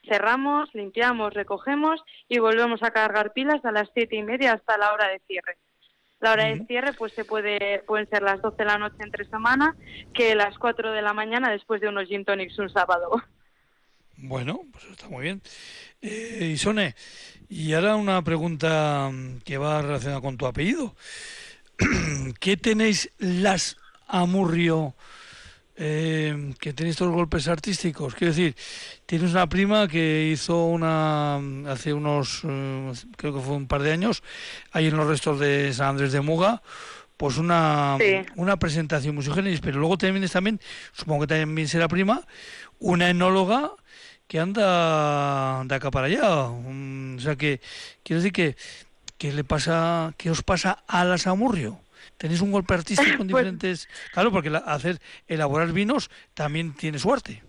Cerramos, 0.08 0.72
limpiamos, 0.74 1.34
recogemos 1.34 2.02
y 2.28 2.38
volvemos 2.38 2.82
a 2.82 2.90
cargar 2.92 3.32
pilas 3.32 3.64
a 3.64 3.72
las 3.72 3.90
siete 3.94 4.16
y 4.16 4.22
media 4.22 4.52
hasta 4.52 4.78
la 4.78 4.92
hora 4.92 5.08
de 5.08 5.18
cierre. 5.26 5.58
La 6.24 6.32
hora 6.32 6.44
de 6.46 6.64
cierre 6.64 6.94
pues 6.94 7.12
se 7.12 7.26
puede 7.26 7.80
pueden 7.80 8.08
ser 8.08 8.22
las 8.22 8.40
12 8.40 8.56
de 8.56 8.64
la 8.64 8.78
noche 8.78 8.96
entre 9.00 9.26
semana 9.26 9.76
que 10.14 10.34
las 10.34 10.56
4 10.56 10.92
de 10.92 11.02
la 11.02 11.12
mañana 11.12 11.50
después 11.50 11.82
de 11.82 11.88
unos 11.88 12.08
gin 12.08 12.24
tonics 12.24 12.58
un 12.58 12.70
sábado. 12.70 13.22
Bueno, 14.16 14.62
pues 14.72 14.84
está 14.86 15.06
muy 15.10 15.24
bien. 15.24 15.42
Eh, 16.00 16.50
Isone, 16.54 16.94
y 17.50 17.74
ahora 17.74 17.96
una 17.96 18.22
pregunta 18.22 19.10
mm, 19.12 19.40
que 19.40 19.58
va 19.58 19.82
relacionada 19.82 20.22
con 20.22 20.38
tu 20.38 20.46
apellido. 20.46 20.96
¿Qué 22.40 22.56
tenéis 22.56 23.10
las 23.18 23.76
Amurrio 24.06 24.94
eh, 25.76 26.54
que 26.60 26.72
tenéis 26.72 26.94
estos 26.94 27.12
golpes 27.12 27.48
artísticos. 27.48 28.14
Quiero 28.14 28.32
decir, 28.32 28.54
tienes 29.06 29.32
una 29.32 29.48
prima 29.48 29.88
que 29.88 30.30
hizo 30.32 30.66
una 30.66 31.36
hace 31.70 31.92
unos, 31.92 32.42
eh, 32.44 32.92
creo 33.16 33.34
que 33.34 33.40
fue 33.40 33.56
un 33.56 33.66
par 33.66 33.82
de 33.82 33.92
años, 33.92 34.22
ahí 34.72 34.86
en 34.86 34.96
los 34.96 35.06
restos 35.06 35.40
de 35.40 35.72
San 35.72 35.88
Andrés 35.88 36.12
de 36.12 36.20
Muga, 36.20 36.62
pues 37.16 37.38
una, 37.38 37.96
Sí. 38.00 38.16
una 38.36 38.56
presentación 38.56 39.14
musicales, 39.14 39.60
pero 39.60 39.78
luego 39.78 39.96
también 39.98 40.24
es 40.24 40.32
también, 40.32 40.60
supongo 40.92 41.26
que 41.26 41.34
también 41.38 41.68
será 41.68 41.88
prima, 41.88 42.22
una 42.78 43.08
enóloga 43.10 43.70
que 44.26 44.40
anda 44.40 45.62
de 45.64 45.74
acá 45.74 45.90
para 45.90 46.06
allá. 46.06 46.48
Mm, 46.48 47.16
O 47.16 47.20
sea 47.20 47.36
que, 47.36 47.60
quiero 48.02 48.20
decir 48.20 48.32
que, 48.32 48.56
¿qué 49.18 49.32
le 49.32 49.44
pasa, 49.44 50.12
qué 50.16 50.30
os 50.30 50.42
pasa 50.42 50.82
a 50.88 51.04
la 51.04 51.16
Samurrio? 51.18 51.80
¿Tenéis 52.16 52.40
un 52.40 52.52
golpe 52.52 52.74
artístico 52.74 53.22
en 53.22 53.28
Pues- 53.28 53.28
diferentes...? 53.44 53.88
Claro, 54.12 54.30
porque 54.32 54.50
la- 54.50 54.58
hacer, 54.58 54.98
elaborar 55.26 55.72
vinos 55.72 56.10
también 56.34 56.74
tiene 56.74 56.98
suerte. 56.98 57.42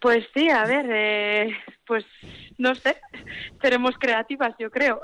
Pues 0.00 0.24
sí, 0.34 0.48
a 0.50 0.64
ver, 0.64 0.86
eh, 0.90 1.56
pues 1.86 2.04
no 2.58 2.74
sé, 2.74 2.96
seremos 3.62 3.94
creativas, 3.98 4.54
yo 4.58 4.70
creo. 4.70 5.00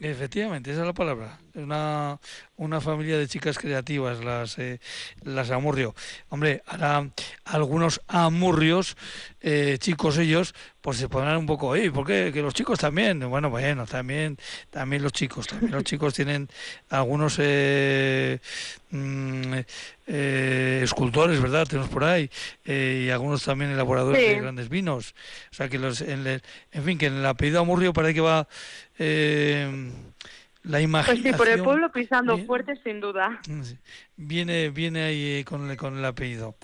Efectivamente, 0.00 0.70
esa 0.70 0.80
es 0.80 0.86
la 0.86 0.94
palabra. 0.94 1.38
Una, 1.62 2.18
una 2.56 2.80
familia 2.80 3.18
de 3.18 3.26
chicas 3.26 3.58
creativas, 3.58 4.22
las, 4.22 4.58
eh, 4.60 4.78
las 5.22 5.50
Amurrio. 5.50 5.92
Hombre, 6.28 6.62
ahora 6.66 7.08
algunos 7.44 8.00
Amurrios, 8.06 8.96
eh, 9.40 9.76
chicos 9.80 10.18
ellos, 10.18 10.54
pues 10.80 10.98
se 10.98 11.08
pondrán 11.08 11.36
un 11.36 11.46
poco, 11.46 11.76
¿y 11.76 11.90
por 11.90 12.06
qué? 12.06 12.30
Que 12.32 12.42
los 12.42 12.54
chicos 12.54 12.78
también. 12.78 13.18
Bueno, 13.28 13.50
bueno, 13.50 13.86
también, 13.86 14.38
también 14.70 15.02
los 15.02 15.12
chicos, 15.12 15.48
también 15.48 15.72
los 15.72 15.82
chicos 15.82 16.14
tienen 16.14 16.48
algunos 16.90 17.36
eh, 17.40 18.38
mm, 18.90 19.54
eh, 20.06 20.80
escultores, 20.84 21.42
¿verdad? 21.42 21.66
Tenemos 21.66 21.90
por 21.90 22.04
ahí, 22.04 22.30
eh, 22.64 23.04
y 23.06 23.10
algunos 23.10 23.42
también 23.42 23.72
elaboradores 23.72 24.20
Sí. 24.22 24.28
de 24.28 24.40
grandes 24.40 24.68
vinos. 24.68 25.14
O 25.50 25.54
sea, 25.54 25.68
que 25.68 25.78
los, 25.78 26.00
en, 26.02 26.24
el- 26.26 26.42
en 26.70 26.84
fin, 26.84 26.98
que 26.98 27.06
en 27.06 27.14
el 27.14 27.26
apellido 27.26 27.60
Amurrio 27.60 27.92
parece 27.92 28.14
que 28.14 28.20
va 28.20 28.46
eh, 29.00 29.90
la 30.64 30.72
Pues 30.78 30.84
imaginación. 30.84 31.32
sí, 31.32 31.38
por 31.38 31.48
el 31.48 31.62
pueblo 31.62 31.90
pisando 31.92 32.34
Bien. 32.34 32.46
fuerte, 32.46 32.74
sin 32.84 33.00
duda. 33.00 33.40
Mm. 33.48 33.62
Viene, 34.16 34.70
viene 34.70 35.02
ahí 35.04 35.38
eh, 35.40 35.44
con 35.44 35.70
el, 35.70 35.76
con 35.76 35.96
el 35.96 36.04
apellido. 36.04 36.56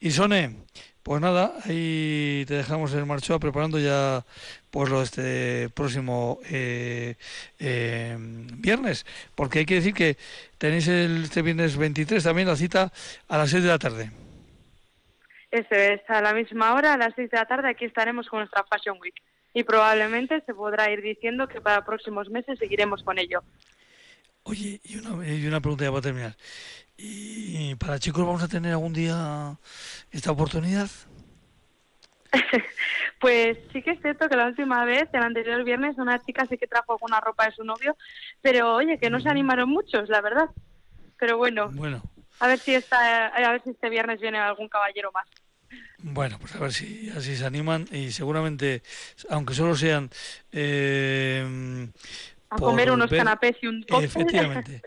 Y 0.00 0.10
Sone, 0.10 0.56
pues 1.02 1.20
nada, 1.20 1.54
ahí 1.64 2.44
te 2.46 2.54
dejamos 2.54 2.92
en 2.94 3.06
Marchoa 3.06 3.38
preparando 3.38 3.78
ya 3.78 4.24
pues 4.70 4.88
lo 4.88 5.02
este 5.02 5.68
próximo 5.70 6.38
eh, 6.48 7.16
eh, 7.58 8.16
viernes, 8.18 9.04
porque 9.34 9.60
hay 9.60 9.66
que 9.66 9.74
decir 9.76 9.92
que 9.94 10.16
tenéis 10.58 10.88
el, 10.88 11.24
este 11.24 11.42
viernes 11.42 11.76
23 11.76 12.22
también 12.22 12.48
la 12.48 12.56
cita 12.56 12.92
a 13.28 13.38
las 13.38 13.50
6 13.50 13.62
de 13.64 13.68
la 13.68 13.78
tarde. 13.78 14.10
Eso 15.50 15.74
es, 15.74 16.00
a 16.08 16.22
la 16.22 16.32
misma 16.32 16.72
hora, 16.74 16.94
a 16.94 16.96
las 16.96 17.12
6 17.14 17.30
de 17.30 17.36
la 17.36 17.44
tarde, 17.46 17.68
aquí 17.68 17.84
estaremos 17.84 18.26
con 18.28 18.38
nuestra 18.40 18.64
Fashion 18.64 18.96
Week. 19.00 19.14
Y 19.54 19.64
probablemente 19.64 20.40
se 20.46 20.54
podrá 20.54 20.90
ir 20.90 21.02
diciendo 21.02 21.46
que 21.46 21.60
para 21.60 21.84
próximos 21.84 22.30
meses 22.30 22.58
seguiremos 22.58 23.02
con 23.02 23.18
ello. 23.18 23.42
Oye, 24.44 24.80
y 24.84 24.96
una, 24.96 25.28
y 25.28 25.46
una 25.46 25.60
pregunta 25.60 25.84
ya 25.84 25.90
para 25.90 26.02
terminar. 26.02 26.36
¿Y 26.96 27.74
para 27.76 27.98
chicos 27.98 28.24
vamos 28.24 28.42
a 28.42 28.48
tener 28.48 28.72
algún 28.72 28.92
día 28.92 29.56
esta 30.10 30.32
oportunidad? 30.32 30.88
Pues 33.20 33.56
sí 33.72 33.82
que 33.82 33.92
es 33.92 34.00
cierto 34.00 34.28
que 34.28 34.34
la 34.34 34.48
última 34.48 34.84
vez, 34.84 35.08
el 35.12 35.22
anterior 35.22 35.62
viernes, 35.62 35.96
una 35.96 36.18
chica 36.18 36.44
sí 36.50 36.58
que 36.58 36.66
trajo 36.66 36.94
alguna 36.94 37.20
ropa 37.20 37.46
de 37.46 37.52
su 37.52 37.62
novio, 37.62 37.96
pero 38.40 38.74
oye, 38.74 38.98
que 38.98 39.10
no 39.10 39.20
se 39.20 39.28
animaron 39.28 39.68
muchos, 39.68 40.08
la 40.08 40.20
verdad. 40.20 40.48
Pero 41.20 41.36
bueno, 41.36 41.70
Bueno, 41.70 42.02
a 42.40 42.48
ver 42.48 42.58
si 42.58 42.74
esta, 42.74 43.28
a 43.28 43.52
ver 43.52 43.62
si 43.62 43.70
este 43.70 43.90
viernes 43.90 44.20
viene 44.20 44.40
algún 44.40 44.68
caballero 44.68 45.12
más. 45.12 45.28
Bueno, 46.04 46.38
pues 46.40 46.54
a 46.56 46.58
ver 46.58 46.72
si 46.72 47.10
así 47.10 47.36
se 47.36 47.46
animan 47.46 47.86
y 47.92 48.10
seguramente, 48.10 48.82
aunque 49.30 49.54
solo 49.54 49.76
sean... 49.76 50.10
eh, 50.50 51.88
A 52.50 52.58
comer 52.58 52.90
unos 52.90 53.08
ver- 53.10 53.18
canapés 53.20 53.56
y 53.62 53.66
un 53.68 53.82
cóctel. 53.82 54.04
Efectivamente, 54.04 54.82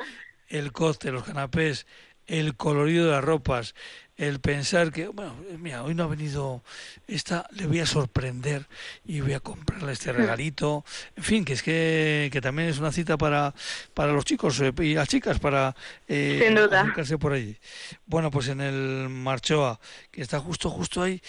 el 0.49 0.71
cóctel, 0.71 1.13
los 1.13 1.23
canapés, 1.23 1.87
el 2.27 2.55
colorido 2.57 3.05
de 3.05 3.11
las 3.11 3.23
ropas, 3.23 3.75
el 4.17 4.39
pensar 4.39 4.91
que, 4.91 5.07
bueno, 5.09 5.35
mira, 5.59 5.83
hoy 5.83 5.93
no 5.93 6.03
ha 6.03 6.07
venido 6.07 6.63
esta, 7.07 7.47
le 7.51 7.67
voy 7.67 7.79
a 7.81 7.85
sorprender 7.85 8.65
y 9.05 9.19
voy 9.19 9.33
a 9.33 9.39
comprarle 9.41 9.91
este 9.91 10.13
regalito. 10.13 10.85
En 11.17 11.23
fin, 11.23 11.43
que 11.43 11.53
es 11.53 11.61
que, 11.61 12.29
que 12.31 12.39
también 12.41 12.69
es 12.69 12.77
una 12.79 12.91
cita 12.93 13.17
para, 13.17 13.53
para 13.93 14.13
los 14.13 14.23
chicos 14.23 14.59
eh, 14.61 14.71
y 14.79 14.93
las 14.93 15.09
chicas 15.09 15.39
para 15.39 15.75
eh, 16.07 16.41
Sin 16.45 16.55
duda. 16.55 16.81
acercarse 16.81 17.17
por 17.17 17.33
allí. 17.33 17.57
Bueno, 18.05 18.31
pues 18.31 18.47
en 18.47 18.61
el 18.61 19.09
Marchoa, 19.09 19.79
que 20.11 20.21
está 20.21 20.39
justo, 20.39 20.69
justo 20.69 21.01
ahí, 21.01 21.21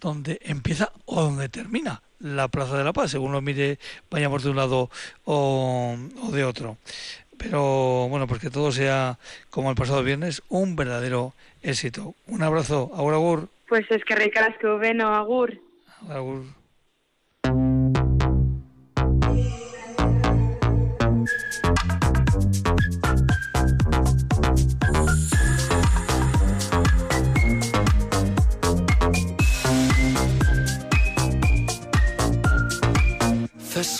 donde 0.00 0.38
empieza 0.42 0.92
o 1.06 1.22
donde 1.22 1.48
termina 1.48 2.02
la 2.18 2.46
Plaza 2.46 2.78
de 2.78 2.84
la 2.84 2.92
Paz, 2.92 3.10
según 3.10 3.32
lo 3.32 3.40
mire, 3.40 3.80
vayamos 4.08 4.44
de 4.44 4.50
un 4.50 4.56
lado 4.56 4.90
o, 5.24 5.96
o 6.22 6.30
de 6.30 6.44
otro. 6.44 6.78
Pero 7.42 8.08
bueno, 8.08 8.26
pues 8.26 8.40
que 8.40 8.50
todo 8.50 8.70
sea 8.70 9.18
como 9.50 9.70
el 9.70 9.76
pasado 9.76 10.02
viernes, 10.02 10.42
un 10.48 10.76
verdadero 10.76 11.34
éxito. 11.62 12.14
Un 12.28 12.42
abrazo, 12.42 12.90
agur 12.94 13.14
agur. 13.14 13.48
Pues 13.68 13.90
es 13.90 14.04
que 14.04 14.14
ricasco, 14.14 14.78
bueno, 14.78 15.14
agur. 15.14 15.58
agur. 16.08 16.44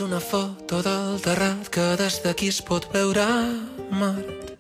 Una 0.03 0.21
foto 0.21 0.83
del 0.83 1.21
terrat 1.23 1.69
que 1.71 1.83
des 1.97 2.17
d'aquí 2.25 2.49
es 2.51 2.61
pot 2.63 2.85
veure 2.93 3.25
Mart. 3.91 4.53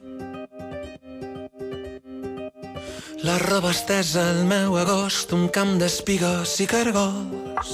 La 3.23 3.39
roba 3.39 3.71
estesa 3.71 4.23
al 4.31 4.45
meu 4.47 4.77
agost, 4.79 5.33
un 5.33 5.49
camp 5.49 5.79
d'espigues 5.81 6.55
i 6.63 6.67
cargols. 6.71 7.73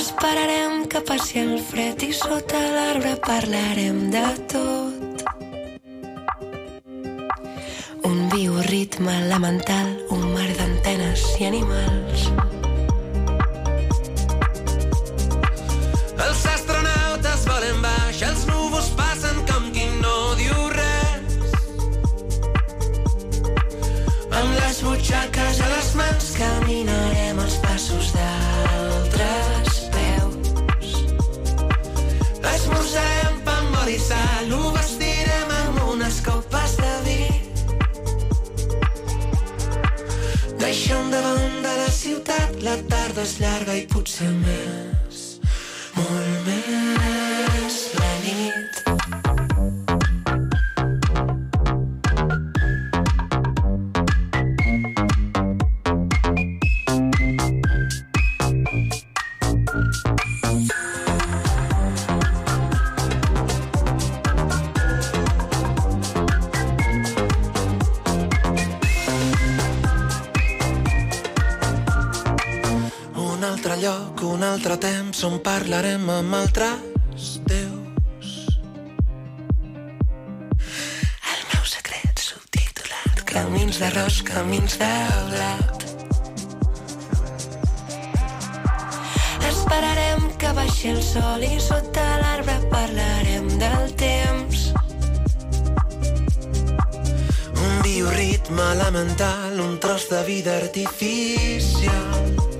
Esperarem 0.00 0.84
que 0.92 1.00
passi 1.00 1.40
el 1.44 1.56
fred 1.70 2.02
i 2.04 2.12
sota 2.16 2.60
l'arbre 2.76 3.14
parlarem 3.28 4.10
de 4.12 4.26
tot. 4.52 5.24
Un 8.04 8.28
viu 8.34 8.60
ritme 8.72 9.16
elemental, 9.22 9.96
un 10.10 10.28
mar 10.34 10.50
d'antenes 10.60 11.26
i 11.40 11.50
animals. 11.52 12.30
On 75.26 75.40
parlarem 75.42 76.06
amb 76.10 76.36
altres 76.38 77.40
déus. 77.50 78.30
El 81.32 81.42
meu 81.50 81.64
secret 81.66 82.22
subtitulat 82.22 83.24
Camins 83.30 83.80
d'arròs, 83.82 84.20
camins 84.30 84.78
de 84.80 84.92
blat 85.32 85.84
Esperarem 89.50 90.30
que 90.38 90.54
baixi 90.60 90.94
el 90.94 91.02
sol 91.02 91.46
i 91.46 91.56
sota 91.60 92.06
l'arbre 92.22 92.60
parlarem 92.70 93.50
del 93.58 93.92
temps 94.00 94.66
ritme 98.16 98.62
elemental, 98.72 99.60
un 99.60 99.78
tros 99.78 100.08
de 100.08 100.24
vida 100.24 100.56
artificial. 100.56 102.55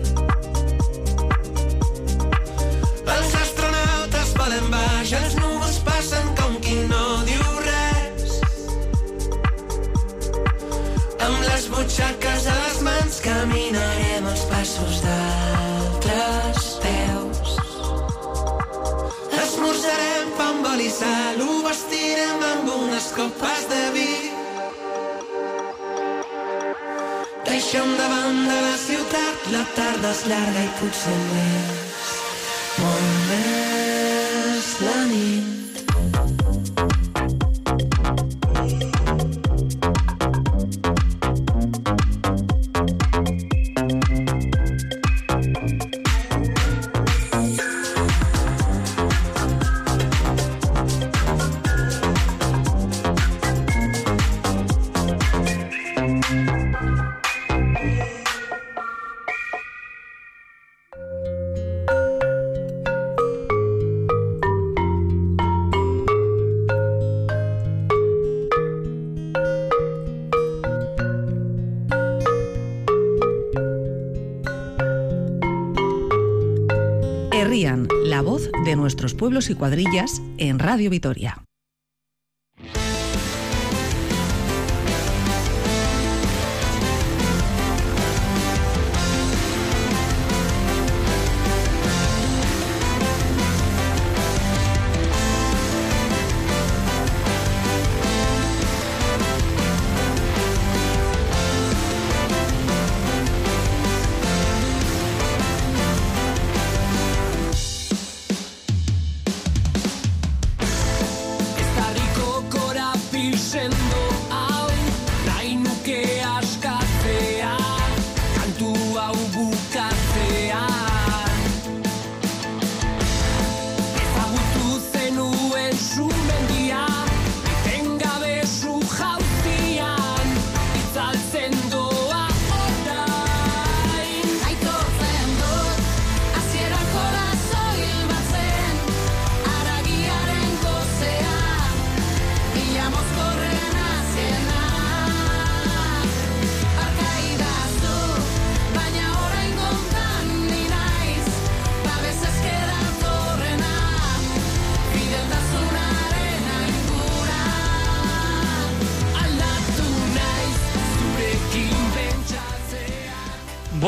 Passos 14.57 15.01
d'altres 15.05 16.61
peus. 16.85 17.51
Esmorzarem 19.43 20.31
pa 20.39 20.47
amb 20.53 20.69
oli 20.73 20.89
sal, 20.99 21.43
ho 21.45 21.59
vestirem 21.67 22.45
amb 22.53 22.71
unes 22.77 23.11
copes 23.19 23.67
de 23.73 23.83
vi. 23.97 24.15
Deixem 27.51 27.93
davant 28.01 28.41
de 28.49 28.59
la 28.69 28.75
ciutat, 28.87 29.47
la 29.53 29.65
tarda 29.77 30.17
és 30.17 30.25
llarga 30.33 30.65
i 30.71 30.73
potser 30.81 31.21
més, 31.29 32.17
molt 32.81 33.16
pueblos 79.27 79.51
y 79.51 79.57
cuadrillas 79.57 80.23
en 80.39 80.61
Radio 80.61 80.89
Vitoria. 80.89 81.46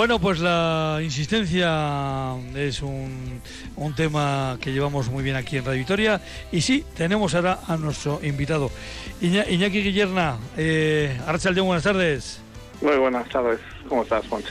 Bueno, 0.09 0.23
pues 0.23 0.41
la 0.41 1.01
insistencia 1.03 2.35
es 2.57 2.81
un, 2.81 3.43
un 3.77 3.95
tema 3.95 4.57
que 4.59 4.73
llevamos 4.73 5.11
muy 5.11 5.23
bien 5.23 5.37
aquí 5.37 5.59
en 5.59 5.67
Radio 5.67 5.81
Victoria. 5.81 6.19
Y 6.51 6.63
sí, 6.63 6.83
tenemos 6.97 7.35
ahora 7.35 7.59
a 7.69 7.77
nuestro 7.77 8.19
invitado, 8.23 8.71
Iña- 9.21 9.45
Iñaki 9.47 9.83
Guillerna. 9.83 10.39
Eh, 10.57 11.15
Arrachaldeón, 11.27 11.67
buenas 11.67 11.85
tardes. 11.85 12.41
Muy 12.81 12.97
buenas 12.97 13.29
tardes. 13.29 13.61
¿Cómo 13.87 14.03
estás, 14.03 14.25
Poncho? 14.25 14.49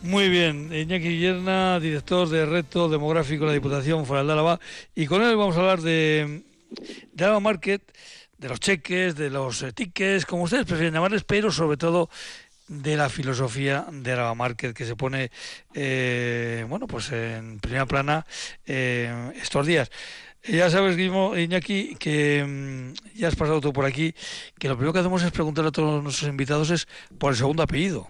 Muy 0.00 0.30
bien, 0.30 0.72
Iñaki 0.72 1.06
Guillerna, 1.06 1.78
director 1.80 2.26
de 2.26 2.46
Reto 2.46 2.88
Demográfico 2.88 3.44
de 3.44 3.48
la 3.48 3.52
Diputación 3.52 4.06
Foral 4.06 4.26
de 4.26 4.32
Álava. 4.32 4.58
Y 4.94 5.04
con 5.04 5.20
él 5.20 5.36
vamos 5.36 5.54
a 5.58 5.60
hablar 5.60 5.82
de, 5.82 6.44
de 7.12 7.24
Álava 7.24 7.40
Market, 7.40 7.82
de 8.38 8.48
los 8.48 8.58
cheques, 8.58 9.16
de 9.16 9.28
los 9.28 9.62
eh, 9.64 9.72
tickets, 9.72 10.24
como 10.24 10.44
ustedes 10.44 10.64
prefieren 10.64 10.94
llamarles, 10.94 11.24
pero 11.24 11.52
sobre 11.52 11.76
todo 11.76 12.08
de 12.68 12.96
la 12.96 13.08
filosofía 13.08 13.86
de 13.90 14.12
Álava 14.12 14.34
Market 14.34 14.76
que 14.76 14.84
se 14.84 14.94
pone, 14.94 15.30
eh, 15.74 16.64
bueno, 16.68 16.86
pues 16.86 17.10
en 17.12 17.58
primera 17.60 17.86
plana 17.86 18.26
eh, 18.66 19.32
estos 19.40 19.66
días. 19.66 19.90
Ya 20.44 20.70
sabes, 20.70 20.96
Guillermo, 20.96 21.36
Iñaki, 21.36 21.96
que 21.96 22.44
mm, 22.46 23.18
ya 23.18 23.28
has 23.28 23.36
pasado 23.36 23.60
tú 23.60 23.72
por 23.72 23.84
aquí, 23.84 24.14
que 24.58 24.68
lo 24.68 24.76
primero 24.76 24.92
que 24.92 25.00
hacemos 25.00 25.22
es 25.22 25.32
preguntarle 25.32 25.68
a 25.68 25.72
todos 25.72 26.02
nuestros 26.02 26.30
invitados 26.30 26.70
es 26.70 26.86
por 27.18 27.32
el 27.32 27.36
segundo 27.36 27.62
apellido. 27.62 28.08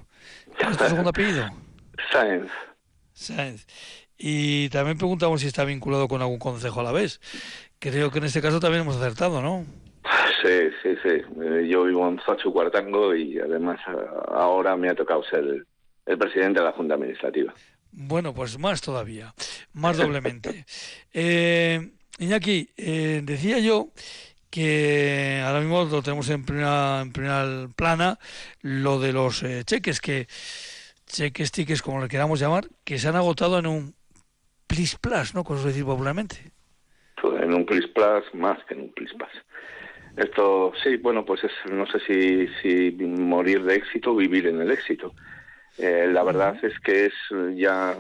¿Cuál 0.59 0.73
es 0.73 0.79
tu 0.79 0.85
segundo 0.85 1.11
apellido? 1.11 1.49
Sáenz. 2.13 2.51
Sáenz. 3.13 3.67
Y 4.19 4.69
también 4.69 4.99
preguntamos 4.99 5.41
si 5.41 5.47
está 5.47 5.65
vinculado 5.65 6.09
con 6.09 6.21
algún 6.21 6.39
concejo 6.39 6.81
a 6.81 6.83
la 6.83 6.93
vez. 6.93 7.21
Creo 7.79 8.11
que 8.11 8.19
en 8.19 8.25
este 8.25 8.43
caso 8.43 8.61
también 8.61 8.83
hemos 8.83 8.97
acertado, 8.97 9.41
¿no? 9.41 9.65
Sí, 10.43 10.71
sí, 10.83 10.95
sí. 11.03 11.23
Eh, 11.43 11.69
Yo 11.69 11.85
vivo 11.85 12.09
en 12.09 12.21
Zachu 12.21 12.53
Cuartango 12.53 13.15
y 13.15 13.39
además 13.39 13.79
a- 13.87 14.35
ahora 14.37 14.77
me 14.77 14.89
ha 14.89 14.95
tocado 14.95 15.23
ser 15.25 15.41
el, 15.41 15.67
el 16.07 16.19
presidente 16.19 16.61
de 16.61 16.67
la 16.67 16.73
Junta 16.73 16.95
Administrativa. 16.95 17.53
Bueno, 17.91 18.33
pues 18.35 18.59
más 18.59 18.81
todavía, 18.81 19.35
más 19.73 19.97
doblemente. 19.99 20.65
Eh, 21.13 21.91
Iñaki, 22.19 22.71
eh, 22.77 23.21
decía 23.25 23.59
yo 23.59 23.89
que 24.51 25.43
ahora 25.45 25.61
mismo 25.61 25.85
lo 25.85 26.03
tenemos 26.03 26.29
en 26.31 26.45
primera, 26.45 27.01
en 27.03 27.13
primera 27.13 27.69
plana, 27.77 28.19
lo 28.63 28.99
de 29.01 29.13
los 29.13 29.43
eh, 29.43 29.63
cheques, 29.65 30.01
que 30.01 30.27
cheques, 31.07 31.51
tickets, 31.53 31.83
como 31.83 32.01
le 32.01 32.09
queramos 32.09 32.39
llamar, 32.41 32.69
que 32.85 32.99
se 32.99 33.09
han 33.09 33.17
agotado 33.17 33.59
en 33.59 33.67
un 33.67 33.95
plis 34.67 34.97
plas, 34.97 35.35
¿no? 35.35 35.45
Como 35.45 35.59
se 35.61 35.69
decir 35.69 35.85
popularmente. 35.85 36.53
Pues 37.21 37.43
En 37.43 37.53
un 37.55 37.65
plis 37.67 37.87
plus 37.89 38.35
más 38.35 38.59
que 38.67 38.75
en 38.75 38.83
un 38.83 38.93
plis 38.93 39.11
plus. 39.15 39.31
Esto, 40.19 40.73
sí, 40.83 40.97
bueno, 40.97 41.25
pues 41.25 41.45
es, 41.45 41.53
no 41.71 41.87
sé 41.87 42.01
si, 42.01 42.49
si 42.61 42.91
morir 43.05 43.63
de 43.63 43.77
éxito 43.77 44.11
o 44.11 44.17
vivir 44.17 44.49
en 44.49 44.61
el 44.61 44.71
éxito. 44.73 45.15
Eh, 45.79 46.09
la 46.13 46.25
verdad 46.25 46.57
es 46.65 46.79
que 46.81 47.07
es 47.07 47.15
ya, 47.55 47.97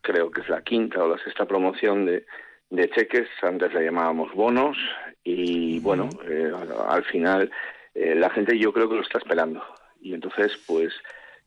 creo 0.00 0.30
que 0.30 0.40
es 0.40 0.48
la 0.48 0.62
quinta 0.62 1.04
o 1.04 1.08
la 1.08 1.22
sexta 1.22 1.46
promoción 1.46 2.06
de, 2.06 2.24
de 2.70 2.88
cheques. 2.88 3.28
Antes 3.42 3.74
le 3.74 3.84
llamábamos 3.84 4.32
bonos 4.34 4.78
y 5.22 5.80
bueno, 5.80 6.08
eh, 6.26 6.50
al 6.88 7.04
final 7.04 7.50
eh, 7.94 8.14
la 8.14 8.30
gente 8.30 8.58
yo 8.58 8.72
creo 8.72 8.88
que 8.88 8.96
lo 8.96 9.02
está 9.02 9.18
esperando. 9.18 9.62
Y 10.00 10.14
entonces, 10.14 10.56
pues, 10.66 10.94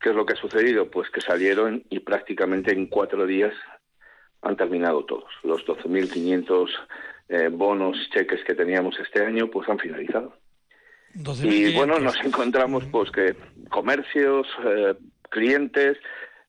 ¿qué 0.00 0.10
es 0.10 0.14
lo 0.14 0.24
que 0.24 0.34
ha 0.34 0.36
sucedido? 0.36 0.90
Pues 0.90 1.10
que 1.10 1.20
salieron 1.20 1.82
y 1.90 1.98
prácticamente 1.98 2.72
en 2.72 2.86
cuatro 2.86 3.26
días 3.26 3.52
han 4.42 4.56
terminado 4.56 5.04
todos. 5.06 5.32
Los 5.42 5.66
12.500 5.66 6.68
eh, 7.28 7.48
bonos, 7.50 7.96
cheques 8.12 8.44
que 8.44 8.54
teníamos 8.54 8.98
este 8.98 9.24
año, 9.24 9.50
pues 9.50 9.68
han 9.68 9.78
finalizado. 9.78 10.36
Y 11.42 11.72
bueno, 11.74 11.98
nos 12.00 12.16
encontramos 12.24 12.84
pues 12.90 13.10
que 13.10 13.36
comercios, 13.70 14.46
eh, 14.64 14.94
clientes, 15.30 15.96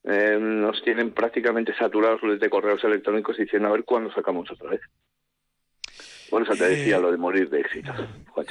eh, 0.03 0.37
nos 0.39 0.83
tienen 0.83 1.11
prácticamente 1.11 1.75
saturados 1.77 2.21
de 2.39 2.49
correos 2.49 2.83
electrónicos 2.83 3.37
diciendo 3.37 3.67
a 3.67 3.71
ver 3.71 3.83
cuándo 3.83 4.11
sacamos 4.13 4.49
otra 4.51 4.71
vez. 4.71 4.81
Por 6.29 6.41
eso 6.41 6.53
te 6.55 6.67
decía 6.67 6.99
lo 6.99 7.11
de 7.11 7.17
morir 7.17 7.49
de 7.49 7.61
éxito. 7.61 7.93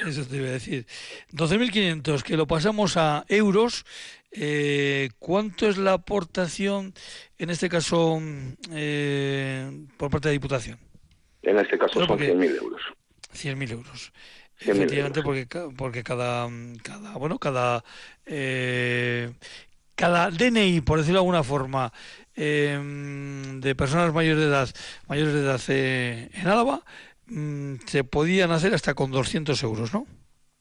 Eso 0.07 0.25
te 0.25 0.37
iba 0.37 0.47
a 0.47 0.51
decir. 0.51 0.85
12.500, 1.33 2.23
que 2.23 2.37
lo 2.37 2.47
pasamos 2.47 2.97
a 2.97 3.25
euros. 3.27 3.85
Eh, 4.31 5.09
¿Cuánto 5.19 5.67
es 5.69 5.77
la 5.77 5.93
aportación, 5.93 6.93
en 7.37 7.49
este 7.49 7.69
caso, 7.69 8.19
eh, 8.71 9.69
por 9.97 10.09
parte 10.09 10.29
de 10.29 10.33
la 10.33 10.39
Diputación? 10.39 10.84
En 11.45 11.57
este 11.59 11.77
caso 11.77 12.05
son 12.05 12.19
100.000 12.19 12.57
euros. 12.57 12.81
100.000 13.33 13.71
euros. 13.71 14.11
Efectivamente, 14.59 15.21
porque 15.21 15.47
porque 15.77 16.01
cada 16.03 16.49
cada 16.81 17.17
bueno 17.17 17.37
cada 17.39 17.83
eh, 18.25 19.29
cada 19.95 20.29
DNI, 20.29 20.81
por 20.81 20.99
decirlo 20.99 21.19
de 21.19 21.23
alguna 21.23 21.43
forma, 21.43 21.91
eh, 22.35 22.77
de 23.59 23.75
personas 23.75 24.13
mayores 24.13 24.39
de 24.39 24.47
edad, 24.47 24.69
mayores 25.07 25.33
de 25.33 25.39
edad 25.41 25.61
eh, 25.69 26.29
en 26.33 26.47
Álava, 26.47 26.81
mm, 27.27 27.75
se 27.85 28.03
podían 28.03 28.51
hacer 28.51 28.73
hasta 28.73 28.93
con 28.93 29.11
200 29.11 29.61
euros, 29.63 29.93
¿no? 29.93 30.05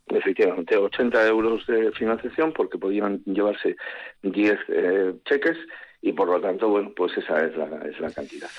Efectivamente, 0.08 0.76
80 0.76 1.26
euros 1.26 1.66
de 1.66 1.90
financiación 1.92 2.52
porque 2.52 2.78
podían 2.78 3.22
llevarse 3.24 3.76
10 4.22 4.58
eh, 4.68 5.14
cheques 5.24 5.56
y 6.02 6.12
por 6.12 6.28
lo 6.28 6.40
tanto, 6.40 6.68
bueno, 6.68 6.92
pues 6.94 7.16
esa 7.16 7.44
es 7.44 7.56
la, 7.56 7.66
es 7.86 7.98
la 7.98 8.10
cantidad. 8.10 8.50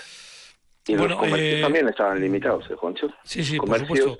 Y 0.87 0.95
los 0.95 1.15
comercios 1.15 1.61
también 1.61 1.87
estaban 1.87 2.21
limitados, 2.21 2.69
¿eh, 2.69 2.75
Juancho? 2.75 3.07
Sí, 3.23 3.43
sí, 3.43 3.57
por 3.57 3.79
supuesto. 3.79 4.17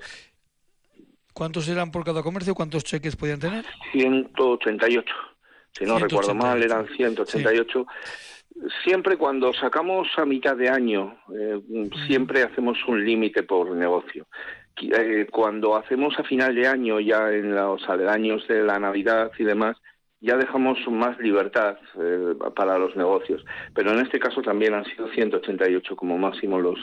¿Cuántos 1.32 1.68
eran 1.68 1.90
por 1.90 2.02
cada 2.02 2.22
comercio? 2.22 2.54
¿Cuántos 2.54 2.82
cheques 2.82 3.14
podían 3.14 3.38
tener? 3.38 3.64
188. 3.92 5.14
Si 5.72 5.84
no 5.84 5.98
recuerdo 5.98 6.34
mal, 6.34 6.62
eran 6.62 6.88
188. 6.88 7.86
Siempre 8.82 9.18
cuando 9.18 9.52
sacamos 9.52 10.08
a 10.16 10.24
mitad 10.24 10.56
de 10.56 10.70
año, 10.70 11.18
eh, 11.34 11.60
siempre 12.06 12.42
hacemos 12.42 12.78
un 12.88 13.04
límite 13.04 13.42
por 13.42 13.70
negocio. 13.72 14.26
Eh, 14.80 15.26
cuando 15.30 15.76
hacemos 15.76 16.18
a 16.18 16.24
final 16.24 16.54
de 16.54 16.66
año, 16.66 17.00
ya 17.00 17.30
en 17.30 17.54
los 17.54 17.86
aledaños 17.88 18.48
de 18.48 18.62
la 18.62 18.78
Navidad 18.78 19.30
y 19.38 19.44
demás, 19.44 19.76
ya 20.26 20.36
dejamos 20.36 20.78
más 20.90 21.18
libertad 21.20 21.76
eh, 21.98 22.34
para 22.54 22.78
los 22.78 22.96
negocios. 22.96 23.44
Pero 23.74 23.92
en 23.92 24.00
este 24.00 24.18
caso 24.18 24.42
también 24.42 24.74
han 24.74 24.84
sido 24.84 25.08
188 25.08 25.94
como 25.94 26.18
máximo 26.18 26.60
los, 26.60 26.78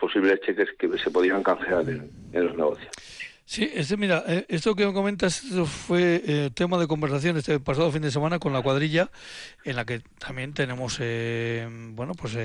posibles 0.00 0.40
cheques 0.40 0.70
que 0.78 0.88
se 0.98 1.10
podían 1.10 1.42
canjear 1.42 1.84
en 1.88 2.10
los 2.32 2.56
negocios. 2.56 2.90
Sí, 3.48 3.66
este, 3.74 3.96
mira, 3.96 4.24
eh, 4.28 4.44
esto 4.50 4.74
que 4.74 4.84
me 4.84 4.92
comentas 4.92 5.40
fue 5.64 6.22
eh, 6.22 6.50
tema 6.52 6.76
de 6.76 6.86
conversación 6.86 7.38
este 7.38 7.58
pasado 7.58 7.90
fin 7.90 8.02
de 8.02 8.10
semana 8.10 8.38
con 8.38 8.52
la 8.52 8.60
cuadrilla, 8.60 9.10
en 9.64 9.76
la 9.76 9.86
que 9.86 10.02
también 10.18 10.52
tenemos, 10.52 10.98
eh, 11.00 11.66
bueno, 11.94 12.12
pues 12.12 12.36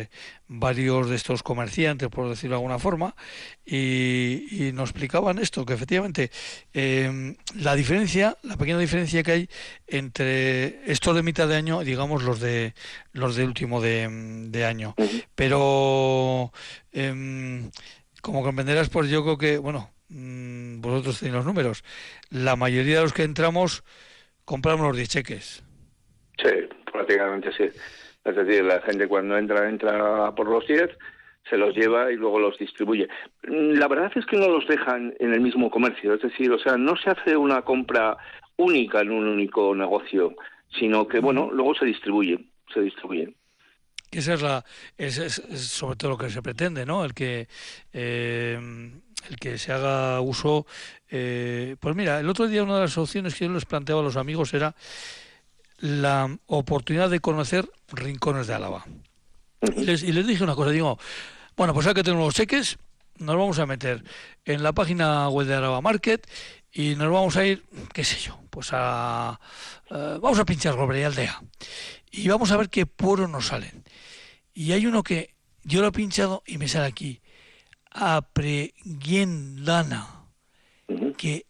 varios 0.47 1.09
de 1.09 1.17
estos 1.17 1.43
comerciantes, 1.43 2.07
por 2.07 2.29
decirlo 2.29 2.55
de 2.55 2.59
alguna 2.59 2.79
forma, 2.79 3.17
y, 3.65 4.71
nos 4.73 4.91
explicaban 4.91 5.39
esto, 5.39 5.65
que 5.65 5.73
efectivamente 5.73 6.31
la 6.73 7.75
diferencia, 7.75 8.37
la 8.41 8.55
pequeña 8.55 8.79
diferencia 8.79 9.23
que 9.23 9.31
hay 9.33 9.49
entre 9.87 10.89
estos 10.89 11.17
de 11.17 11.21
mitad 11.21 11.49
de 11.49 11.57
año, 11.57 11.81
digamos 11.81 12.23
los 12.23 12.39
de 12.39 12.75
los 13.11 13.35
de 13.35 13.43
último 13.43 13.81
de, 13.81 14.07
de 14.47 14.65
año, 14.65 14.95
pero 15.35 16.53
em, 16.93 17.71
como 18.21 18.41
comprenderás, 18.41 18.87
pues 18.87 19.09
yo 19.09 19.21
creo 19.23 19.37
que, 19.37 19.57
bueno, 19.57 19.92
Mm, 20.13 20.79
vosotros 20.79 21.19
tenéis 21.19 21.35
los 21.35 21.45
números, 21.45 21.83
la 22.29 22.55
mayoría 22.55 22.97
de 22.97 23.01
los 23.01 23.13
que 23.13 23.23
entramos 23.23 23.83
compramos 24.45 24.85
los 24.85 24.95
10 24.95 25.09
cheques. 25.09 25.63
Sí, 26.37 26.51
prácticamente 26.91 27.51
sí. 27.53 27.63
Es 28.23 28.35
decir, 28.35 28.63
la 28.63 28.79
gente 28.81 29.07
cuando 29.07 29.37
entra, 29.37 29.67
entra 29.67 30.31
por 30.35 30.47
los 30.47 30.67
10, 30.67 30.89
se 31.49 31.57
los 31.57 31.75
lleva 31.75 32.11
y 32.11 32.15
luego 32.15 32.39
los 32.39 32.57
distribuye. 32.59 33.07
Mm, 33.47 33.73
la 33.79 33.87
verdad 33.87 34.11
es 34.15 34.25
que 34.27 34.37
no 34.37 34.49
los 34.49 34.67
dejan 34.67 35.15
en 35.19 35.33
el 35.33 35.41
mismo 35.41 35.71
comercio, 35.71 36.13
es 36.13 36.21
decir, 36.21 36.51
o 36.51 36.59
sea, 36.59 36.77
no 36.77 36.95
se 36.95 37.09
hace 37.09 37.35
una 37.35 37.63
compra 37.63 38.15
única 38.57 39.01
en 39.01 39.11
un 39.11 39.27
único 39.27 39.73
negocio, 39.73 40.35
sino 40.79 41.07
que, 41.07 41.19
bueno, 41.19 41.49
luego 41.51 41.73
se 41.73 41.85
distribuye, 41.85 42.39
se 42.71 42.81
distribuyen 42.81 43.35
que 44.13 44.19
esa 44.19 44.35
es 44.35 44.43
la 44.43 44.63
es, 44.95 45.41
sobre 45.55 45.95
todo 45.95 46.11
lo 46.11 46.17
que 46.19 46.29
se 46.29 46.43
pretende 46.43 46.85
no 46.85 47.03
el 47.03 47.15
que 47.15 47.47
eh, 47.91 48.59
el 49.29 49.37
que 49.37 49.57
se 49.57 49.71
haga 49.71 50.19
uso. 50.21 50.65
Eh, 51.09 51.75
pues 51.79 51.95
mira, 51.95 52.19
el 52.19 52.29
otro 52.29 52.47
día 52.47 52.63
una 52.63 52.75
de 52.75 52.81
las 52.81 52.97
opciones 52.97 53.35
que 53.35 53.45
yo 53.45 53.51
les 53.51 53.65
planteaba 53.65 54.01
a 54.01 54.03
los 54.03 54.17
amigos 54.17 54.53
era 54.53 54.75
la 55.77 56.37
oportunidad 56.47 57.09
de 57.09 57.19
conocer 57.19 57.69
rincones 57.91 58.47
de 58.47 58.53
Álava. 58.53 58.85
Y 59.75 59.83
les, 59.83 60.03
y 60.03 60.11
les 60.11 60.27
dije 60.27 60.43
una 60.43 60.55
cosa, 60.55 60.71
digo, 60.71 60.97
bueno, 61.55 61.73
pues 61.73 61.87
hay 61.87 61.93
que 61.93 62.03
tener 62.03 62.19
los 62.19 62.33
cheques, 62.33 62.77
nos 63.17 63.37
vamos 63.37 63.59
a 63.59 63.65
meter 63.65 64.03
en 64.45 64.63
la 64.63 64.73
página 64.73 65.29
web 65.29 65.47
de 65.47 65.55
Álava 65.55 65.81
Market 65.81 66.27
y 66.71 66.95
nos 66.95 67.11
vamos 67.11 67.37
a 67.37 67.45
ir, 67.45 67.63
qué 67.93 68.03
sé 68.03 68.19
yo, 68.19 68.39
pues 68.49 68.69
a... 68.71 69.39
Eh, 69.89 70.17
vamos 70.21 70.39
a 70.39 70.45
pinchar 70.45 70.75
y 70.95 71.03
Aldea. 71.03 71.41
Y 72.11 72.27
vamos 72.27 72.51
a 72.51 72.57
ver 72.57 72.69
qué 72.69 72.85
puros 72.85 73.29
nos 73.29 73.47
salen. 73.47 73.83
Y 74.53 74.71
hay 74.71 74.85
uno 74.85 75.03
que 75.03 75.33
yo 75.63 75.81
lo 75.81 75.87
he 75.87 75.91
pinchado 75.91 76.43
y 76.45 76.57
me 76.57 76.67
sale 76.67 76.87
aquí 76.87 77.21
apreguendana 77.93 80.25
que, 81.17 81.45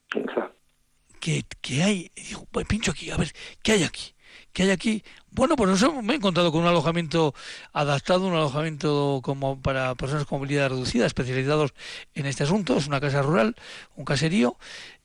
que, 1.19 1.43
que 1.61 1.83
hay, 1.83 2.11
digo, 2.15 2.45
pues 2.51 2.67
pincho 2.67 2.91
aquí, 2.91 3.09
a 3.09 3.17
ver, 3.17 3.33
¿qué 3.61 3.73
hay 3.73 3.83
aquí? 3.83 4.13
¿Qué 4.53 4.63
hay 4.63 4.69
aquí? 4.69 5.03
Bueno, 5.31 5.55
pues 5.55 5.83
me 6.03 6.13
he 6.13 6.17
encontrado 6.17 6.51
con 6.51 6.61
un 6.61 6.67
alojamiento 6.67 7.33
adaptado, 7.71 8.27
un 8.27 8.35
alojamiento 8.35 9.19
como 9.23 9.59
para 9.59 9.95
personas 9.95 10.25
con 10.25 10.37
movilidad 10.37 10.69
reducida, 10.69 11.07
especializados 11.07 11.73
en 12.13 12.27
este 12.27 12.43
asunto. 12.43 12.77
Es 12.77 12.85
una 12.85 13.01
casa 13.01 13.23
rural, 13.23 13.55
un 13.95 14.05
caserío, 14.05 14.57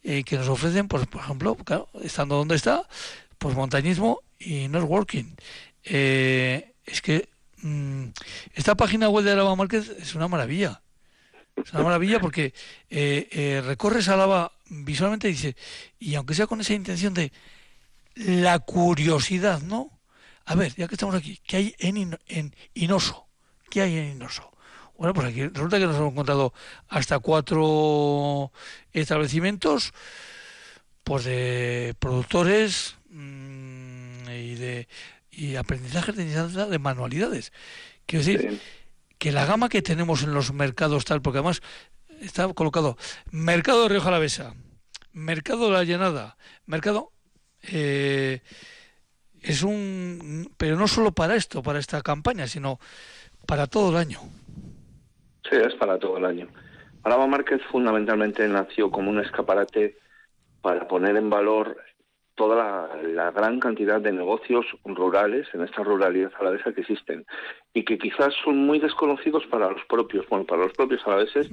eh, 0.03 0.23
que 0.25 0.37
nos 0.37 0.49
ofrecen, 0.49 0.87
pues, 0.87 1.07
por 1.07 1.23
ejemplo, 1.23 1.55
claro, 1.55 1.89
estando 2.03 2.37
donde 2.37 2.57
está, 2.57 2.87
pues 3.39 3.57
montañismo 3.57 4.21
y 4.39 4.69
networking. 4.69 5.35
Eh, 5.83 6.75
es 6.85 7.01
que 7.01 7.31
mm, 7.63 8.09
esta 8.55 8.75
página 8.75 9.09
web 9.09 9.25
de 9.25 9.33
Araba 9.33 9.57
Márquez 9.57 9.89
es 9.99 10.15
una 10.15 10.29
maravilla. 10.29 10.83
Es 11.65 11.73
una 11.73 11.83
maravilla 11.83 12.21
porque 12.21 12.55
eh, 12.91 13.29
eh, 13.31 13.63
recorres 13.65 14.09
Álava 14.09 14.53
visualmente 14.69 15.29
y 15.29 15.33
dice, 15.33 15.57
y 15.99 16.15
aunque 16.15 16.35
sea 16.35 16.47
con 16.47 16.61
esa 16.61 16.75
intención 16.75 17.15
de 17.15 17.33
la 18.15 18.59
curiosidad, 18.59 19.63
¿no? 19.63 19.91
A 20.45 20.55
ver, 20.55 20.75
ya 20.75 20.89
que 20.89 20.95
estamos 20.95 21.15
aquí, 21.15 21.41
¿qué 21.47 21.57
hay 21.57 21.75
en, 21.79 22.19
en 22.27 22.55
Inoso? 22.75 23.27
¿Qué 23.71 23.83
hay 23.83 23.97
en 23.99 24.13
Inoso? 24.13 24.51
Bueno, 24.97 25.15
pues 25.15 25.29
aquí 25.29 25.47
resulta 25.47 25.79
que 25.79 25.87
nos 25.87 25.97
hemos 25.97 26.13
encontrado 26.13 26.53
hasta 26.89 27.21
cuatro 27.21 28.51
establecimientos 28.93 29.93
pues 31.05 31.25
de 31.25 31.95
productores 32.01 32.97
mm, 33.11 34.29
y 34.29 34.55
de 34.57 34.89
y 35.31 35.55
aprendizaje 35.55 36.13
de, 36.13 36.25
de 36.25 36.79
manualidades. 36.81 37.53
Quiero 38.07 38.25
decir, 38.25 38.61
que 39.19 39.33
la 39.33 39.45
gama 39.45 39.69
que 39.69 39.83
tenemos 39.83 40.23
en 40.23 40.33
los 40.33 40.53
mercados 40.53 41.05
tal, 41.05 41.23
porque 41.23 41.39
además 41.39 41.63
está 42.21 42.53
colocado 42.55 42.97
mercado 43.31 43.83
de 43.83 43.89
Río 43.91 44.01
Jalavesa, 44.01 44.55
mercado 45.13 45.67
de 45.67 45.73
la 45.73 45.85
Llanada, 45.85 46.37
mercado 46.67 47.13
eh, 47.73 48.41
es 49.41 49.63
un, 49.63 50.53
pero 50.57 50.77
no 50.77 50.89
solo 50.89 51.13
para 51.13 51.37
esto, 51.37 51.63
para 51.63 51.79
esta 51.79 52.03
campaña, 52.03 52.47
sino 52.47 52.79
para 53.47 53.67
todo 53.67 53.91
el 53.91 53.97
año. 53.97 54.21
Sí, 55.49 55.57
es 55.57 55.75
para 55.75 55.99
todo 55.99 56.19
el 56.19 56.25
año. 56.25 56.49
Alaba 57.03 57.27
Márquez 57.27 57.61
fundamentalmente 57.71 58.47
nació 58.49 58.91
como 58.91 59.11
un 59.11 59.21
escaparate 59.21 59.97
para 60.61 60.87
poner 60.89 61.17
en 61.17 61.31
valor 61.31 61.77
toda 62.39 62.89
la, 63.03 63.31
gran 63.33 63.59
cantidad 63.59 64.01
de 64.01 64.13
negocios 64.13 64.65
rurales 64.85 65.47
en 65.53 65.63
esta 65.63 65.83
ruralidad 65.83 66.33
alavesa 66.39 66.73
que 66.73 66.83
existen 66.83 67.27
y 67.75 67.85
que 67.85 67.99
quizás 67.99 68.33
son 68.45 68.57
muy 68.59 68.79
desconocidos 68.79 69.45
para 69.47 69.69
los 69.69 69.85
propios, 69.87 70.27
bueno, 70.29 70.47
para 70.47 70.63
los 70.63 70.73
propios 70.73 71.07
alaveses 71.07 71.51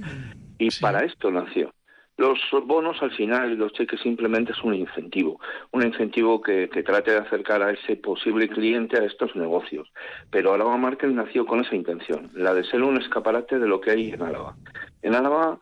y 0.58 0.70
para 0.80 1.04
esto 1.04 1.30
nació. 1.30 1.72
Los 2.16 2.38
bonos 2.64 3.02
al 3.02 3.10
final 3.10 3.52
y 3.52 3.56
los 3.56 3.74
cheques 3.74 4.00
simplemente 4.00 4.52
es 4.52 4.62
un 4.62 4.74
incentivo, 4.74 5.38
un 5.72 5.84
incentivo 5.84 6.40
que, 6.40 6.68
trate 6.68 7.10
de 7.10 7.18
acercar 7.18 7.62
a 7.62 7.72
ese 7.72 7.96
posible 7.96 8.48
cliente 8.48 8.96
a 8.96 9.04
estos 9.04 9.36
negocios. 9.36 9.92
Pero 10.30 10.54
Álava 10.54 10.78
Márquez 10.78 11.10
nació 11.10 11.44
con 11.44 11.60
esa 11.60 11.74
intención, 11.74 12.30
la 12.32 12.54
de 12.54 12.64
ser 12.64 12.82
un 12.82 12.96
escaparate 12.96 13.58
de 13.58 13.66
lo 13.66 13.82
que 13.82 13.90
hay 13.90 14.10
en 14.12 14.22
Álava. 14.22 14.56
En 15.02 15.14
Álava 15.14 15.58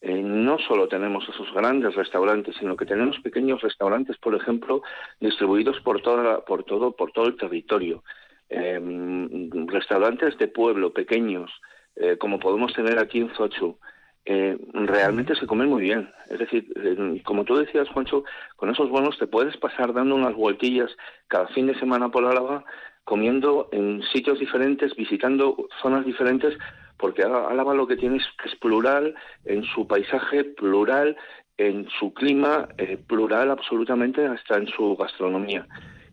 eh, 0.00 0.22
no 0.22 0.58
solo 0.58 0.86
tenemos 0.86 1.28
esos 1.28 1.52
grandes 1.52 1.94
restaurantes, 1.94 2.54
sino 2.58 2.76
que 2.76 2.86
tenemos 2.86 3.18
pequeños 3.20 3.60
restaurantes, 3.60 4.16
por 4.18 4.34
ejemplo, 4.34 4.82
distribuidos 5.20 5.80
por 5.80 6.00
toda 6.02 6.44
por 6.44 6.64
todo, 6.64 6.92
por 6.92 7.10
todo 7.12 7.26
el 7.26 7.36
territorio. 7.36 8.04
Em, 8.48 9.50
restaurantes 9.66 10.38
de 10.38 10.48
pueblo 10.48 10.92
pequeños, 10.92 11.50
eh, 11.96 12.16
como 12.16 12.38
podemos 12.38 12.72
tener 12.72 12.98
aquí 12.98 13.20
en 13.20 13.30
Zochu, 13.30 13.78
eh, 14.24 14.56
realmente 14.72 15.34
se 15.34 15.46
comen 15.46 15.68
muy 15.68 15.82
bien. 15.82 16.10
Es 16.28 16.38
decir, 16.38 16.66
como 17.24 17.44
tú 17.44 17.56
decías, 17.56 17.88
Juancho, 17.88 18.24
con 18.56 18.70
esos 18.70 18.90
bonos 18.90 19.18
te 19.18 19.26
puedes 19.26 19.56
pasar 19.56 19.92
dando 19.92 20.14
unas 20.14 20.34
vueltillas 20.34 20.94
cada 21.28 21.48
fin 21.48 21.66
de 21.66 21.78
semana 21.78 22.10
por 22.10 22.24
Álava, 22.24 22.64
comiendo 23.04 23.68
en 23.72 24.02
sitios 24.12 24.38
diferentes, 24.38 24.94
visitando 24.94 25.56
zonas 25.80 26.04
diferentes, 26.04 26.56
porque 26.98 27.22
Álava 27.22 27.74
lo 27.74 27.86
que 27.86 27.96
tiene 27.96 28.16
es 28.16 28.26
que 28.42 28.48
es 28.48 28.56
plural 28.56 29.14
en 29.44 29.64
su 29.64 29.86
paisaje, 29.86 30.44
plural 30.44 31.16
en 31.56 31.88
su 31.98 32.12
clima, 32.12 32.68
eh, 32.78 32.96
plural 32.96 33.50
absolutamente 33.50 34.26
hasta 34.26 34.56
en 34.56 34.68
su 34.68 34.96
gastronomía. 34.96 35.66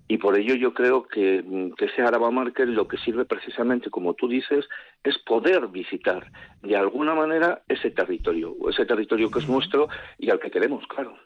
Y 0.08 0.18
por 0.18 0.38
ello 0.38 0.54
yo 0.56 0.74
creo 0.74 1.08
que, 1.08 1.44
mm, 1.44 1.72
que 1.74 1.86
ese 1.86 2.02
Araba 2.02 2.30
Market 2.30 2.68
lo 2.68 2.88
que 2.88 2.98
sirve 2.98 3.26
precisamente, 3.26 3.90
como 3.90 4.14
tú 4.14 4.28
dices, 4.28 4.66
es 5.04 5.18
poder 5.20 5.68
visitar 5.68 6.32
de 6.62 6.76
alguna 6.76 7.16
manera 7.16 7.64
ese 7.68 7.90
territorio, 7.92 8.56
ese 8.70 8.86
territorio 8.86 9.32
que 9.32 9.40
es 9.40 9.50
nuestro 9.50 9.88
y 10.20 10.30
al 10.30 10.40
que 10.40 10.52
queremos, 10.52 10.86
claro. 10.88 11.18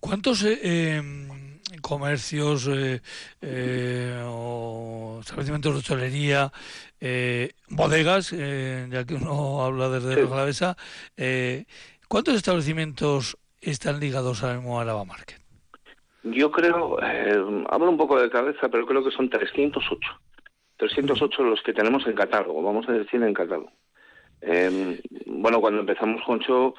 ¿Cuántos 0.00 0.44
eh, 0.44 0.96
em, 0.96 1.47
comercios 1.80 2.68
eh, 2.68 3.00
eh, 3.42 4.22
o 4.26 5.18
establecimientos 5.20 5.72
de 5.72 5.78
hostelería, 5.78 6.52
bodegas, 7.68 8.30
ya 8.30 9.04
que 9.04 9.14
uno 9.14 9.62
habla 9.64 9.88
desde 9.88 10.22
la 10.22 10.28
cabeza, 10.28 10.76
¿cuántos 12.08 12.34
establecimientos 12.34 13.36
están 13.60 14.00
ligados 14.00 14.42
al 14.42 14.58
mismo 14.58 14.80
Araba 14.80 15.04
Market? 15.04 15.40
Yo 16.24 16.50
creo, 16.50 16.98
hablo 17.70 17.90
un 17.90 17.96
poco 17.96 18.20
de 18.20 18.30
cabeza, 18.30 18.68
pero 18.68 18.86
creo 18.86 19.04
que 19.04 19.10
son 19.10 19.30
308. 19.30 19.98
308 20.76 21.42
los 21.42 21.62
que 21.62 21.72
tenemos 21.72 22.06
en 22.06 22.14
catálogo, 22.14 22.62
vamos 22.62 22.88
a 22.88 22.92
decir 22.92 23.22
en 23.22 23.34
catálogo. 23.34 23.72
Em, 24.40 24.98
bueno, 25.26 25.60
cuando 25.60 25.80
empezamos 25.80 26.22
con 26.24 26.38
Show 26.40 26.74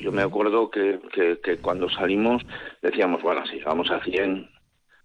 yo 0.00 0.12
me 0.12 0.22
acuerdo 0.22 0.70
que, 0.70 1.00
que, 1.42 1.58
cuando 1.58 1.88
salimos 1.88 2.42
decíamos, 2.82 3.22
bueno, 3.22 3.44
sí, 3.46 3.60
vamos 3.64 3.90
a 3.90 4.02
100, 4.02 4.48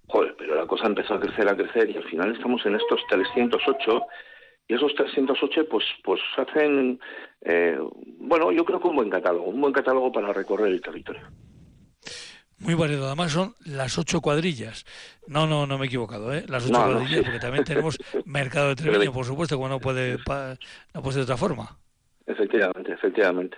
joder, 0.07 0.35
pero 0.37 0.55
la 0.55 0.65
cosa 0.65 0.87
empezó 0.87 1.15
a 1.15 1.19
crecer, 1.19 1.47
a 1.47 1.55
crecer 1.55 1.89
y 1.89 1.97
al 1.97 2.03
final 2.03 2.35
estamos 2.35 2.65
en 2.65 2.75
estos 2.75 3.01
308 3.09 4.01
y 4.67 4.73
esos 4.73 4.93
308 4.95 5.67
pues 5.69 5.85
pues 6.03 6.21
hacen, 6.37 6.99
eh, 7.41 7.77
bueno, 8.19 8.51
yo 8.51 8.63
creo 8.65 8.79
que 8.79 8.87
un 8.87 8.95
buen 8.95 9.09
catálogo, 9.09 9.49
un 9.49 9.61
buen 9.61 9.73
catálogo 9.73 10.11
para 10.11 10.33
recorrer 10.33 10.67
el 10.67 10.81
territorio. 10.81 11.21
Muy 12.59 12.75
variado, 12.75 13.07
además 13.07 13.31
son 13.31 13.55
las 13.65 13.97
ocho 13.97 14.21
cuadrillas. 14.21 14.85
No, 15.25 15.47
no, 15.47 15.65
no 15.65 15.79
me 15.79 15.85
he 15.85 15.87
equivocado, 15.87 16.31
¿eh? 16.31 16.45
Las 16.47 16.65
ocho 16.69 16.75
cuadrillas, 16.75 17.23
porque 17.23 17.39
también 17.39 17.63
tenemos 17.63 17.97
Mercado 18.25 18.69
de 18.69 18.75
Treviño, 18.75 19.11
por 19.11 19.25
supuesto, 19.25 19.55
como 19.55 19.67
no 19.67 19.79
puede, 19.79 20.17
no 20.93 21.01
puede 21.01 21.13
ser 21.13 21.15
de 21.15 21.23
otra 21.23 21.37
forma. 21.37 21.79
Efectivamente, 22.31 22.93
efectivamente. 22.93 23.57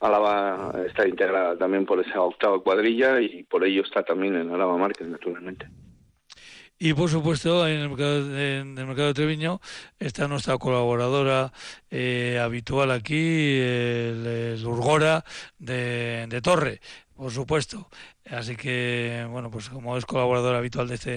Álava 0.00 0.72
está 0.86 1.06
integrada 1.06 1.56
también 1.56 1.84
por 1.84 2.00
esa 2.00 2.20
octava 2.22 2.62
cuadrilla 2.62 3.20
y 3.20 3.44
por 3.44 3.64
ello 3.64 3.82
está 3.82 4.02
también 4.02 4.36
en 4.36 4.52
Álava 4.52 4.76
Márquez, 4.76 5.08
naturalmente. 5.08 5.68
Y 6.78 6.92
por 6.92 7.08
supuesto, 7.08 7.66
en 7.66 7.80
el 7.80 7.88
mercado, 7.88 8.18
en 8.38 8.76
el 8.76 8.86
mercado 8.86 9.08
de 9.08 9.14
Treviño 9.14 9.60
está 9.98 10.28
nuestra 10.28 10.58
colaboradora 10.58 11.50
eh, 11.90 12.38
habitual 12.38 12.90
aquí, 12.90 13.58
el, 13.58 14.60
Urgora 14.62 15.24
de, 15.58 16.26
de 16.28 16.40
Torre, 16.42 16.80
por 17.16 17.32
supuesto. 17.32 17.88
Así 18.30 18.56
que, 18.56 19.26
bueno, 19.30 19.50
pues 19.50 19.68
como 19.68 19.96
es 19.96 20.04
colaborador 20.04 20.54
habitual 20.56 20.88
de 20.88 20.96
este, 20.96 21.10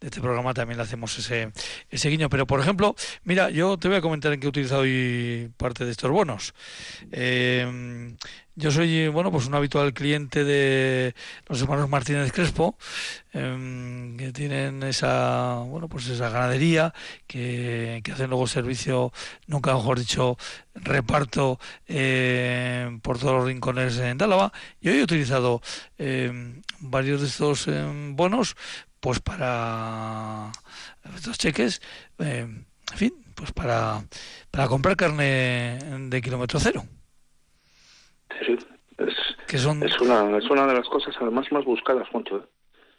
de 0.00 0.06
este 0.06 0.20
programa, 0.20 0.52
también 0.54 0.76
le 0.76 0.82
hacemos 0.82 1.16
ese, 1.18 1.52
ese 1.90 2.08
guiño. 2.08 2.28
Pero, 2.28 2.46
por 2.46 2.60
ejemplo, 2.60 2.94
mira, 3.24 3.50
yo 3.50 3.78
te 3.78 3.88
voy 3.88 3.96
a 3.96 4.00
comentar 4.00 4.32
en 4.32 4.40
qué 4.40 4.46
he 4.46 4.50
utilizado 4.50 4.82
hoy 4.82 5.50
parte 5.56 5.84
de 5.84 5.92
estos 5.92 6.10
bonos. 6.10 6.54
Eh, 7.10 8.16
yo 8.58 8.70
soy, 8.70 9.08
bueno, 9.08 9.30
pues 9.30 9.46
un 9.46 9.54
habitual 9.54 9.92
cliente 9.92 10.42
de 10.42 11.14
los 11.46 11.60
hermanos 11.60 11.90
Martínez 11.90 12.32
Crespo, 12.32 12.78
em, 13.34 14.16
que 14.16 14.32
tienen 14.32 14.82
esa, 14.82 15.56
bueno, 15.66 15.88
pues 15.90 16.08
esa 16.08 16.30
ganadería, 16.30 16.94
que, 17.26 18.00
que 18.02 18.12
hacen 18.12 18.30
luego 18.30 18.46
servicio, 18.46 19.12
nunca 19.46 19.74
mejor 19.74 19.98
dicho, 19.98 20.38
reparto 20.82 21.58
eh, 21.86 22.98
por 23.02 23.18
todos 23.18 23.34
los 23.34 23.46
rincones 23.46 23.98
en 23.98 24.18
Dálava. 24.18 24.52
Y 24.80 24.88
hoy 24.88 24.98
he 24.98 25.02
utilizado 25.02 25.60
em, 25.98 26.62
varios 26.80 27.20
de 27.20 27.26
estos 27.26 27.68
em, 27.68 28.14
bonos, 28.16 28.56
pues 29.00 29.20
para 29.20 30.52
estos 31.14 31.38
cheques, 31.38 31.80
en 32.18 32.66
fin, 32.94 33.12
pues 33.34 33.52
para, 33.52 34.02
para 34.50 34.68
comprar 34.68 34.96
carne 34.96 35.78
de 36.08 36.22
kilómetro 36.22 36.58
cero. 36.58 36.84
Sí, 38.44 38.56
es, 38.98 39.14
es, 39.48 39.64
una, 39.66 39.86
es 39.86 40.50
una 40.50 40.66
de 40.66 40.74
las 40.74 40.88
cosas 40.88 41.14
además 41.20 41.46
más 41.52 41.64
buscadas, 41.64 42.08
mucho. 42.12 42.48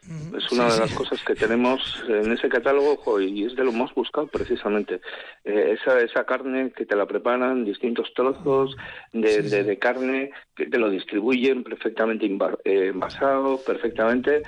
¿Eh? 0.10 0.38
Es 0.38 0.52
una 0.52 0.72
de 0.72 0.80
las 0.80 0.94
cosas 0.94 1.24
que 1.24 1.36
tenemos 1.36 2.04
en 2.08 2.32
ese 2.32 2.50
catálogo 2.50 3.20
y 3.20 3.46
es 3.46 3.56
de 3.56 3.64
lo 3.64 3.72
más 3.72 3.94
buscado 3.94 4.28
precisamente. 4.28 5.02
Eh, 5.44 5.78
esa, 5.80 6.00
esa 6.00 6.26
carne 6.26 6.72
que 6.72 6.86
te 6.86 6.96
la 6.96 7.06
preparan, 7.06 7.66
distintos 7.66 8.14
trozos 8.14 8.76
de, 9.14 9.42
de, 9.42 9.80
carne 9.80 10.32
que 10.56 10.68
te 10.68 10.78
lo 10.78 10.90
distribuyen 10.90 11.64
perfectamente 11.64 12.26
eh, 12.26 12.88
envasado, 12.94 13.60
perfectamente 13.66 14.44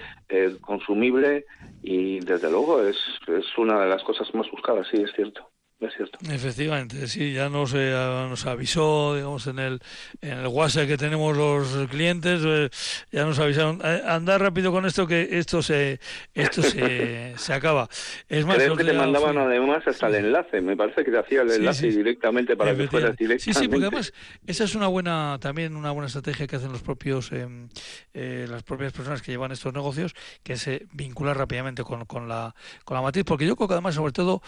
consumible 0.61 1.45
y 1.81 2.19
desde 2.19 2.51
luego 2.51 2.83
es, 2.83 2.97
es 3.27 3.57
una 3.57 3.81
de 3.81 3.89
las 3.89 4.03
cosas 4.03 4.33
más 4.35 4.49
buscadas, 4.51 4.87
sí, 4.91 4.97
es 5.01 5.11
cierto. 5.13 5.48
Es 5.79 5.93
cierto. 5.95 6.19
Efectivamente, 6.29 7.07
sí, 7.07 7.31
ya 7.31 7.47
nos, 7.47 7.73
eh, 7.73 7.91
nos 8.29 8.45
avisó, 8.45 9.15
digamos, 9.15 9.47
en 9.47 9.59
el, 9.59 9.79
en 10.19 10.39
el 10.39 10.47
WhatsApp 10.47 10.87
que 10.87 10.97
tenemos 10.97 11.37
los 11.37 11.87
clientes, 11.87 12.41
eh, 12.45 12.69
ya 13.13 13.23
nos 13.23 13.39
avisaron, 13.39 13.79
eh, 13.81 14.01
andar 14.05 14.41
rápido 14.41 14.73
con 14.73 14.85
esto 14.85 15.07
que 15.07 15.29
esto 15.31 15.61
se 15.61 16.01
esto 16.33 16.61
se, 16.61 17.33
se 17.37 17.53
acaba. 17.53 17.87
Es 18.27 18.45
más, 18.45 18.57
Creo 18.57 18.75
que 18.75 18.83
te 18.83 18.91
mandaban 18.91 19.37
además 19.37 19.87
hasta 19.87 20.07
el 20.07 20.15
enlace, 20.15 20.59
me 20.59 20.75
parece 20.75 21.05
que 21.05 21.11
te 21.11 21.17
hacía 21.17 21.43
el 21.43 21.51
enlace 21.51 21.87
directamente 21.87 22.57
para 22.57 22.75
que 22.75 22.87
fueras 22.89 23.15
directamente. 23.15 23.39
Sí, 23.39 23.53
sí, 23.53 23.69
porque 23.69 23.85
además 23.85 24.13
esa 24.47 24.65
es 24.65 24.75
una 24.75 24.87
buena, 24.87 25.37
también 25.39 25.77
una 25.77 25.91
buena 25.91 26.07
estrategia 26.07 26.45
que 26.45 26.57
hacen 26.57 26.73
los 26.73 26.81
propios, 26.81 27.31
em, 27.31 27.69
las 28.13 28.63
propias 28.63 28.91
personas 28.91 29.21
que 29.21 29.31
llevan 29.31 29.53
estos 29.53 29.73
negocios, 29.73 30.13
que 30.43 30.57
se 30.57 30.87
vincular 30.91 31.37
rápidamente 31.37 31.83
con, 31.83 32.03
con, 32.03 32.27
la, 32.27 32.53
con 32.83 32.95
la 32.95 33.01
matriz, 33.01 33.23
porque 33.23 33.47
yo 33.47 33.55
creo 33.55 33.69
que 33.69 33.75
además, 33.75 33.95
sobre 33.95 34.11
todo, 34.11 34.41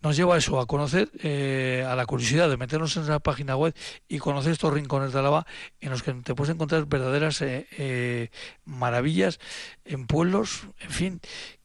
nos 0.00 0.16
lleva 0.16 0.36
a 0.36 0.38
eso, 0.38 0.58
a 0.58 0.69
conocer, 0.70 1.10
eh, 1.24 1.84
a 1.84 1.96
la 1.96 2.06
curiosidad 2.06 2.48
de 2.48 2.56
meternos 2.56 2.96
en 2.96 3.02
esa 3.02 3.18
página 3.18 3.56
web 3.56 3.74
y 4.08 4.18
conocer 4.18 4.52
estos 4.52 4.72
rincones 4.72 5.12
de 5.12 5.18
Álava 5.18 5.44
en 5.80 5.90
los 5.90 6.04
que 6.04 6.12
te 6.12 6.36
puedes 6.36 6.54
encontrar 6.54 6.86
verdaderas 6.86 7.42
eh, 7.42 7.66
eh, 7.76 8.28
maravillas 8.66 9.40
en 9.84 10.06
pueblos, 10.06 10.68
en 10.78 10.90
fin, 10.90 11.20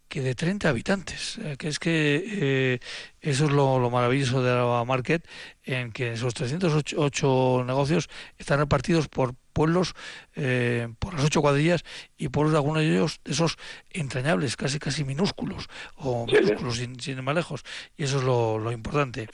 que 0.08 0.22
de 0.22 0.36
30 0.36 0.70
habitantes, 0.70 1.40
que 1.58 1.68
es 1.68 1.80
que 1.80 2.80
eso 3.22 3.46
es 3.46 3.52
lo, 3.52 3.90
maravilloso 3.90 4.44
de 4.44 4.52
Álava 4.52 4.86
Market, 4.86 5.26
en 5.64 5.92
que 5.92 6.14
esos 6.14 6.34
308 6.34 7.64
negocios 7.66 8.08
están 8.38 8.60
repartidos 8.60 9.08
por 9.08 9.34
pueblos 9.56 9.94
eh, 10.36 10.90
por 11.00 11.14
las 11.14 11.24
ocho 11.24 11.42
cuadrillas 11.42 11.86
y 12.18 12.28
pueblos 12.28 12.52
de 12.52 12.58
algunos 12.58 12.84
de 12.84 12.92
ellos 12.92 13.22
esos 13.24 13.56
entrañables, 13.90 14.58
casi 14.58 14.80
casi 14.80 15.06
minúsculos 15.06 15.70
o 15.96 16.28
minúsculos 16.28 16.76
sin, 16.76 17.00
sin, 17.00 17.24
más 17.24 17.36
lejos. 17.36 17.64
Y 17.98 18.04
eso 18.04 18.18
es 18.18 18.24
lo, 18.26 18.72
importante. 18.72 19.28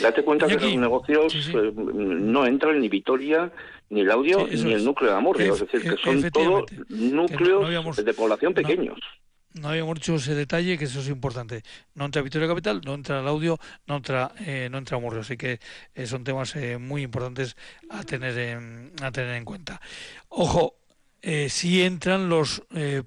Date 0.00 0.24
cuenta 0.24 0.46
que 0.46 0.54
los 0.54 0.76
negocios 0.76 1.50
eh, 1.54 1.72
no 1.74 2.46
entran 2.46 2.80
ni 2.80 2.88
Vitoria, 2.88 3.52
ni 3.90 4.00
el 4.00 4.10
audio, 4.10 4.46
ni 4.46 4.72
el 4.72 4.84
núcleo 4.84 5.10
de 5.10 5.16
Amor. 5.16 5.40
Es 5.40 5.60
decir, 5.60 5.82
que 5.82 5.96
son 6.02 6.22
todos 6.30 6.64
núcleos 6.88 7.96
de 7.96 8.14
población 8.14 8.54
pequeños 8.54 8.98
no 8.98 9.26
habíamos 9.64 9.94
dicho 9.94 10.16
ese 10.16 10.34
detalle, 10.34 10.76
que 10.76 10.84
eso 10.84 11.00
es 11.00 11.08
importante. 11.08 11.62
No 11.94 12.04
entra 12.04 12.22
Victoria 12.22 12.48
Capital, 12.48 12.80
no 12.84 12.94
entra 12.94 13.20
el 13.20 13.26
audio, 13.26 13.58
no 13.86 13.96
entra, 13.96 14.32
eh, 14.40 14.68
no 14.70 14.78
entra 14.78 14.98
Murrio. 14.98 15.22
Así 15.22 15.36
que 15.36 15.60
eh, 15.94 16.06
son 16.06 16.24
temas 16.24 16.54
eh, 16.56 16.78
muy 16.78 17.02
importantes 17.02 17.56
a 17.88 18.02
tener, 18.02 18.38
en, 18.38 18.92
a 19.02 19.10
tener 19.10 19.34
en 19.36 19.44
cuenta. 19.44 19.80
Ojo, 20.28 20.76
eh, 21.22 21.48
si 21.48 21.82
entran 21.82 22.28
los 22.28 22.62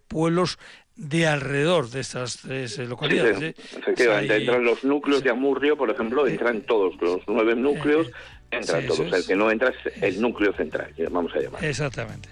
pueblos 0.08 0.58
de 0.95 1.28
alrededor 1.28 1.89
de 1.89 2.02
estas 2.02 2.38
tres 2.38 2.78
localidades. 2.80 3.56
efectivamente, 3.78 4.36
entran 4.36 4.66
los 4.66 4.84
núcleos 4.84 5.24
de 5.24 5.30
Amurrio, 5.30 5.78
por 5.78 5.89
ejemplo, 5.89 6.28
entran 6.28 6.62
todos 6.64 6.95
los 7.00 7.22
nueve 7.28 7.56
núcleos, 7.56 8.08
entran 8.52 8.86
todos. 8.86 9.14
El 9.14 9.26
que 9.26 9.36
no 9.36 9.50
entra 9.50 9.70
es 9.70 10.04
el 10.04 10.20
núcleo 10.20 10.52
central, 10.54 10.93
vamos 11.12 11.34
a 11.36 11.39
llamar. 11.39 11.64
Exactamente. 11.64 12.28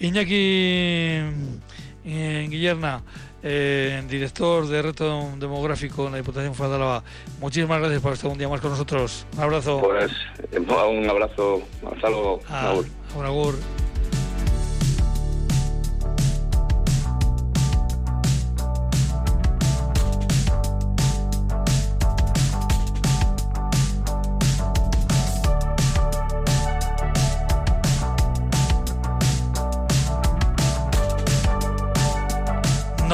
Iñaki 0.00 1.20
Guillerna, 2.04 3.04
eh, 3.46 4.02
director 4.08 4.66
de 4.66 4.80
Reto 4.80 5.28
Demográfico 5.38 6.06
en 6.06 6.12
la 6.12 6.18
Diputación 6.18 6.54
Federal 6.54 6.70
de 6.70 6.76
Álava. 6.76 7.04
Muchísimas 7.40 7.78
gracias 7.78 8.00
por 8.00 8.14
estar 8.14 8.30
un 8.30 8.38
día 8.38 8.48
más 8.48 8.60
con 8.60 8.70
nosotros. 8.70 9.26
Un 9.36 9.42
abrazo. 9.42 9.82
Pues 9.82 10.10
un 10.50 11.10
abrazo. 11.10 11.62
Hasta 11.94 12.08
luego. 12.08 12.40
Ah, 12.48 12.74
agur. 13.24 13.54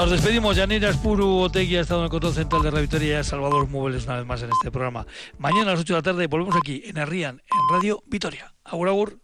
Nos 0.00 0.10
despedimos. 0.10 0.56
Yanira 0.56 0.88
Espuru 0.88 1.40
Otegui 1.40 1.76
ha 1.76 1.82
estado 1.82 2.00
en 2.00 2.04
el 2.04 2.10
control 2.10 2.32
central 2.32 2.62
de 2.62 2.70
Radio 2.70 2.84
Vitoria 2.84 3.20
y 3.20 3.22
Salvador 3.24 3.68
Móviles 3.68 4.06
una 4.06 4.16
vez 4.16 4.24
más 4.24 4.42
en 4.42 4.48
este 4.48 4.70
programa. 4.70 5.06
Mañana 5.36 5.72
a 5.72 5.72
las 5.72 5.80
8 5.80 5.92
de 5.92 5.98
la 5.98 6.02
tarde 6.02 6.26
volvemos 6.26 6.56
aquí 6.56 6.80
en 6.86 6.96
Arrian, 6.96 7.42
en 7.44 7.74
Radio 7.76 8.02
Vitoria. 8.06 8.54
Agur, 8.64 8.88
agur. 8.88 9.18